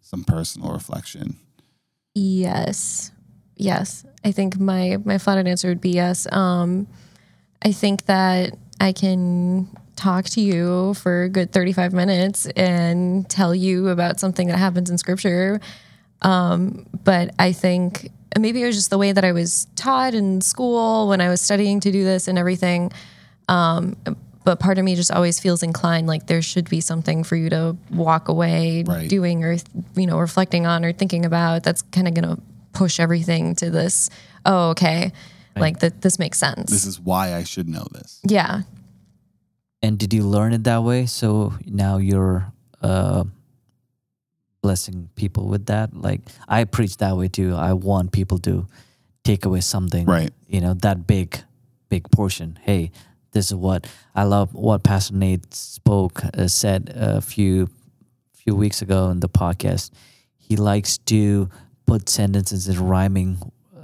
some 0.00 0.24
personal 0.24 0.72
reflection. 0.72 1.36
Yes. 2.14 3.10
Yes. 3.56 4.04
I 4.24 4.32
think 4.32 4.58
my 4.58 4.98
my 5.04 5.18
flattered 5.18 5.48
answer 5.48 5.68
would 5.68 5.80
be 5.80 5.90
yes. 5.90 6.26
Um 6.32 6.86
I 7.62 7.72
think 7.72 8.06
that 8.06 8.56
I 8.80 8.92
can 8.92 9.68
talk 9.96 10.26
to 10.26 10.40
you 10.40 10.94
for 10.94 11.24
a 11.24 11.28
good 11.28 11.52
35 11.52 11.92
minutes 11.92 12.46
and 12.56 13.28
tell 13.28 13.54
you 13.54 13.88
about 13.88 14.20
something 14.20 14.48
that 14.48 14.58
happens 14.58 14.90
in 14.90 14.98
scripture. 14.98 15.60
Um 16.22 16.86
but 17.04 17.34
I 17.38 17.52
think 17.52 18.10
maybe 18.38 18.62
it 18.62 18.66
was 18.66 18.76
just 18.76 18.90
the 18.90 18.98
way 18.98 19.12
that 19.12 19.24
I 19.24 19.32
was 19.32 19.66
taught 19.76 20.14
in 20.14 20.40
school 20.40 21.08
when 21.08 21.20
I 21.20 21.28
was 21.28 21.40
studying 21.40 21.80
to 21.80 21.90
do 21.92 22.04
this 22.04 22.28
and 22.28 22.38
everything. 22.38 22.92
Um 23.48 23.96
but 24.44 24.60
part 24.60 24.78
of 24.78 24.84
me 24.84 24.94
just 24.94 25.10
always 25.10 25.40
feels 25.40 25.62
inclined 25.64 26.06
like 26.06 26.26
there 26.28 26.40
should 26.42 26.68
be 26.70 26.80
something 26.80 27.24
for 27.24 27.34
you 27.34 27.50
to 27.50 27.76
walk 27.90 28.28
away 28.28 28.84
Right. 28.86 29.08
doing 29.08 29.42
or 29.44 29.56
you 29.96 30.06
know 30.06 30.18
reflecting 30.18 30.66
on 30.66 30.84
or 30.84 30.92
thinking 30.92 31.24
about 31.24 31.64
that's 31.64 31.82
kind 31.82 32.06
of 32.06 32.14
going 32.14 32.36
to 32.36 32.40
push 32.72 33.00
everything 33.00 33.54
to 33.56 33.70
this 33.70 34.08
oh 34.44 34.70
okay 34.70 35.12
like 35.56 35.78
that 35.80 36.02
this 36.02 36.18
makes 36.18 36.38
sense 36.38 36.70
This 36.70 36.84
is 36.84 37.00
why 37.00 37.34
I 37.34 37.42
should 37.44 37.66
know 37.68 37.86
this. 37.92 38.20
yeah 38.28 38.62
And 39.86 39.98
did 39.98 40.12
you 40.12 40.24
learn 40.24 40.52
it 40.52 40.64
that 40.64 40.82
way? 40.82 41.06
So 41.06 41.54
now 41.64 41.98
you're 41.98 42.52
uh, 42.82 43.24
blessing 44.60 45.08
people 45.14 45.46
with 45.46 45.66
that. 45.66 45.94
Like 45.94 46.22
I 46.48 46.64
preach 46.64 46.96
that 46.96 47.16
way 47.16 47.28
too. 47.28 47.54
I 47.54 47.72
want 47.72 48.10
people 48.10 48.38
to 48.40 48.66
take 49.22 49.44
away 49.44 49.60
something, 49.60 50.06
Right. 50.06 50.32
You 50.48 50.60
know, 50.60 50.74
that 50.74 51.06
big, 51.06 51.38
big 51.88 52.10
portion. 52.10 52.58
Hey, 52.62 52.90
this 53.30 53.46
is 53.46 53.54
what 53.54 53.86
I 54.14 54.24
love. 54.24 54.54
What 54.54 54.82
Pastor 54.82 55.14
Nate 55.14 55.54
spoke 55.54 56.24
uh, 56.24 56.48
said 56.48 56.92
a 56.94 57.20
few 57.20 57.68
few 58.32 58.56
weeks 58.56 58.82
ago 58.82 59.10
in 59.10 59.20
the 59.20 59.28
podcast. 59.28 59.90
He 60.36 60.56
likes 60.56 60.98
to 60.98 61.48
put 61.86 62.08
sentences 62.08 62.68
in 62.68 62.78
rhyming 62.84 63.38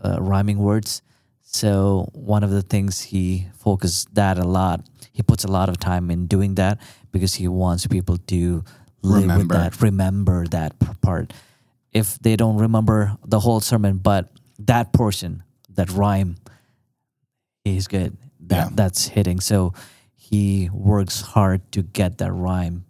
uh, 0.05 0.18
rhyming 0.20 0.59
words. 0.59 1.03
So 1.43 2.09
one 2.12 2.43
of 2.43 2.51
the 2.51 2.62
things 2.62 3.03
he 3.03 3.47
focused 3.59 4.14
that 4.14 4.39
a 4.39 4.45
lot. 4.45 4.85
He 5.13 5.23
puts 5.23 5.45
a 5.45 5.49
lot 5.49 5.69
of 5.69 5.79
time 5.79 6.11
in 6.11 6.27
doing 6.27 6.55
that 6.57 6.81
because 7.13 7.35
he 7.35 7.47
wants 7.49 7.87
people 7.87 8.17
to 8.17 8.65
live 9.03 9.23
Remember. 9.23 9.39
with 9.39 9.49
that, 9.51 9.81
remember 9.83 10.47
that 10.49 10.73
part. 11.03 11.33
If 11.93 12.19
they 12.21 12.37
don't 12.37 12.57
remember 12.57 13.17
the 13.27 13.41
whole 13.41 13.61
sermon, 13.61 13.99
but 13.99 14.31
that 14.59 14.93
portion, 14.93 15.43
that 15.75 15.91
rhyme, 15.91 16.37
he's 17.65 17.87
good. 17.89 18.17
That 18.41 18.57
Yeah. 18.57 18.69
that's 18.75 19.09
hitting. 19.09 19.41
So 19.41 19.73
he 20.15 20.71
works 20.73 21.21
hard 21.21 21.61
to 21.73 21.83
get 21.83 22.19
that 22.19 22.33
rhyme, 22.33 22.85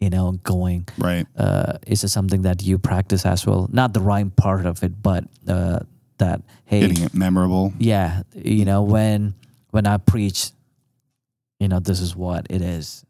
you 0.00 0.10
know, 0.10 0.32
going 0.42 0.86
Right. 0.98 1.26
uh, 1.36 1.78
is 1.86 2.04
it 2.04 2.08
something 2.08 2.42
that 2.42 2.62
you 2.62 2.78
practice 2.78 3.24
as 3.24 3.46
well? 3.46 3.68
Not 3.72 3.94
the 3.94 4.00
rhyme 4.00 4.30
part 4.30 4.66
of 4.66 4.82
it, 4.84 5.02
but 5.02 5.24
uh, 5.48 5.80
that 6.18 6.42
hey, 6.66 6.80
Getting 6.80 7.04
it 7.04 7.14
memorable. 7.14 7.72
yeah, 7.78 8.22
you 8.34 8.64
know, 8.64 8.82
when 8.82 9.34
when 9.70 9.86
I 9.86 9.96
preach, 9.98 10.50
you 11.58 11.68
know, 11.68 11.80
this 11.80 12.00
is 12.00 12.14
what 12.16 12.46
it 12.50 12.62
is. 12.62 13.04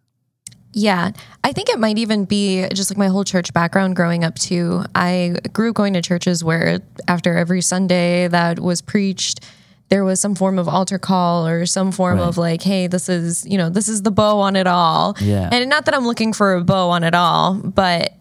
Yeah, 0.73 1.13
I 1.43 1.53
think 1.53 1.71
it 1.71 1.79
might 1.79 1.99
even 1.99 2.25
be 2.27 2.67
just 2.75 2.91
like 2.91 2.99
my 2.99 3.09
whole 3.09 3.25
church 3.25 3.53
background 3.55 3.97
growing 3.97 4.23
up 4.23 4.35
too. 4.37 4.85
I 4.95 5.35
grew 5.53 5.71
up 5.71 5.77
going 5.77 5.95
to 5.95 6.03
churches 6.03 6.45
where 6.45 6.81
after 7.09 7.37
every 7.37 7.63
Sunday 7.63 8.29
that 8.29 8.61
was 8.61 8.83
preached, 8.83 9.41
there 9.89 10.05
was 10.05 10.21
some 10.21 10.35
form 10.35 10.59
of 10.59 10.69
altar 10.69 10.99
call 10.99 11.47
or 11.47 11.65
some 11.65 11.91
form 11.91 12.19
Right. 12.19 12.29
of 12.29 12.37
like, 12.37 12.63
hey, 12.63 12.87
this 12.87 13.09
is, 13.09 13.47
you 13.47 13.57
know, 13.57 13.71
this 13.71 13.89
is 13.89 14.03
the 14.03 14.11
bow 14.11 14.41
on 14.41 14.57
it 14.57 14.67
all. 14.67 15.17
Yeah. 15.21 15.49
And 15.51 15.69
not 15.71 15.87
that 15.87 15.95
I'm 15.95 16.05
looking 16.05 16.35
for 16.35 16.55
a 16.55 16.63
bow 16.63 16.91
on 16.91 17.03
it 17.03 17.15
all, 17.15 17.55
but 17.55 18.13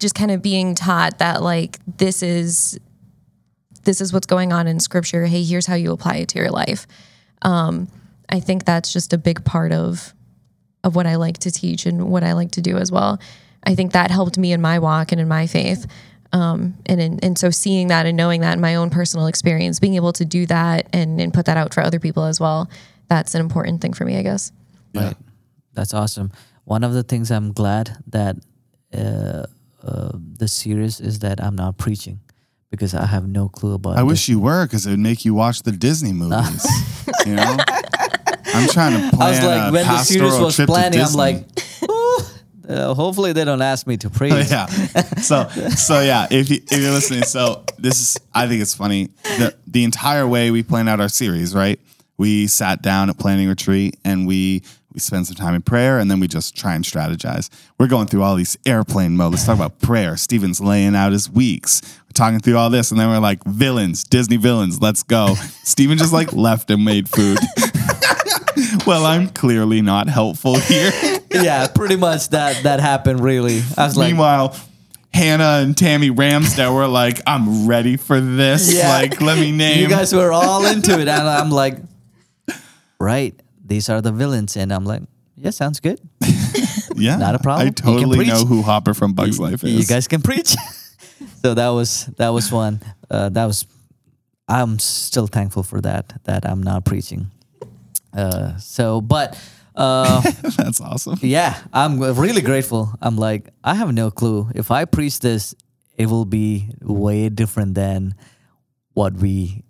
just 0.00 0.16
kind 0.16 0.32
of 0.32 0.42
being 0.42 0.74
taught 0.74 1.18
that 1.18 1.40
like 1.40 1.78
this 1.98 2.24
is 2.24 2.78
this 3.84 4.00
is 4.00 4.12
what's 4.12 4.26
going 4.26 4.52
on 4.52 4.66
in 4.66 4.80
scripture. 4.80 5.26
Hey, 5.26 5.44
here's 5.44 5.66
how 5.66 5.76
you 5.76 5.92
apply 5.92 6.16
it 6.16 6.28
to 6.30 6.38
your 6.40 6.50
life. 6.50 6.88
Um, 7.42 7.88
I 8.32 8.40
think 8.40 8.64
that's 8.64 8.92
just 8.92 9.12
a 9.12 9.18
big 9.18 9.44
part 9.44 9.72
of 9.72 10.14
of 10.82 10.96
what 10.96 11.06
I 11.06 11.14
like 11.14 11.38
to 11.38 11.50
teach 11.52 11.86
and 11.86 12.08
what 12.08 12.24
I 12.24 12.32
like 12.32 12.52
to 12.52 12.60
do 12.60 12.76
as 12.76 12.90
well. 12.90 13.20
I 13.62 13.76
think 13.76 13.92
that 13.92 14.10
helped 14.10 14.36
me 14.36 14.52
in 14.52 14.60
my 14.60 14.80
walk 14.80 15.12
and 15.12 15.20
in 15.20 15.28
my 15.28 15.46
faith. 15.46 15.86
Um, 16.32 16.74
and 16.86 17.00
in, 17.00 17.20
and 17.20 17.38
so 17.38 17.50
seeing 17.50 17.88
that 17.88 18.04
and 18.06 18.16
knowing 18.16 18.40
that 18.40 18.54
in 18.54 18.60
my 18.60 18.74
own 18.74 18.90
personal 18.90 19.26
experience, 19.26 19.78
being 19.78 19.94
able 19.94 20.12
to 20.14 20.24
do 20.24 20.44
that 20.46 20.88
and, 20.92 21.20
and 21.20 21.32
put 21.32 21.46
that 21.46 21.56
out 21.56 21.72
for 21.72 21.82
other 21.82 22.00
people 22.00 22.24
as 22.24 22.40
well, 22.40 22.68
that's 23.06 23.36
an 23.36 23.40
important 23.40 23.80
thing 23.80 23.92
for 23.92 24.04
me, 24.04 24.16
I 24.16 24.22
guess. 24.22 24.50
Right. 24.92 25.14
That's 25.74 25.94
awesome. 25.94 26.32
One 26.64 26.82
of 26.82 26.94
the 26.94 27.04
things 27.04 27.30
I'm 27.30 27.52
glad 27.52 27.96
that 28.08 28.36
uh, 28.92 29.44
uh, 29.86 30.12
the 30.14 30.48
series 30.48 31.00
is 31.00 31.20
that 31.20 31.40
I'm 31.40 31.54
not 31.54 31.78
preaching 31.78 32.18
because 32.70 32.94
I 32.94 33.06
have 33.06 33.28
no 33.28 33.48
clue 33.48 33.74
about. 33.74 33.98
I 33.98 34.00
this. 34.00 34.08
wish 34.08 34.28
you 34.28 34.40
were 34.40 34.66
because 34.66 34.86
it 34.86 34.90
would 34.90 34.98
make 34.98 35.24
you 35.24 35.34
watch 35.34 35.62
the 35.62 35.72
Disney 35.72 36.12
movies. 36.14 36.66
you 37.26 37.36
know, 37.36 37.56
I'm 38.54 38.68
trying 38.68 39.00
to 39.10 39.16
plan 39.16 39.22
I 39.22 39.30
was 39.30 39.42
like, 39.42 39.72
when 39.72 39.86
the 39.86 39.98
series 39.98 40.38
was 40.38 40.56
planning, 40.56 41.00
I'm 41.00 41.12
like, 41.14 41.44
"Ooh, 41.90 42.18
uh, 42.68 42.94
hopefully 42.94 43.32
they 43.32 43.44
don't 43.44 43.62
ask 43.62 43.86
me 43.86 43.96
to 43.98 44.10
preach. 44.18 44.32
yeah. 44.50 44.66
So 45.20 45.48
so 45.70 46.00
yeah, 46.00 46.26
if 46.30 46.50
you 46.50 46.58
if 46.70 46.80
you're 46.80 46.90
listening, 46.92 47.22
so 47.24 47.64
this 47.78 48.00
is 48.00 48.18
I 48.34 48.46
think 48.48 48.62
it's 48.62 48.74
funny. 48.74 49.10
The 49.24 49.54
the 49.66 49.84
entire 49.84 50.26
way 50.26 50.50
we 50.50 50.62
planned 50.62 50.88
out 50.88 51.00
our 51.00 51.08
series, 51.08 51.54
right? 51.54 51.80
We 52.18 52.46
sat 52.46 52.82
down 52.82 53.10
at 53.10 53.18
planning 53.18 53.48
retreat 53.48 53.98
and 54.04 54.26
we 54.26 54.62
we 54.92 55.00
spend 55.00 55.26
some 55.26 55.36
time 55.36 55.54
in 55.54 55.62
prayer 55.62 55.98
and 55.98 56.10
then 56.10 56.20
we 56.20 56.28
just 56.28 56.54
try 56.54 56.74
and 56.74 56.84
strategize. 56.84 57.48
We're 57.78 57.86
going 57.88 58.06
through 58.06 58.22
all 58.22 58.36
these 58.36 58.58
airplane 58.66 59.16
mode. 59.16 59.32
Let's 59.32 59.46
talk 59.46 59.56
about 59.56 59.80
prayer. 59.80 60.16
Stephen's 60.18 60.60
laying 60.60 60.94
out 60.94 61.12
his 61.12 61.30
weeks. 61.30 61.80
We're 62.04 62.12
talking 62.12 62.40
through 62.40 62.58
all 62.58 62.68
this, 62.68 62.90
and 62.90 63.00
then 63.00 63.08
we're 63.08 63.18
like, 63.18 63.42
villains, 63.44 64.04
Disney 64.04 64.36
villains, 64.36 64.82
let's 64.82 65.02
go. 65.02 65.34
Stephen 65.64 65.96
just 65.96 66.12
like 66.12 66.30
left 66.34 66.70
and 66.70 66.84
made 66.84 67.08
food. 67.08 67.38
well, 68.86 69.06
I'm 69.06 69.28
clearly 69.28 69.82
not 69.82 70.08
helpful 70.08 70.58
here. 70.58 70.92
yeah, 71.30 71.66
pretty 71.68 71.96
much 71.96 72.28
that 72.30 72.62
that 72.64 72.80
happened. 72.80 73.20
Really, 73.20 73.62
I 73.76 73.84
was 73.86 73.96
like, 73.96 74.08
Meanwhile, 74.08 74.56
Hannah 75.12 75.60
and 75.62 75.76
Tammy 75.76 76.10
Ramsdale 76.10 76.74
were 76.74 76.86
like, 76.86 77.20
I'm 77.26 77.66
ready 77.66 77.96
for 77.96 78.20
this. 78.20 78.74
Yeah. 78.74 78.88
Like, 78.88 79.20
let 79.20 79.38
me 79.38 79.52
name. 79.56 79.80
you 79.80 79.88
guys 79.88 80.14
were 80.14 80.32
all 80.32 80.64
into 80.66 80.92
it, 80.94 81.08
and 81.08 81.10
I'm 81.28 81.50
like, 81.50 81.76
right, 82.98 83.34
these 83.64 83.88
are 83.88 84.00
the 84.00 84.12
villains, 84.12 84.56
and 84.56 84.72
I'm 84.72 84.84
like, 84.84 85.02
yeah, 85.36 85.50
sounds 85.50 85.80
good. 85.80 86.00
yeah. 86.94 87.16
not 87.16 87.34
a 87.34 87.38
problem. 87.38 87.68
I 87.68 87.70
totally 87.70 88.26
know 88.26 88.44
who 88.44 88.62
Hopper 88.62 88.94
from 88.94 89.12
Bugs 89.12 89.40
Life 89.40 89.64
is. 89.64 89.72
You 89.72 89.86
guys 89.86 90.08
can 90.08 90.22
preach. 90.22 90.54
so 91.42 91.54
that 91.54 91.68
was 91.68 92.06
that 92.16 92.30
was 92.30 92.50
one. 92.52 92.80
Uh, 93.10 93.28
that 93.30 93.46
was. 93.46 93.66
I'm 94.48 94.78
still 94.78 95.26
thankful 95.26 95.62
for 95.62 95.80
that. 95.80 96.12
That 96.24 96.46
I'm 96.46 96.62
not 96.62 96.84
preaching. 96.84 97.30
Uh, 98.12 98.56
so, 98.58 99.00
but 99.00 99.38
uh, 99.74 100.20
That's 100.56 100.80
awesome. 100.80 101.18
yeah, 101.22 101.58
I'm 101.72 101.98
really 102.00 102.42
grateful. 102.42 102.92
I'm 103.00 103.16
like, 103.16 103.48
I 103.64 103.74
have 103.74 103.92
no 103.92 104.10
clue. 104.10 104.50
If 104.54 104.70
I 104.70 104.84
preach 104.84 105.20
this, 105.20 105.54
it 105.96 106.06
will 106.06 106.24
be 106.24 106.74
way 106.82 107.28
different 107.28 107.74
than 107.74 108.14
what 108.94 109.14
we. 109.14 109.64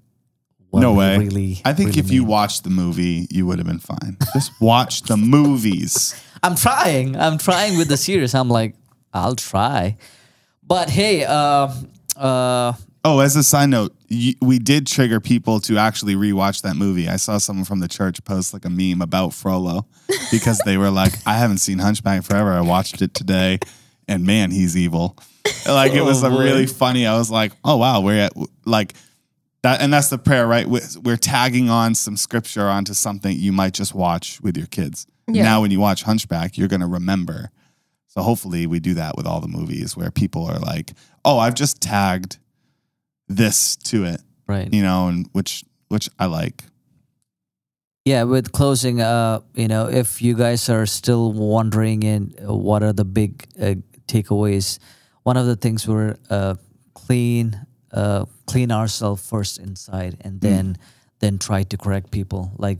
What 0.70 0.80
No 0.80 0.93
we 0.93 0.99
way. 0.99 1.18
Really, 1.18 1.61
I 1.66 1.74
think 1.74 1.90
really 1.90 2.01
if 2.01 2.11
you 2.11 2.24
watched 2.24 2.64
the 2.64 2.70
movie, 2.70 3.26
you 3.30 3.45
would 3.47 3.59
have 3.59 3.66
been 3.66 3.78
fine. 3.78 4.16
Just 4.32 4.59
watch 4.59 5.03
the 5.03 5.18
movies. 5.18 6.14
I'm 6.43 6.57
trying. 6.57 7.14
I'm 7.14 7.36
trying 7.36 7.76
with 7.76 7.88
the 7.88 7.99
series. 7.99 8.34
I'm 8.34 8.49
like, 8.49 8.74
I'll 9.12 9.36
try. 9.36 9.99
But 10.62 10.88
hey, 10.88 11.24
uh, 11.24 11.68
uh, 12.16 12.72
Oh, 13.05 13.18
as 13.18 13.34
a 13.34 13.42
side 13.42 13.68
note, 13.70 13.94
y- 14.11 14.34
we 14.40 14.59
did 14.61 14.86
trigger 14.86 15.18
people 15.18 15.59
to 15.61 15.76
actually 15.76 16.14
rewatch 16.14 16.62
that 16.62 16.76
movie. 16.76 17.09
I 17.09 17.16
saw 17.16 17.38
someone 17.38 17.64
from 17.64 17.80
the 17.80 17.88
church 17.88 18.22
post 18.24 18.53
like 18.53 18.64
a 18.64 18.70
meme 18.70 19.03
about 19.03 19.34
Frollo 19.34 19.86
because 20.30 20.61
they 20.64 20.76
were 20.76 20.90
like, 20.90 21.12
I 21.26 21.34
haven't 21.34 21.59
seen 21.59 21.78
Hunchback 21.80 22.22
forever. 22.22 22.53
I 22.53 22.61
watched 22.61 23.03
it 23.03 23.12
today 23.12 23.59
and 24.07 24.24
man, 24.24 24.53
he's 24.53 24.76
evil. 24.76 25.16
Like 25.66 25.92
it 25.92 26.03
was 26.03 26.22
Oh, 26.22 26.28
a 26.28 26.38
really 26.38 26.66
funny. 26.66 27.05
I 27.07 27.18
was 27.18 27.28
like, 27.30 27.53
oh 27.64 27.76
wow, 27.76 28.00
we're 28.00 28.20
at 28.20 28.32
like 28.64 28.94
that. 29.64 29.80
And 29.80 29.92
that's 29.92 30.09
the 30.09 30.18
prayer, 30.18 30.46
right? 30.46 30.66
We're, 30.66 30.80
we're 31.03 31.16
tagging 31.16 31.68
on 31.70 31.96
some 31.96 32.16
scripture 32.16 32.68
onto 32.68 32.94
something 32.94 33.36
you 33.36 33.50
might 33.53 33.74
just 33.74 33.94
watch 33.94 34.40
with 34.40 34.57
your 34.57 34.66
kids. 34.68 35.07
Yeah. 35.26 35.42
Now, 35.44 35.61
when 35.62 35.70
you 35.72 35.80
watch 35.80 36.05
Hunchback, 36.05 36.57
you're 36.57 36.68
going 36.68 36.80
to 36.80 36.86
remember. 36.86 37.50
So 38.09 38.22
hopefully 38.22 38.66
we 38.66 38.78
do 38.80 38.94
that 38.94 39.16
with 39.16 39.26
all 39.26 39.40
the 39.40 39.48
movies 39.48 39.96
where 39.96 40.11
people 40.11 40.44
are 40.44 40.59
like, 40.59 40.92
oh, 41.24 41.38
I've 41.38 41.55
just 41.55 41.80
tagged 41.80 42.38
this 43.28 43.76
to 43.76 44.04
it, 44.04 44.20
right. 44.46 44.72
you 44.72 44.82
know, 44.82 45.08
and 45.08 45.28
which 45.32 45.64
which 45.88 46.08
I 46.18 46.26
like. 46.26 46.64
Yeah, 48.04 48.24
with 48.24 48.50
closing, 48.50 49.00
uh, 49.00 49.40
you 49.54 49.68
know, 49.68 49.88
if 49.88 50.20
you 50.20 50.34
guys 50.34 50.68
are 50.68 50.86
still 50.86 51.32
wondering 51.32 52.02
in 52.02 52.34
uh, 52.42 52.52
what 52.52 52.82
are 52.82 52.92
the 52.92 53.04
big 53.04 53.46
uh, 53.60 53.74
takeaways, 54.08 54.80
one 55.22 55.36
of 55.36 55.46
the 55.46 55.54
things 55.54 55.86
we're 55.86 56.16
uh, 56.28 56.56
clean, 56.94 57.64
uh, 57.92 58.24
clean 58.46 58.72
ourselves 58.72 59.24
first 59.28 59.58
inside, 59.58 60.16
and 60.22 60.40
then 60.40 60.76
then 61.20 61.38
try 61.38 61.62
to 61.62 61.76
correct 61.76 62.10
people. 62.10 62.50
Like 62.58 62.78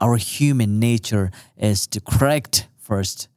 our 0.00 0.16
human 0.16 0.78
nature 0.78 1.30
is 1.56 1.86
to 1.88 2.00
correct 2.00 2.68
first, 2.76 3.28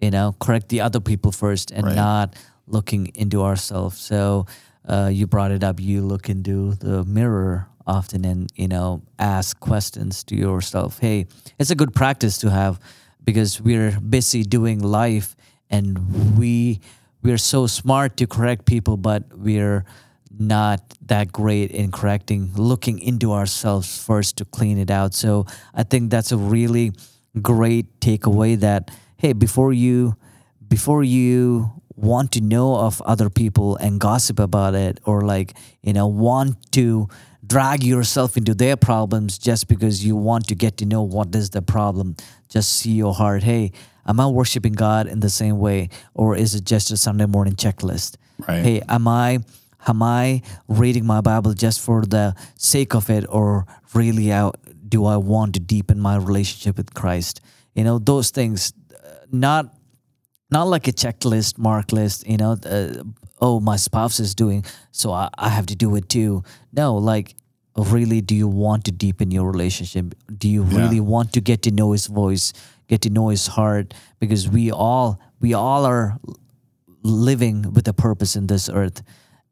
you 0.00 0.10
know, 0.10 0.36
correct 0.38 0.68
the 0.68 0.80
other 0.82 1.00
people 1.00 1.32
first, 1.32 1.72
and 1.72 1.84
Right. 1.84 1.96
not 1.96 2.36
looking 2.68 3.10
into 3.14 3.42
ourselves. 3.42 3.98
So 3.98 4.46
uh, 4.86 5.10
you 5.12 5.26
brought 5.26 5.50
it 5.50 5.62
up. 5.62 5.80
You 5.80 6.02
look 6.02 6.28
into 6.28 6.74
the 6.74 7.04
mirror 7.04 7.68
often, 7.86 8.24
and 8.24 8.50
you 8.54 8.68
know, 8.68 9.02
ask 9.18 9.58
questions 9.60 10.24
to 10.24 10.36
yourself. 10.36 10.98
Hey, 10.98 11.26
it's 11.58 11.70
a 11.70 11.74
good 11.74 11.94
practice 11.94 12.38
to 12.38 12.50
have 12.50 12.80
because 13.24 13.60
we're 13.60 13.98
busy 14.00 14.42
doing 14.42 14.80
life, 14.80 15.36
and 15.70 16.38
we 16.38 16.80
we're 17.22 17.38
so 17.38 17.66
smart 17.66 18.16
to 18.18 18.26
correct 18.26 18.64
people, 18.64 18.96
but 18.96 19.24
we're 19.36 19.84
not 20.38 20.80
that 21.06 21.32
great 21.32 21.70
in 21.70 21.90
correcting, 21.90 22.52
looking 22.54 22.98
into 22.98 23.32
ourselves 23.32 24.02
first 24.02 24.38
to 24.38 24.44
clean 24.44 24.78
it 24.78 24.90
out. 24.90 25.14
So 25.14 25.46
I 25.74 25.82
think 25.82 26.10
that's 26.10 26.32
a 26.32 26.38
really 26.38 26.92
great 27.42 28.00
takeaway 28.00 28.58
that 28.60 28.90
hey, 29.16 29.34
before 29.34 29.72
you 29.72 30.16
before 30.66 31.04
you 31.04 31.79
want 32.00 32.32
to 32.32 32.40
know 32.40 32.76
of 32.76 33.00
other 33.02 33.28
people 33.28 33.76
and 33.76 34.00
gossip 34.00 34.38
about 34.38 34.74
it 34.74 34.98
or 35.04 35.22
like, 35.22 35.54
you 35.82 35.92
know, 35.92 36.06
want 36.06 36.72
to 36.72 37.08
drag 37.46 37.82
yourself 37.82 38.36
into 38.36 38.54
their 38.54 38.76
problems 38.76 39.38
just 39.38 39.68
because 39.68 40.04
you 40.04 40.16
want 40.16 40.46
to 40.48 40.54
get 40.54 40.76
to 40.78 40.86
know 40.86 41.02
what 41.02 41.34
is 41.34 41.50
the 41.50 41.62
problem, 41.62 42.16
just 42.48 42.72
see 42.78 42.92
your 42.92 43.14
heart. 43.14 43.42
Hey, 43.42 43.72
am 44.06 44.20
I 44.20 44.26
worshiping 44.26 44.72
God 44.72 45.06
in 45.06 45.20
the 45.20 45.30
same 45.30 45.58
way 45.58 45.88
or 46.14 46.36
is 46.36 46.54
it 46.54 46.64
just 46.64 46.90
a 46.90 46.96
Sunday 46.96 47.26
morning 47.26 47.54
checklist? 47.54 48.16
Right. 48.48 48.62
Hey, 48.62 48.82
am 48.88 49.06
I 49.06 49.40
am 49.86 50.02
I 50.02 50.42
reading 50.68 51.06
my 51.06 51.20
Bible 51.20 51.54
just 51.54 51.80
for 51.80 52.04
the 52.04 52.34
sake 52.56 52.94
of 52.94 53.10
it, 53.10 53.24
or 53.28 53.66
really 53.94 54.32
out 54.32 54.56
do 54.88 55.06
I 55.06 55.16
want 55.16 55.54
to 55.54 55.60
deepen 55.60 56.00
my 56.00 56.16
relationship 56.16 56.76
with 56.76 56.94
Christ? 56.94 57.40
You 57.74 57.84
know, 57.84 57.98
those 57.98 58.30
things, 58.30 58.72
uh, 58.92 59.26
not 59.30 59.74
not 60.50 60.64
like 60.68 60.88
a 60.88 60.92
checklist, 60.92 61.58
mark 61.58 61.92
list. 61.92 62.26
You 62.26 62.36
know, 62.36 62.52
uh, 62.64 63.02
oh, 63.40 63.60
my 63.60 63.76
spouse 63.76 64.20
is 64.20 64.34
doing, 64.34 64.64
so 64.90 65.12
I, 65.12 65.28
I 65.38 65.48
have 65.48 65.66
to 65.66 65.76
do 65.76 65.94
it 65.96 66.08
too. 66.08 66.42
No, 66.72 66.96
like. 66.96 67.34
Really, 67.76 68.20
do 68.20 68.34
you 68.34 68.48
want 68.48 68.84
to 68.86 68.92
deepen 68.92 69.30
your 69.30 69.50
relationship? 69.50 70.14
Do 70.36 70.48
you 70.48 70.64
Yeah. 70.64 70.76
really 70.76 71.00
want 71.00 71.32
to 71.34 71.40
get 71.40 71.62
to 71.62 71.70
know 71.70 71.92
His 71.92 72.08
voice, 72.08 72.52
get 72.88 73.00
to 73.02 73.10
know 73.10 73.28
His 73.28 73.46
heart? 73.46 73.94
Because 74.18 74.48
we 74.48 74.72
all, 74.72 75.20
we 75.40 75.54
all 75.54 75.86
are 75.86 76.18
living 77.02 77.72
with 77.72 77.86
a 77.88 77.92
purpose 77.92 78.36
in 78.36 78.48
this 78.48 78.68
earth 78.68 79.02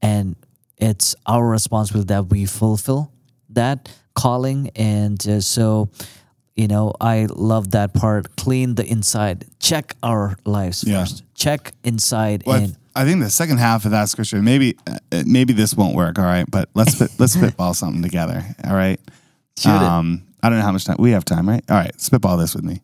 and 0.02 0.36
it's 0.76 1.14
our 1.26 1.48
responsibility 1.48 2.08
that 2.08 2.26
we 2.28 2.44
fulfill 2.44 3.10
that 3.48 3.88
calling 4.14 4.70
and 4.76 5.26
uh, 5.28 5.40
so 5.40 5.88
you 6.58 6.66
know 6.68 6.92
i 7.00 7.26
love 7.30 7.70
that 7.70 7.94
part 7.94 8.36
clean 8.36 8.74
the 8.74 8.84
inside 8.84 9.44
check 9.60 9.94
our 10.02 10.36
lives 10.44 10.84
Yeah. 10.86 11.00
first 11.04 11.22
check 11.34 11.72
inside 11.84 12.42
Well, 12.46 12.56
I, 12.56 12.62
and 12.64 12.76
I 12.96 13.04
think 13.04 13.20
the 13.22 13.30
second 13.30 13.58
half 13.58 13.84
of 13.84 13.92
that 13.92 14.08
scripture, 14.08 14.42
maybe 14.42 14.76
uh, 14.88 15.22
maybe 15.24 15.52
this 15.52 15.72
won't 15.74 15.94
work. 15.94 16.18
All 16.18 16.24
right, 16.24 16.46
but 16.50 16.68
let's 16.74 16.92
spit, 16.94 17.10
let's 17.20 17.32
spitball 17.38 17.72
something 17.74 18.02
together. 18.02 18.42
All 18.64 18.74
right. 18.74 18.98
Shoot 19.56 19.70
it. 19.70 19.82
um, 19.82 20.24
I 20.42 20.48
don't 20.48 20.58
know 20.58 20.64
how 20.64 20.72
much 20.72 20.84
time 20.84 20.96
we 20.98 21.12
have. 21.12 21.24
Time, 21.24 21.48
right? 21.48 21.62
All 21.70 21.76
right, 21.76 21.94
spitball 22.00 22.36
this 22.38 22.56
with 22.56 22.64
me. 22.64 22.80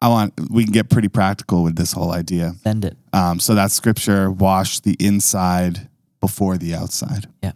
I 0.00 0.06
want 0.08 0.34
we 0.50 0.62
can 0.62 0.72
get 0.72 0.88
pretty 0.88 1.08
practical 1.08 1.64
with 1.64 1.74
this 1.74 1.90
whole 1.92 2.12
idea. 2.12 2.54
send 2.62 2.84
it 2.84 2.96
Um, 3.12 3.40
so 3.40 3.56
that 3.56 3.72
scripture, 3.72 4.30
wash 4.30 4.78
the 4.80 4.96
inside 5.00 5.88
before 6.20 6.56
the 6.56 6.72
outside. 6.74 7.26
Yeah. 7.42 7.52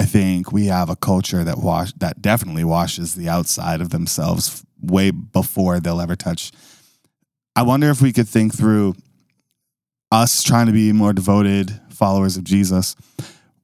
I 0.00 0.06
think 0.06 0.50
we 0.50 0.64
have 0.64 0.88
a 0.88 0.96
culture 0.96 1.44
that 1.44 1.58
wash 1.58 1.92
that 1.98 2.22
definitely 2.22 2.64
washes 2.64 3.14
the 3.14 3.28
outside 3.28 3.82
of 3.82 3.90
themselves 3.90 4.64
way 4.80 5.10
before 5.10 5.78
they'll 5.78 6.00
ever 6.00 6.16
touch. 6.16 6.52
I 7.54 7.64
wonder 7.64 7.90
if 7.90 8.00
we 8.00 8.10
could 8.10 8.26
think 8.26 8.56
through 8.56 8.94
us 10.10 10.42
trying 10.42 10.68
to 10.68 10.72
be 10.72 10.90
more 10.92 11.12
devoted 11.12 11.78
followers 11.90 12.38
of 12.38 12.44
Jesus. 12.44 12.96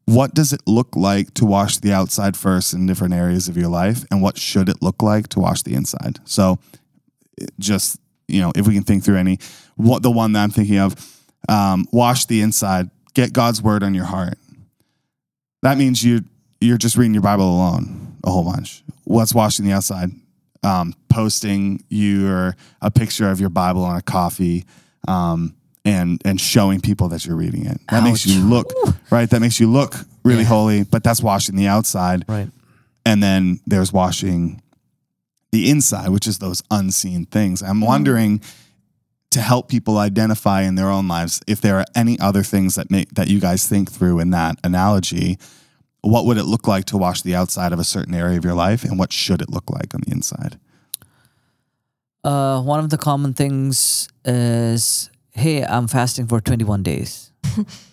What 0.05 0.35
does 0.35 0.53
it 0.53 0.61
look 0.67 0.95
like 0.95 1.33
to 1.35 1.47
wash 1.47 1.79
the 1.79 1.95
outside 1.95 2.37
first 2.37 2.75
in 2.75 2.85
different 2.85 3.15
areas 3.15 3.49
of 3.49 3.57
your 3.57 3.69
life, 3.69 4.05
and 4.11 4.21
what 4.21 4.37
should 4.37 4.69
it 4.69 4.83
look 4.83 5.03
like 5.03 5.29
to 5.29 5.41
wash 5.41 5.63
the 5.63 5.73
inside? 5.73 6.19
So, 6.27 6.59
just 7.59 7.99
you 8.29 8.43
know, 8.43 8.53
if 8.55 8.67
we 8.67 8.75
can 8.75 8.85
think 8.85 9.05
through 9.05 9.17
any, 9.17 9.39
what 9.77 10.03
the 10.03 10.11
one 10.11 10.33
that 10.35 10.43
I'm 10.43 10.51
thinking 10.51 10.81
of, 10.81 10.97
um, 11.49 11.87
wash 11.93 12.27
the 12.27 12.43
inside, 12.43 12.91
get 13.15 13.33
God's 13.33 13.63
word 13.63 13.83
on 13.83 13.95
your 13.95 14.05
heart. 14.05 14.37
That 15.63 15.79
means 15.79 16.03
you 16.05 16.25
you're 16.61 16.79
just 16.79 16.97
reading 16.97 17.15
your 17.15 17.23
Bible 17.23 17.45
alone 17.45 18.17
a 18.25 18.31
whole 18.31 18.45
bunch. 18.45 18.83
What's 19.05 19.35
washing 19.35 19.65
the 19.67 19.73
outside? 19.73 20.11
Um, 20.63 20.95
posting 21.09 21.85
your 21.89 22.57
a 22.83 22.91
picture 22.91 23.31
of 23.31 23.41
your 23.41 23.51
Bible 23.51 23.85
on 23.85 23.97
a 23.97 24.03
coffee, 24.03 24.65
um, 25.07 25.55
and 25.85 26.21
and 26.25 26.41
showing 26.41 26.81
people 26.81 27.09
that 27.09 27.25
you're 27.27 27.37
reading 27.37 27.67
it. 27.67 27.81
That 27.91 28.03
makes 28.03 28.27
you 28.27 28.41
look 28.43 28.73
right. 29.11 29.29
That 29.31 29.41
makes 29.41 29.61
you 29.61 29.71
look 29.71 29.95
really 30.25 30.43
Yeah. 30.43 30.49
holy. 30.49 30.83
But 30.85 31.05
that's 31.05 31.23
washing 31.23 31.57
the 31.57 31.69
outside, 31.69 32.25
Right. 32.29 32.51
and 33.05 33.23
then 33.23 33.61
there's 33.67 33.93
washing 33.93 34.61
the 35.53 35.71
inside, 35.71 36.09
which 36.09 36.27
is 36.27 36.39
those 36.39 36.63
unseen 36.71 37.27
things. 37.27 37.63
I'm 37.63 37.81
wondering 37.81 38.41
to 39.31 39.41
help 39.41 39.69
people 39.69 39.99
identify 39.99 40.63
in 40.63 40.77
their 40.77 40.89
own 40.89 41.09
lives 41.09 41.43
if 41.47 41.61
there 41.61 41.77
are 41.79 41.85
any 41.95 42.19
other 42.21 42.43
things 42.43 42.75
that 42.77 42.91
make 42.91 43.11
that 43.15 43.29
you 43.29 43.41
guys 43.41 43.69
think 43.69 43.91
through 43.91 44.21
in 44.21 44.31
that 44.31 44.57
analogy. 44.65 45.39
What 46.01 46.25
would 46.27 46.39
it 46.39 46.45
look 46.45 46.69
like 46.69 46.85
to 46.87 46.97
wash 46.97 47.23
the 47.23 47.35
outside 47.35 47.73
of 47.73 47.79
a 47.81 47.85
certain 47.85 48.15
area 48.15 48.39
of 48.39 48.45
your 48.45 48.55
life, 48.55 48.85
and 48.85 48.99
what 48.99 49.13
should 49.13 49.43
it 49.43 49.51
look 49.51 49.69
like 49.71 49.93
on 49.95 50.01
the 50.07 50.13
inside? 50.13 50.59
Uh, 52.23 52.61
one 52.61 52.81
of 52.81 52.91
the 52.91 52.99
common 52.99 53.35
things 53.35 54.09
is, 54.25 55.11
hey, 55.31 55.65
I'm 55.65 55.87
fasting 55.89 56.27
for 56.27 56.41
21 56.41 56.83
days. 56.83 57.33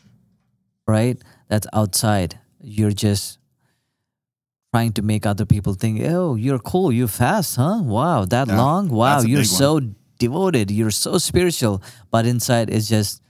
right? 0.88 1.18
That's 1.50 1.68
outside. 1.74 2.40
You're 2.60 2.92
just 2.92 3.40
trying 4.74 4.94
to 4.94 5.02
make 5.02 5.26
other 5.26 5.46
people 5.46 5.74
think, 5.76 6.02
oh, 6.04 6.36
you're 6.36 6.60
cool. 6.60 6.92
You 6.92 7.08
fast, 7.08 7.58
huh? 7.58 7.82
Wow, 7.84 8.26
that 8.26 8.48
Yeah, 8.48 8.58
long? 8.58 8.90
Wow, 8.90 9.22
you're 9.22 9.44
so 9.44 9.74
one. 9.76 9.96
Devoted. 10.24 10.72
You're 10.72 10.96
so 11.06 11.18
spiritual. 11.18 11.84
But 12.12 12.26
inside 12.26 12.70
is 12.70 12.88
just 12.88 13.22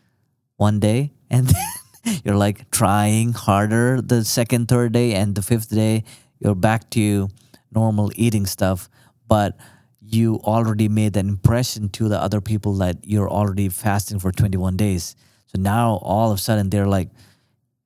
one 0.57 0.79
day. 0.79 1.11
And 1.33 1.47
then 1.49 2.21
you're 2.23 2.37
like 2.37 2.69
trying 2.69 3.33
harder 3.33 4.01
the 4.01 4.23
second, 4.23 4.67
third 4.67 4.93
day, 4.93 5.17
and 5.17 5.33
the 5.33 5.41
fifth 5.41 5.73
day, 5.73 6.03
you're 6.37 6.53
back 6.53 6.91
to 6.91 7.29
normal 7.73 8.11
eating 8.13 8.45
stuff. 8.45 8.87
But 9.27 9.57
you 9.99 10.37
already 10.45 10.89
made 10.89 11.17
an 11.17 11.27
impression 11.27 11.89
to 11.97 12.07
the 12.07 12.21
other 12.21 12.39
people 12.39 12.77
that 12.85 12.97
you're 13.01 13.29
already 13.29 13.67
fasting 13.69 14.19
for 14.19 14.31
21 14.31 14.77
days. 14.77 15.15
So 15.47 15.57
now 15.57 15.97
all 16.05 16.29
of 16.29 16.37
a 16.37 16.41
sudden 16.41 16.69
they're 16.69 16.85
like, 16.85 17.09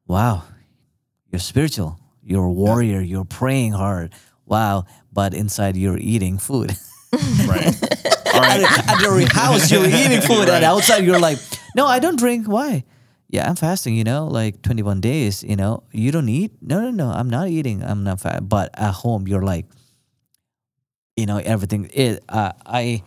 wow, 0.08 0.44
you're 1.32 1.40
spiritual. 1.40 1.96
You're 2.22 2.52
a 2.52 2.52
warrior. 2.52 3.00
You're 3.00 3.24
praying 3.24 3.72
hard. 3.80 4.12
Wow. 4.46 4.84
But 5.14 5.34
inside 5.34 5.78
you're 5.78 6.00
eating 6.00 6.38
food. 6.38 6.76
Right. 7.48 7.74
Right. 8.40 8.90
At 8.90 9.02
your 9.02 9.28
house, 9.34 9.72
you're 9.72 9.86
eating 10.02 10.22
food. 10.22 10.50
And 10.50 10.64
outside 10.64 11.04
you're 11.04 11.20
like, 11.20 11.40
no, 11.76 11.86
I 11.86 12.00
don't 12.00 12.18
drink. 12.18 12.48
Why? 12.48 12.84
Yeah, 13.30 13.50
I'm 13.50 13.56
fasting, 13.56 13.96
you 13.96 14.04
know, 14.04 14.28
like 14.28 14.62
21 14.62 15.02
days, 15.02 15.44
you 15.44 15.56
know. 15.56 15.84
You 15.92 16.12
don't 16.12 16.30
eat? 16.30 16.52
No, 16.62 16.80
no, 16.80 16.92
no. 16.92 17.12
I'm 17.12 17.30
not 17.30 17.50
eating. 17.50 17.84
I'm 17.84 18.04
not 18.04 18.22
fat. 18.22 18.48
But 18.48 18.70
at 18.74 18.94
home, 18.94 19.28
you're 19.28 19.42
like, 19.42 19.66
you 21.18 21.26
know, 21.26 21.38
everything. 21.38 21.90
It, 21.94 22.24
uh, 22.30 22.54
I, 22.66 23.04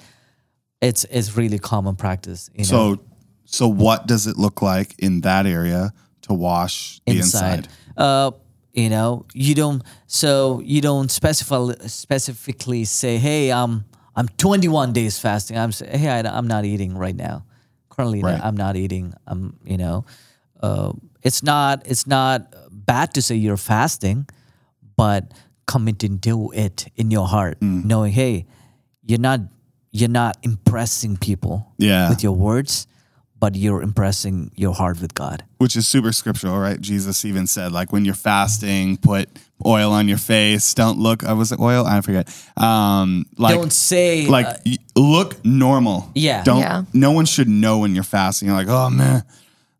it's, 0.82 1.04
it's 1.04 1.36
really 1.36 1.58
common 1.58 1.96
practice. 1.96 2.50
You 2.54 2.64
know? 2.64 2.96
So, 2.96 3.00
so 3.46 3.68
what 3.68 4.06
does 4.06 4.26
it 4.26 4.36
look 4.36 4.60
like 4.60 4.94
in 4.98 5.22
that 5.22 5.46
area 5.46 5.92
to 6.22 6.34
wash 6.34 7.00
the 7.06 7.16
inside? 7.16 7.68
Uh, 7.96 8.32
you 8.72 8.88
know, 8.88 9.26
you 9.34 9.54
don't. 9.54 9.82
So 10.06 10.60
you 10.64 10.80
don't 10.80 11.10
specify 11.10 11.72
specifically 11.86 12.84
say, 12.84 13.18
"Hey, 13.18 13.50
I'm 13.50 13.84
I'm 14.20 14.28
21 14.36 14.92
days 14.92 15.18
fasting." 15.18 15.56
I'm 15.56 15.72
say, 15.72 15.86
"Hey, 15.96 16.08
I, 16.08 16.38
am 16.38 16.46
not 16.46 16.64
eating 16.64 16.92
right 17.04 17.16
now. 17.16 17.44
Currently, 17.88 18.20
Right. 18.22 18.40
I'm 18.46 18.56
not 18.56 18.76
eating. 18.76 19.14
I'm, 19.26 19.56
you 19.64 19.76
know, 19.78 20.04
uh, 20.62 20.92
it's 21.22 21.42
not 21.42 21.82
it's 21.86 22.06
not 22.06 22.52
bad 22.70 23.14
to 23.14 23.22
say 23.22 23.34
you're 23.36 23.56
fasting, 23.74 24.26
but 24.96 25.32
committing 25.66 26.18
to 26.20 26.52
it 26.54 26.86
in 26.96 27.10
your 27.10 27.26
heart, 27.28 27.60
Mm. 27.60 27.84
knowing, 27.84 28.12
hey, 28.12 28.46
you're 29.08 29.18
not 29.28 29.40
you're 29.92 30.08
not 30.22 30.36
impressing 30.42 31.16
people 31.16 31.56
Yeah. 31.78 32.08
with 32.10 32.22
your 32.22 32.36
words, 32.36 32.86
but 33.40 33.56
you're 33.56 33.82
impressing 33.82 34.50
your 34.54 34.74
heart 34.74 35.00
with 35.00 35.14
God. 35.14 35.42
Which 35.58 35.74
is 35.76 35.88
super 35.88 36.12
scriptural, 36.12 36.58
right? 36.58 36.80
Jesus 36.80 37.24
even 37.24 37.46
said, 37.48 37.72
like, 37.72 37.90
when 37.92 38.04
you're 38.04 38.14
fasting, 38.32 38.98
put 38.98 39.28
oil 39.66 39.92
on 39.92 40.08
your 40.08 40.18
face. 40.18 40.74
Don't 40.74 40.98
look. 40.98 41.24
I 41.24 41.32
was 41.32 41.52
it 41.52 41.60
oil? 41.60 41.84
I 41.86 42.00
forget. 42.00 42.28
Um, 42.56 43.26
like, 43.36 43.54
don't 43.54 43.72
say 43.72 44.26
like 44.26 44.46
uh, 44.46 44.56
look 44.96 45.44
normal. 45.44 46.10
Yeah. 46.14 46.42
Don't. 46.44 46.60
Yeah. 46.60 46.84
No 46.92 47.12
one 47.12 47.26
should 47.26 47.48
know 47.48 47.78
when 47.78 47.94
you're 47.94 48.04
fasting. 48.04 48.48
You're 48.48 48.56
like, 48.56 48.68
oh 48.68 48.90
man, 48.90 49.22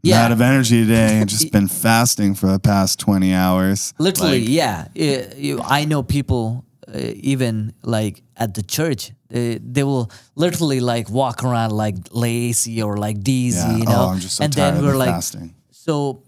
Yeah. 0.03 0.19
I'm 0.21 0.25
out 0.27 0.33
of 0.33 0.41
energy 0.41 0.83
today. 0.83 1.21
I've 1.21 1.27
just 1.29 1.53
been 1.57 1.69
fasting 1.69 2.35
for 2.35 2.47
the 2.49 2.59
past 2.59 2.99
20 3.01 3.33
hours. 3.35 3.93
Literally, 3.99 4.41
Like, 4.41 4.49
yeah. 4.49 4.89
Uh, 4.99 5.35
you, 5.37 5.61
I 5.63 5.85
know 5.85 6.03
people, 6.03 6.65
uh, 6.89 6.99
even 6.99 7.73
like 7.83 8.23
at 8.37 8.55
the 8.55 8.63
church, 8.63 9.13
they, 9.29 9.59
they 9.59 9.85
will 9.85 10.11
literally 10.35 10.81
like 10.81 11.09
walk 11.11 11.45
around 11.45 11.71
like 11.73 11.95
lazy 12.11 12.83
or 12.83 12.97
like 12.97 13.23
dizzy, 13.23 13.59
Yeah. 13.59 13.77
you 13.77 13.85
know. 13.85 13.93
Oh, 13.97 14.09
I'm 14.11 14.19
just 14.21 14.37
so 14.37 14.45
and 14.45 14.53
tired 14.53 14.75
then 14.77 14.85
we're 14.85 14.93
the 14.93 14.99
like, 14.99 15.11
fasting. 15.11 15.55
so 15.71 16.23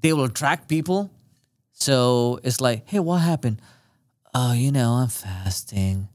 they 0.00 0.12
will 0.12 0.24
attract 0.24 0.68
people. 0.68 1.10
So 1.78 2.40
it's 2.42 2.60
like, 2.60 2.88
hey, 2.88 3.00
what 3.00 3.18
happened? 3.18 3.60
Oh, 4.34 4.52
you 4.54 4.72
know, 4.72 4.92
I'm 4.92 5.08
fasting. 5.08 6.08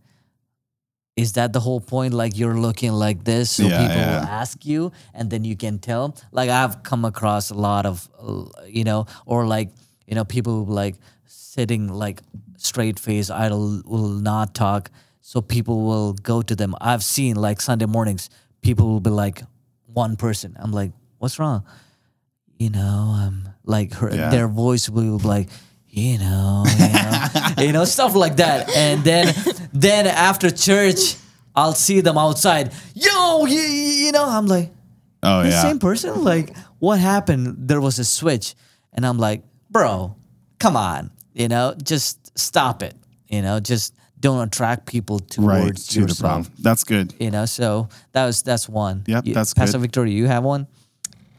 Is 1.16 1.34
that 1.34 1.54
the 1.54 1.60
whole 1.60 1.80
point? 1.82 2.14
Like 2.16 2.36
you're 2.38 2.58
looking 2.58 2.92
like 2.94 3.24
this, 3.26 3.52
so 3.52 3.68
Yeah, 3.68 3.78
people 3.78 4.02
yeah. 4.02 4.08
will 4.22 4.26
ask 4.26 4.66
you, 4.66 4.92
and 5.14 5.30
then 5.30 5.44
you 5.44 5.56
can 5.56 5.78
tell. 5.78 6.16
Like 6.32 6.50
I've 6.50 6.82
come 6.84 7.06
across 7.06 7.52
a 7.52 7.54
lot 7.54 7.86
of, 7.86 8.10
uh, 8.20 8.46
you 8.66 8.84
know, 8.84 9.06
or 9.26 9.46
like 9.46 9.70
you 10.08 10.16
know, 10.16 10.26
people 10.26 10.66
like 10.66 10.96
sitting 11.28 11.90
like 11.90 12.22
straight 12.58 13.00
face, 13.00 13.30
I 13.30 13.50
will 13.50 14.10
not 14.10 14.56
talk. 14.56 14.90
So 15.22 15.42
people 15.42 15.84
will 15.86 16.14
go 16.14 16.42
to 16.42 16.56
them. 16.56 16.74
I've 16.82 17.04
seen 17.04 17.36
like 17.36 17.62
Sunday 17.62 17.86
mornings, 17.86 18.30
people 18.62 18.88
will 18.88 19.00
be 19.02 19.12
like 19.12 19.44
one 19.86 20.16
person. 20.16 20.56
I'm 20.60 20.72
like, 20.72 20.92
what's 21.20 21.38
wrong? 21.38 21.64
you 22.58 22.70
know, 22.70 23.16
um, 23.18 23.50
like 23.66 23.94
her, 23.96 24.14
Yeah. 24.14 24.30
their 24.30 24.48
voice 24.48 24.90
will 24.90 25.18
be 25.20 25.28
like, 25.28 25.50
you 25.90 26.18
know, 26.20 26.64
you 26.80 26.88
know, 26.94 27.28
you 27.66 27.72
know, 27.74 27.86
stuff 27.86 28.16
like 28.16 28.38
that. 28.38 28.70
And 28.76 29.04
then, 29.04 29.34
then 29.74 30.08
after 30.08 30.50
church, 30.50 31.16
I'll 31.56 31.74
see 31.74 32.00
them 32.02 32.18
outside. 32.18 32.72
Yo, 32.94 33.46
you, 33.46 33.60
you 33.60 34.12
know, 34.12 34.26
I'm 34.28 34.48
like, 34.48 34.72
Oh 35.24 35.44
the 35.44 35.50
yeah. 35.50 35.62
same 35.62 35.80
person. 35.80 36.24
Like, 36.24 36.56
what 36.80 36.98
happened? 37.00 37.68
There 37.68 37.80
was 37.82 38.00
a 38.00 38.04
switch, 38.06 38.56
and 38.94 39.06
I'm 39.06 39.20
like, 39.20 39.44
bro, 39.70 40.16
come 40.60 40.76
on, 40.76 41.12
you 41.34 41.48
know, 41.48 41.76
just 41.84 42.38
stop 42.40 42.82
it. 42.82 42.96
You 43.28 43.42
know, 43.44 43.60
just 43.60 43.94
don't 44.20 44.48
attract 44.48 44.88
people 44.88 45.20
right 45.38 45.62
towards 45.66 45.88
to 45.90 46.06
the 46.06 46.16
problem. 46.16 46.52
That's 46.60 46.84
good. 46.84 47.14
You 47.20 47.30
know, 47.32 47.46
so 47.46 47.90
that 48.14 48.26
was 48.26 48.42
that's 48.42 48.68
one. 48.68 49.04
Yep, 49.08 49.28
You- 49.28 49.34
that's 49.36 49.54
Pastor 49.54 49.78
good. 49.78 49.82
Victoria, 49.84 50.14
you 50.16 50.26
have 50.28 50.44
one. 50.44 50.66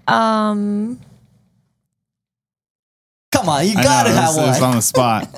Um, 0.06 1.00
Come 3.42 3.48
on, 3.48 3.66
you 3.66 3.74
I 3.76 3.82
gotta 3.82 4.10
know, 4.10 4.14
have 4.14 4.28
it's, 4.30 4.38
one. 4.38 4.48
it's 4.50 4.62
on 4.62 4.76
the 4.76 4.82
spot. 4.82 5.28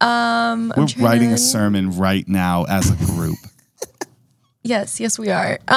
um, 0.02 0.70
We're 0.76 0.86
writing 1.02 1.30
to- 1.30 1.36
a 1.36 1.38
sermon 1.38 1.96
right 1.96 2.28
now 2.28 2.64
as 2.64 2.90
a 2.90 2.96
group. 3.06 3.38
Yes, 4.62 5.00
yes, 5.00 5.18
we 5.18 5.30
are. 5.30 5.58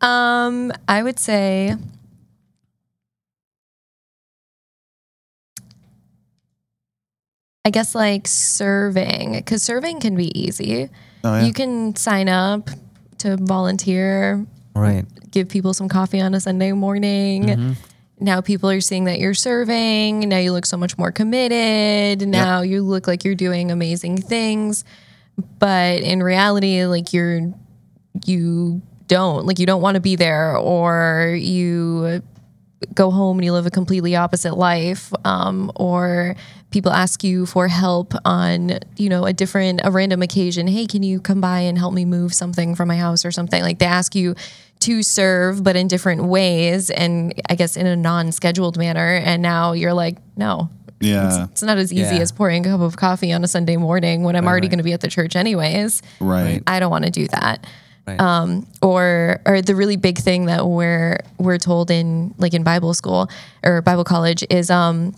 um, 0.00 0.72
I 0.88 1.02
would 1.02 1.18
say 1.18 1.76
I 7.66 7.70
guess 7.70 7.94
like 7.94 8.28
serving, 8.28 9.32
because 9.34 9.62
serving 9.62 10.00
can 10.00 10.14
be 10.16 10.30
easy. 10.38 10.88
Oh, 11.24 11.34
yeah? 11.34 11.44
You 11.46 11.52
can 11.52 11.96
sign 11.96 12.28
up 12.28 12.70
to 13.18 13.36
volunteer, 13.36 14.46
Right. 14.76 15.04
give 15.30 15.48
people 15.48 15.74
some 15.74 15.88
coffee 15.88 16.20
on 16.20 16.34
a 16.34 16.40
Sunday 16.40 16.72
morning. 16.72 17.76
Now 18.18 18.40
people 18.40 18.70
are 18.70 18.80
seeing 18.80 19.04
that 19.04 19.18
you're 19.18 19.34
serving. 19.34 20.20
Now 20.28 20.38
you 20.38 20.52
look 20.52 20.64
so 20.66 20.76
much 20.76 20.96
more 20.96 21.12
committed. 21.12 22.26
Now 22.26 22.62
you 22.62 22.82
look 22.82 23.06
like 23.06 23.24
you're 23.24 23.34
doing 23.34 23.70
amazing 23.70 24.18
things. 24.18 24.84
But 25.58 26.00
in 26.02 26.22
reality, 26.22 26.84
like 26.86 27.12
you're, 27.12 27.52
you 28.24 28.80
don't, 29.06 29.46
like 29.46 29.58
you 29.58 29.66
don't 29.66 29.82
want 29.82 29.96
to 29.96 30.00
be 30.00 30.16
there 30.16 30.56
or 30.56 31.36
you 31.38 32.22
go 32.94 33.10
home 33.10 33.38
and 33.38 33.44
you 33.44 33.52
live 33.52 33.66
a 33.66 33.70
completely 33.70 34.16
opposite 34.16 34.56
life 34.56 35.12
um, 35.24 35.70
or 35.76 36.36
people 36.70 36.92
ask 36.92 37.24
you 37.24 37.46
for 37.46 37.68
help 37.68 38.12
on 38.24 38.78
you 38.96 39.08
know 39.08 39.24
a 39.24 39.32
different 39.32 39.80
a 39.82 39.90
random 39.90 40.20
occasion 40.20 40.66
hey 40.66 40.86
can 40.86 41.02
you 41.02 41.20
come 41.20 41.40
by 41.40 41.60
and 41.60 41.78
help 41.78 41.94
me 41.94 42.04
move 42.04 42.34
something 42.34 42.74
from 42.74 42.88
my 42.88 42.96
house 42.96 43.24
or 43.24 43.30
something 43.30 43.62
like 43.62 43.78
they 43.78 43.86
ask 43.86 44.14
you 44.14 44.34
to 44.80 45.02
serve 45.02 45.62
but 45.64 45.74
in 45.76 45.88
different 45.88 46.24
ways 46.24 46.90
and 46.90 47.34
i 47.48 47.54
guess 47.54 47.76
in 47.76 47.86
a 47.86 47.96
non-scheduled 47.96 48.76
manner 48.76 49.16
and 49.24 49.42
now 49.42 49.72
you're 49.72 49.94
like 49.94 50.16
no 50.36 50.68
Yeah. 51.00 51.44
it's 51.50 51.62
not 51.62 51.78
as 51.78 51.92
easy 51.92 52.16
Yeah. 52.16 52.22
as 52.22 52.32
pouring 52.32 52.66
a 52.66 52.70
cup 52.70 52.80
of 52.80 52.96
coffee 52.96 53.32
on 53.32 53.42
a 53.42 53.48
sunday 53.48 53.76
morning 53.76 54.22
when 54.22 54.36
i'm 54.36 54.46
already 54.46 54.66
right. 54.66 54.72
going 54.72 54.78
to 54.78 54.84
be 54.84 54.92
at 54.92 55.00
the 55.00 55.08
church 55.08 55.34
anyways 55.36 56.02
right. 56.20 56.62
I 56.66 56.80
don't 56.80 56.90
want 56.90 57.04
to 57.04 57.10
do 57.10 57.26
that. 57.28 57.66
Right. 58.06 58.20
Um, 58.20 58.68
or 58.82 59.40
or 59.44 59.60
the 59.62 59.74
really 59.74 59.96
big 59.96 60.18
thing 60.18 60.46
that 60.46 60.64
we're 60.68 61.18
we're 61.38 61.58
told 61.58 61.90
in 61.90 62.34
like 62.38 62.54
in 62.54 62.62
Bible 62.62 62.94
school 62.94 63.28
or 63.64 63.82
Bible 63.82 64.04
college 64.04 64.44
is 64.48 64.70
um 64.70 65.12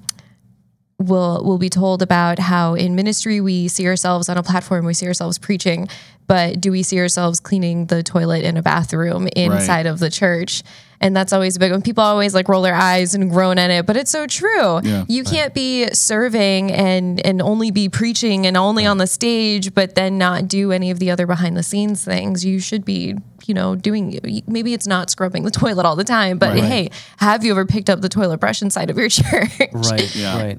we'll 0.99 1.43
we'll 1.45 1.59
be 1.59 1.71
told 1.71 2.03
about 2.03 2.39
how 2.39 2.75
in 2.75 2.95
ministry 2.95 3.41
we 3.41 3.69
see 3.69 3.87
ourselves 3.87 4.29
on 4.29 4.37
a 4.37 4.43
platform, 4.43 4.85
we 4.85 4.95
see 4.95 5.07
ourselves 5.07 5.39
preaching, 5.39 5.89
but 6.27 6.61
do 6.61 6.71
we 6.71 6.83
see 6.83 6.99
ourselves 6.99 7.41
cleaning 7.41 7.87
the 7.87 8.03
toilet 8.03 8.45
in 8.45 8.57
a 8.57 8.63
bathroom 8.63 9.29
inside 9.35 9.87
of 9.87 9.99
the 9.99 10.11
church? 10.11 10.63
And 11.01 11.17
that's 11.17 11.33
always 11.33 11.55
a 11.55 11.61
big 11.61 11.71
when 11.71 11.81
people 11.81 12.03
always 12.03 12.35
like 12.35 12.49
roll 12.49 12.63
their 12.63 12.75
eyes 12.75 13.15
and 13.15 13.31
groan 13.31 13.57
at 13.57 13.71
it, 13.71 13.87
but 13.87 13.97
it's 13.97 14.11
so 14.11 14.27
true. 14.27 14.81
Yeah. 14.83 15.05
you 15.09 15.23
can't 15.23 15.55
be 15.55 15.87
serving 15.93 16.73
and 16.73 17.25
and 17.25 17.41
only 17.41 17.71
be 17.71 17.89
preaching 17.89 18.47
and 18.47 18.57
only 18.57 18.85
on 18.85 18.99
the 18.99 19.07
stage, 19.07 19.75
but 19.75 19.95
then 19.95 20.19
not 20.19 20.49
do 20.49 20.73
any 20.73 20.91
of 20.91 20.99
the 20.99 21.11
other 21.13 21.27
behind 21.27 21.57
the 21.57 21.63
scenes 21.63 22.05
things. 22.05 22.45
You 22.45 22.59
should 22.59 22.85
be, 22.85 23.15
you 23.49 23.55
know, 23.55 23.75
doing. 23.75 24.19
Maybe 24.47 24.75
it's 24.75 24.87
not 24.87 25.11
scrubbing 25.11 25.43
the 25.43 25.51
toilet 25.63 25.85
all 25.87 25.97
the 25.97 26.05
time, 26.05 26.39
but 26.39 26.51
Right. 26.51 26.63
hey, 26.63 26.91
have 27.17 27.45
you 27.45 27.51
ever 27.51 27.67
picked 27.67 27.91
up 27.91 28.01
the 28.01 28.09
toilet 28.09 28.39
brush 28.39 28.63
inside 28.63 28.91
of 28.91 28.97
your 28.99 29.09
church? 29.21 29.51
right. 29.73 30.15
Yeah. 30.15 30.37
Right. 30.41 30.59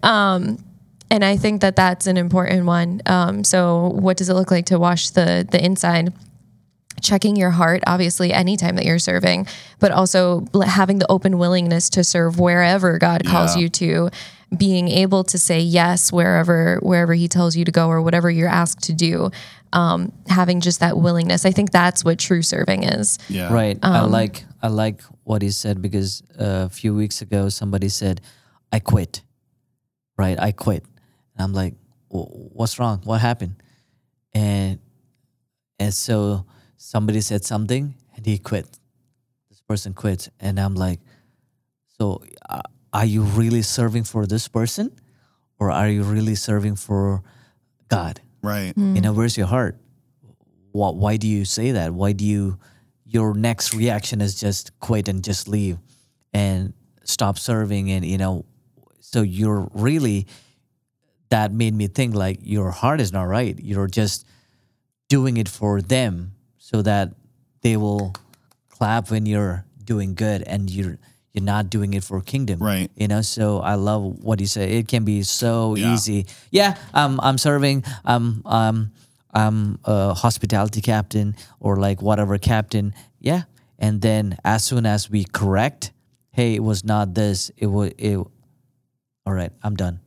and 1.12 1.24
I 1.26 1.38
think 1.38 1.62
that 1.62 1.76
that's 1.76 2.06
an 2.08 2.18
important 2.18 2.66
one. 2.66 3.02
Um, 3.06 3.44
so, 3.44 3.88
what 3.96 4.18
does 4.18 4.28
it 4.30 4.34
look 4.34 4.52
like 4.52 4.66
to 4.66 4.78
wash 4.80 5.12
the 5.12 5.48
the 5.50 5.64
inside? 5.64 6.12
Checking 7.02 7.38
your 7.38 7.52
heart, 7.52 7.82
obviously, 7.88 8.34
anytime 8.34 8.76
that 8.76 8.84
you're 8.84 9.00
serving, 9.00 9.48
but 9.80 9.94
also 9.94 10.46
having 10.66 11.00
the 11.00 11.10
open 11.10 11.38
willingness 11.38 11.90
to 11.92 12.04
serve 12.04 12.40
wherever 12.42 12.98
God 12.98 13.24
calls 13.26 13.56
Yeah. 13.56 13.62
you 13.62 13.70
to, 13.70 14.10
being 14.58 14.90
able 14.90 15.24
to 15.24 15.38
say 15.38 15.62
yes 15.62 16.12
wherever 16.12 16.78
wherever 16.82 17.14
He 17.14 17.30
tells 17.30 17.56
you 17.56 17.64
to 17.64 17.72
go 17.72 17.88
or 17.88 18.02
whatever 18.02 18.30
you're 18.30 18.50
asked 18.50 18.82
to 18.84 18.94
do. 18.94 19.32
Um, 19.72 20.12
having 20.28 20.62
just 20.62 20.80
that 20.80 20.98
willingness, 20.98 21.46
I 21.46 21.52
think 21.52 21.72
that's 21.72 22.04
what 22.04 22.18
true 22.18 22.42
serving 22.42 22.84
is. 22.84 23.20
Yeah. 23.30 23.54
Right. 23.54 23.78
I 23.84 24.00
Um, 24.00 24.12
like 24.12 24.46
I 24.62 24.68
like 24.68 25.02
what 25.24 25.42
he 25.42 25.52
said 25.52 25.82
because 25.82 26.24
uh, 26.40 26.66
a 26.66 26.70
few 26.70 26.96
weeks 26.96 27.22
ago 27.22 27.50
somebody 27.50 27.90
said, 27.90 28.22
"I 28.72 28.80
quit." 28.80 29.22
Right. 30.18 30.40
I 30.40 30.52
quit. 30.52 30.84
And 31.36 31.44
I'm 31.44 31.54
like, 31.54 31.76
"What's 32.10 32.80
wrong? 32.80 33.02
What 33.04 33.22
happened?" 33.22 33.62
And 34.34 34.80
and 35.80 35.94
so 35.94 36.46
somebody 36.78 37.22
said 37.22 37.46
something, 37.46 37.96
and 38.16 38.26
he 38.26 38.38
quit. 38.38 38.66
This 39.50 39.62
person 39.62 39.94
quit, 39.94 40.30
and 40.40 40.60
I'm 40.60 40.76
like, 40.76 41.00
"So 41.98 42.22
uh, 42.50 42.62
are 42.92 43.06
you 43.06 43.22
really 43.24 43.62
serving 43.62 44.06
for 44.06 44.26
this 44.26 44.48
person, 44.48 44.92
or 45.60 45.72
are 45.72 45.90
you 45.90 46.04
really 46.04 46.36
serving 46.36 46.76
for 46.76 47.22
God?" 47.88 48.22
Right. 48.42 48.74
Mm. 48.76 48.96
you 48.96 49.02
know 49.02 49.14
where's 49.14 49.38
your 49.38 49.48
heart. 49.48 49.78
Why, 50.72 50.92
why 50.92 51.18
do 51.18 51.28
you 51.28 51.46
say 51.46 51.72
that? 51.72 51.94
Why 51.94 52.14
do 52.14 52.26
you 52.26 52.60
your 53.06 53.34
next 53.34 53.74
reaction 53.74 54.22
is 54.22 54.40
just 54.40 54.80
quit 54.80 55.08
and 55.08 55.24
just 55.24 55.48
leave 55.48 55.80
and 56.32 56.74
stop 57.04 57.40
serving 57.40 57.90
and 57.90 58.06
you 58.06 58.20
know 58.20 58.46
so 59.00 59.24
you're 59.24 59.68
really 59.74 60.28
that 61.30 61.52
made 61.52 61.74
me 61.74 61.88
think 61.88 62.14
like 62.16 62.40
your 62.44 62.72
heart 62.72 63.02
is 63.02 63.12
not 63.12 63.24
right. 63.24 63.58
You're 63.60 63.88
just 63.88 64.26
doing 65.08 65.38
it 65.38 65.50
for 65.50 65.82
them 65.82 66.34
so 66.58 66.82
that 66.82 67.14
they 67.62 67.78
will 67.78 68.14
clap 68.70 69.12
when 69.12 69.26
you're 69.26 69.66
doing 69.84 70.16
good 70.16 70.44
and 70.44 70.70
you're 70.70 70.98
you're 71.34 71.44
not 71.44 71.70
doing 71.70 71.94
it 71.94 72.04
for 72.04 72.22
kingdom 72.22 72.60
Right. 72.60 72.90
you 72.96 73.08
know? 73.08 73.22
So 73.22 73.60
i 73.60 73.76
love 73.76 74.02
what 74.24 74.40
you 74.40 74.48
said. 74.48 74.70
It 74.70 74.88
can 74.88 75.04
be 75.06 75.22
so 75.24 75.76
Yeah. 75.76 75.94
easy. 75.94 76.26
Yeah 76.52 76.76
i'm 76.94 77.20
i'm 77.22 77.38
serving 77.38 77.84
i'm 78.06 78.42
i'm 78.46 78.92
i'm 79.34 79.80
a 79.86 80.14
hospitality 80.14 80.82
captain 80.82 81.36
or 81.60 81.78
like 81.78 82.02
whatever 82.02 82.38
captain. 82.40 82.94
Yeah. 83.20 83.44
And 83.78 84.02
then 84.02 84.38
as 84.44 84.64
soon 84.66 84.86
as 84.86 85.10
we 85.10 85.24
correct 85.24 85.92
hey 86.32 86.56
it 86.56 86.64
was 86.64 86.84
not 86.84 87.14
this. 87.14 87.52
It 87.58 87.68
was 87.68 87.92
it 87.98 88.18
all 88.18 89.34
right 89.34 89.52
i'm 89.64 89.76
done. 89.76 90.00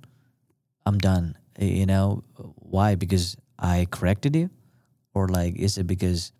I'm 0.84 0.98
done. 0.98 1.36
You 1.58 1.86
know 1.86 2.24
why? 2.58 2.96
Because 2.96 3.36
i 3.58 3.86
corrected 3.90 4.34
you? 4.34 4.50
Or 5.14 5.28
like 5.28 5.54
is 5.56 5.78
it 5.78 5.86
because 5.86 6.32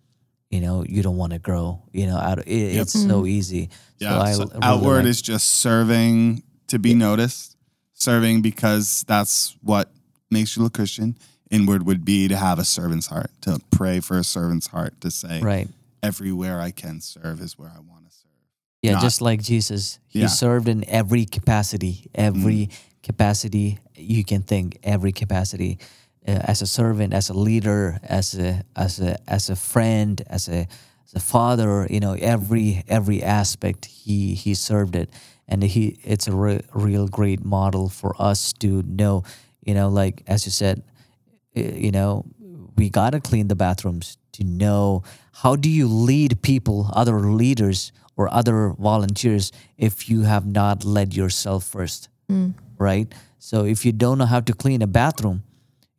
you 0.53 0.61
know 0.61 0.85
you 0.87 1.03
don't 1.03 1.17
want 1.17 1.33
to 1.33 1.41
grow 1.41 1.83
you 1.93 2.07
know 2.07 2.17
out 2.17 2.39
it, 2.39 2.47
it's 2.47 2.93
so 2.93 2.99
mm-hmm. 3.23 3.27
easy 3.27 3.71
Yeah. 3.99 4.21
I 4.21 4.33
so 4.33 4.45
really 4.45 4.59
outward 4.63 4.97
like- 4.99 5.07
is 5.07 5.23
just 5.23 5.49
serving 5.49 6.43
to 6.69 6.79
be 6.79 6.95
noticed, 6.95 7.57
serving 7.93 8.41
because 8.41 9.05
that's 9.07 9.57
what 9.63 9.91
makes 10.31 10.57
you 10.57 10.65
a 10.65 10.71
Christian. 10.71 11.19
Inward 11.51 11.85
would 11.85 12.03
be 12.03 12.29
to 12.29 12.37
have 12.37 12.59
a 12.59 12.65
servant's 12.65 13.09
heart, 13.09 13.31
to 13.43 13.61
pray 13.71 14.01
for 14.01 14.19
a 14.19 14.25
servant's 14.25 14.69
heart, 14.69 14.99
to 15.03 15.11
say, 15.11 15.41
right 15.41 15.69
everywhere 16.03 16.61
I 16.61 16.71
can 16.71 17.01
serve 17.01 17.41
is 17.41 17.59
where 17.59 17.69
I 17.69 17.79
want 17.79 18.07
to 18.07 18.13
serve. 18.13 18.31
Yeah, 18.83 18.93
not- 18.93 19.03
just 19.03 19.21
like 19.21 19.43
Jesus, 19.43 19.99
he 20.09 20.21
Yeah. 20.21 20.27
served 20.29 20.69
in 20.69 20.89
every 20.89 21.27
capacity, 21.27 22.11
every 22.15 22.67
mm. 22.67 22.73
capacity 23.03 23.79
you 23.95 24.25
can 24.25 24.43
think, 24.43 24.79
every 24.83 25.13
capacity, 25.13 25.79
uh, 26.27 26.31
as 26.45 26.63
a 26.63 26.67
servant, 26.67 27.13
as 27.13 27.31
a 27.31 27.35
leader, 27.35 27.99
as 28.03 28.39
a 28.39 28.63
as 28.77 29.01
a 29.01 29.17
as 29.29 29.51
a 29.51 29.57
friend, 29.57 30.23
as 30.29 30.49
a 30.49 30.69
as 31.05 31.15
a 31.15 31.21
father. 31.21 31.87
You 31.91 32.01
know, 32.01 32.15
every 32.15 32.85
every 32.89 33.23
aspect 33.23 33.87
he 33.87 34.35
he 34.35 34.55
served 34.55 34.97
it, 34.97 35.11
and 35.49 35.63
he 35.63 35.99
it's 36.05 36.29
a 36.29 36.33
re- 36.33 36.63
real 36.75 37.09
great 37.09 37.45
model 37.45 37.89
for 37.89 38.15
us 38.19 38.53
to 38.55 38.83
know. 38.83 39.25
You 39.65 39.75
know, 39.75 39.89
like 39.89 40.23
as 40.27 40.47
you 40.47 40.53
said, 40.53 40.83
uh, 41.57 41.61
you 41.61 41.91
know, 41.91 42.25
we 42.77 42.89
got 42.89 43.11
to 43.11 43.21
clean 43.21 43.49
the 43.49 43.57
bathrooms 43.57 44.17
to 44.33 44.45
know 44.45 45.03
how 45.33 45.57
do 45.57 45.69
you 45.69 45.87
lead 45.89 46.43
people, 46.43 46.91
other 46.95 47.19
leaders 47.21 47.93
or 48.17 48.33
other 48.33 48.75
volunteers 48.79 49.53
if 49.77 50.09
you 50.09 50.23
have 50.23 50.47
not 50.47 50.85
led 50.85 51.15
yourself 51.15 51.65
first, 51.65 52.09
right? 52.79 53.13
So 53.39 53.65
if 53.65 53.85
you 53.85 53.93
don't 53.93 54.19
know 54.19 54.27
how 54.27 54.41
to 54.41 54.53
clean 54.53 54.83
a 54.83 54.87
bathroom, 54.87 55.43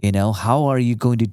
you 0.03 0.11
know, 0.11 0.33
how 0.33 0.65
are 0.65 0.77
you 0.77 0.95
going 0.95 1.17
to, 1.19 1.27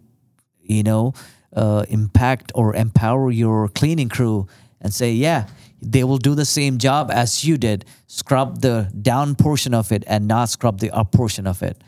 you 0.62 0.82
know, 0.84 1.12
uh, 1.54 1.84
impact 1.88 2.52
or 2.54 2.74
empower 2.76 3.30
your 3.32 3.68
cleaning 3.68 4.08
crew 4.08 4.46
and 4.80 4.94
say, 4.94 5.12
yeah, 5.12 5.48
they 5.82 6.04
will 6.04 6.18
do 6.18 6.34
the 6.36 6.44
same 6.44 6.78
job 6.78 7.10
as 7.10 7.44
you 7.44 7.58
did, 7.58 7.84
scrub 8.06 8.60
the 8.60 8.88
down 9.02 9.34
portion 9.34 9.74
of 9.74 9.90
it 9.90 10.04
and 10.06 10.28
not 10.28 10.48
scrub 10.48 10.78
the 10.78 10.90
up 10.92 11.10
portion 11.10 11.46
of 11.48 11.62
it 11.62 11.82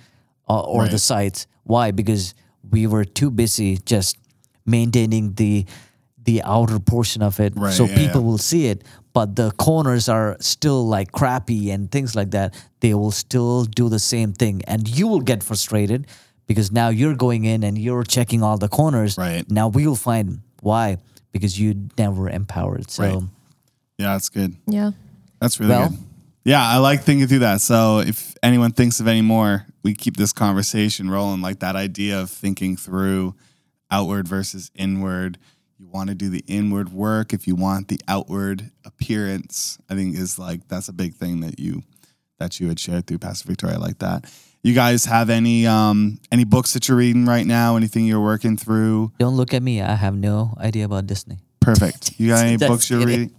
uh, 0.50 0.60
or 0.60 0.84
the 0.86 0.92
Right. 0.92 1.00
sides. 1.00 1.46
Why? 1.62 1.92
Because 1.92 2.34
we 2.68 2.88
were 2.88 3.04
too 3.04 3.30
busy 3.30 3.78
just 3.86 4.18
maintaining 4.66 5.34
the 5.34 5.64
the 6.24 6.40
outer 6.44 6.78
portion 6.78 7.20
of 7.20 7.40
it, 7.40 7.52
Right, 7.56 7.72
so 7.74 7.84
yeah, 7.84 7.96
people 7.96 8.20
yeah. 8.20 8.26
will 8.28 8.38
see 8.38 8.66
it. 8.68 8.84
But 9.12 9.34
the 9.34 9.50
corners 9.58 10.08
are 10.08 10.36
still 10.38 10.86
like 10.86 11.10
crappy 11.10 11.70
and 11.72 11.90
things 11.90 12.14
like 12.14 12.30
that. 12.30 12.54
They 12.78 12.94
will 12.94 13.10
still 13.10 13.64
do 13.64 13.88
the 13.88 13.98
same 13.98 14.32
thing, 14.32 14.62
and 14.68 14.86
you 14.88 15.08
will 15.08 15.20
get 15.20 15.42
frustrated 15.42 16.06
because 16.52 16.70
now 16.70 16.88
you're 16.88 17.14
going 17.16 17.44
in 17.44 17.62
and 17.64 17.76
you're 17.78 18.04
checking 18.04 18.42
all 18.42 18.58
the 18.58 18.68
corners. 18.68 19.16
Right. 19.18 19.48
now, 19.50 19.68
we 19.68 19.86
will 19.86 19.96
find 19.96 20.40
why 20.60 20.98
because 21.32 21.58
you 21.58 21.88
never 21.98 22.28
empowered. 22.28 22.90
So. 22.90 23.02
Right. 23.02 23.22
Yeah, 23.98 24.12
that's 24.12 24.28
good. 24.28 24.54
Yeah. 24.66 24.92
That's 25.40 25.58
really 25.58 25.72
Well- 25.72 25.88
good. 25.90 25.98
Yeah, 26.44 26.60
I 26.60 26.78
like 26.78 27.02
thinking 27.04 27.28
through 27.28 27.38
that. 27.40 27.60
So 27.60 28.00
if 28.00 28.34
anyone 28.42 28.72
thinks 28.72 28.98
of 28.98 29.06
any 29.06 29.22
more, 29.22 29.64
we 29.84 29.94
keep 29.94 30.16
this 30.16 30.32
conversation 30.32 31.08
rolling. 31.08 31.40
Like 31.40 31.60
that 31.60 31.76
idea 31.76 32.20
of 32.20 32.30
thinking 32.30 32.76
through 32.76 33.36
outward 33.92 34.26
versus 34.26 34.70
inward. 34.74 35.38
You 35.78 35.86
want 35.86 36.08
to 36.08 36.16
do 36.16 36.28
the 36.30 36.42
inward 36.48 36.92
work 36.92 37.32
if 37.32 37.46
you 37.46 37.54
want 37.54 37.86
the 37.86 38.00
outward 38.08 38.72
appearance. 38.84 39.78
I 39.88 39.94
think 39.94 40.16
is 40.16 40.36
like 40.36 40.66
that's 40.66 40.88
a 40.88 40.92
big 40.92 41.14
thing 41.14 41.40
that 41.40 41.60
you 41.60 41.84
that 42.40 42.58
you 42.58 42.66
had 42.66 42.80
shared 42.80 43.06
through 43.06 43.18
Pastor 43.18 43.46
Victoria. 43.46 43.76
I 43.76 43.78
like 43.78 43.98
that. 44.00 44.24
You 44.62 44.74
guys 44.74 45.04
have 45.06 45.28
any 45.28 45.66
um 45.66 46.18
any 46.30 46.44
books 46.44 46.74
that 46.74 46.86
you're 46.88 46.96
reading 46.96 47.24
right 47.26 47.46
now? 47.46 47.76
Anything 47.76 48.04
you're 48.06 48.20
working 48.22 48.56
through? 48.56 49.12
Don't 49.18 49.36
look 49.36 49.52
at 49.54 49.62
me. 49.62 49.82
I 49.82 49.94
have 49.96 50.14
no 50.14 50.54
idea 50.58 50.84
about 50.84 51.06
Disney. 51.06 51.38
Perfect. 51.60 52.18
You 52.20 52.28
got 52.28 52.44
any 52.44 52.56
Just 52.58 52.70
books 52.70 52.90
you're 52.90 53.00
kidding. 53.00 53.18
reading? 53.20 53.36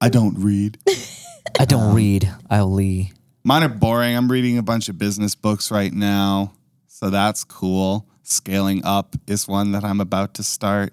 I 0.00 0.08
don't 0.08 0.36
read. 0.38 0.78
I 1.60 1.64
don't 1.64 1.94
read. 1.94 2.28
I 2.50 2.58
only 2.58 3.12
Mine 3.44 3.62
are 3.62 3.68
boring. 3.68 4.16
I'm 4.16 4.30
reading 4.30 4.58
a 4.58 4.62
bunch 4.62 4.88
of 4.88 4.98
business 4.98 5.36
books 5.36 5.70
right 5.70 5.92
now. 5.92 6.52
So 6.88 7.10
that's 7.10 7.44
cool. 7.44 8.08
Scaling 8.24 8.84
Up 8.84 9.14
is 9.28 9.46
one 9.46 9.70
that 9.72 9.84
I'm 9.84 10.00
about 10.00 10.34
to 10.34 10.42
start. 10.42 10.92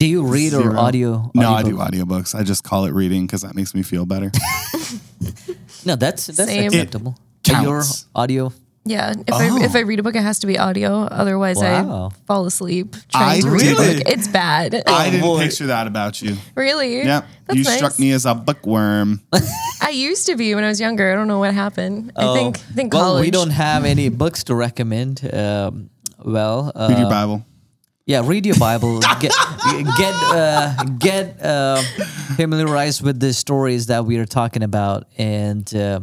Do 0.00 0.06
you 0.06 0.24
read 0.26 0.54
or 0.54 0.62
Zero. 0.62 0.76
audio? 0.78 1.30
No, 1.34 1.52
I 1.52 1.62
do 1.62 1.78
audiobook? 1.78 2.24
audiobooks. 2.24 2.34
I 2.34 2.42
just 2.42 2.64
call 2.64 2.84
it 2.86 2.92
reading 2.92 3.26
because 3.26 3.42
that 3.42 3.54
makes 3.54 3.74
me 3.74 3.82
feel 3.82 4.06
better. 4.06 4.32
No, 5.84 5.94
that's 5.96 6.26
that's 6.26 6.50
Same. 6.50 6.66
acceptable. 6.66 7.16
It 7.48 7.54
And 7.54 7.64
Your 7.64 7.82
audio. 8.14 8.52
Yeah, 8.84 9.12
if 9.26 9.34
I 9.34 9.64
if 9.64 9.74
Oh. 9.74 9.78
I 9.78 9.82
read 9.82 9.98
a 9.98 10.02
book, 10.02 10.16
it 10.16 10.22
has 10.22 10.38
to 10.38 10.46
be 10.46 10.58
audio. 10.58 11.02
Otherwise, 11.04 11.58
Wow. 11.58 12.08
I 12.10 12.26
fall 12.26 12.46
asleep 12.46 12.96
trying 13.12 13.38
I 13.38 13.40
to 13.40 13.50
read 13.50 13.62
a 13.62 13.74
did 13.74 14.04
book. 14.04 14.08
It's 14.14 14.28
bad. 14.28 14.82
I 14.86 15.10
didn't 15.10 15.20
boy. 15.20 15.40
picture 15.40 15.66
that 15.66 15.86
about 15.86 16.22
you. 16.22 16.36
really? 16.54 16.96
Yep. 17.04 17.26
That's 17.46 17.58
you 17.58 17.64
nice. 17.64 17.76
struck 17.76 17.98
me 17.98 18.12
as 18.12 18.24
a 18.24 18.34
bookworm. 18.34 19.20
I 19.82 19.90
used 19.90 20.24
to 20.26 20.36
be 20.36 20.54
when 20.54 20.64
I 20.64 20.68
was 20.68 20.80
younger. 20.80 21.12
I 21.12 21.14
don't 21.16 21.28
know 21.28 21.38
what 21.38 21.52
happened. 21.52 22.12
I 22.16 22.32
think 22.34 22.56
I 22.56 22.72
think 22.72 22.94
well, 22.94 23.02
college. 23.12 23.24
we 23.26 23.30
don't 23.30 23.50
have 23.50 23.84
any 23.84 24.08
books 24.08 24.44
to 24.44 24.54
recommend. 24.54 25.20
Um, 25.34 25.90
well, 26.24 26.72
uh, 26.74 26.86
Read 26.88 26.98
your 26.98 27.10
Bible. 27.10 27.44
Yeah, 28.06 28.22
read 28.24 28.46
your 28.46 28.56
Bible. 28.58 29.00
get 29.20 29.32
get 29.98 30.14
uh, 30.32 30.84
get 30.98 31.42
uh, 31.44 31.82
familiarized 32.36 33.02
with 33.02 33.20
the 33.20 33.34
stories 33.34 33.86
that 33.86 34.06
we 34.06 34.16
are 34.16 34.24
talking 34.24 34.62
about, 34.62 35.04
and 35.18 35.68
uh, 35.74 36.00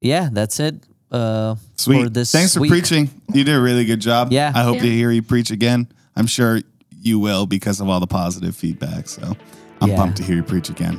yeah, 0.00 0.28
that's 0.32 0.60
it. 0.60 0.76
Uh, 1.10 1.54
Sweet. 1.76 2.02
For 2.04 2.08
this 2.10 2.30
Thanks 2.32 2.54
for 2.54 2.60
week. 2.60 2.70
preaching. 2.70 3.10
You 3.32 3.44
did 3.44 3.54
a 3.54 3.60
really 3.60 3.84
good 3.84 4.00
job. 4.00 4.30
Yeah. 4.32 4.52
I 4.54 4.62
hope 4.62 4.76
Yeah. 4.76 4.82
to 4.82 4.90
hear 4.90 5.10
you 5.10 5.22
preach 5.22 5.50
again. 5.50 5.88
I'm 6.16 6.26
sure 6.26 6.60
you 7.00 7.18
will 7.18 7.46
because 7.46 7.80
of 7.80 7.88
all 7.88 8.00
the 8.00 8.06
positive 8.06 8.54
feedback. 8.56 9.08
So 9.08 9.36
I'm 9.80 9.90
Yeah. 9.90 9.96
pumped 9.96 10.16
to 10.18 10.22
hear 10.22 10.36
you 10.36 10.42
preach 10.42 10.68
again. 10.68 10.98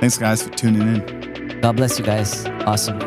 Thanks, 0.00 0.18
guys, 0.18 0.42
for 0.42 0.50
tuning 0.50 0.82
in. 0.82 1.60
God 1.60 1.76
bless 1.76 1.98
you 1.98 2.04
guys. 2.04 2.44
Awesome. 2.66 2.98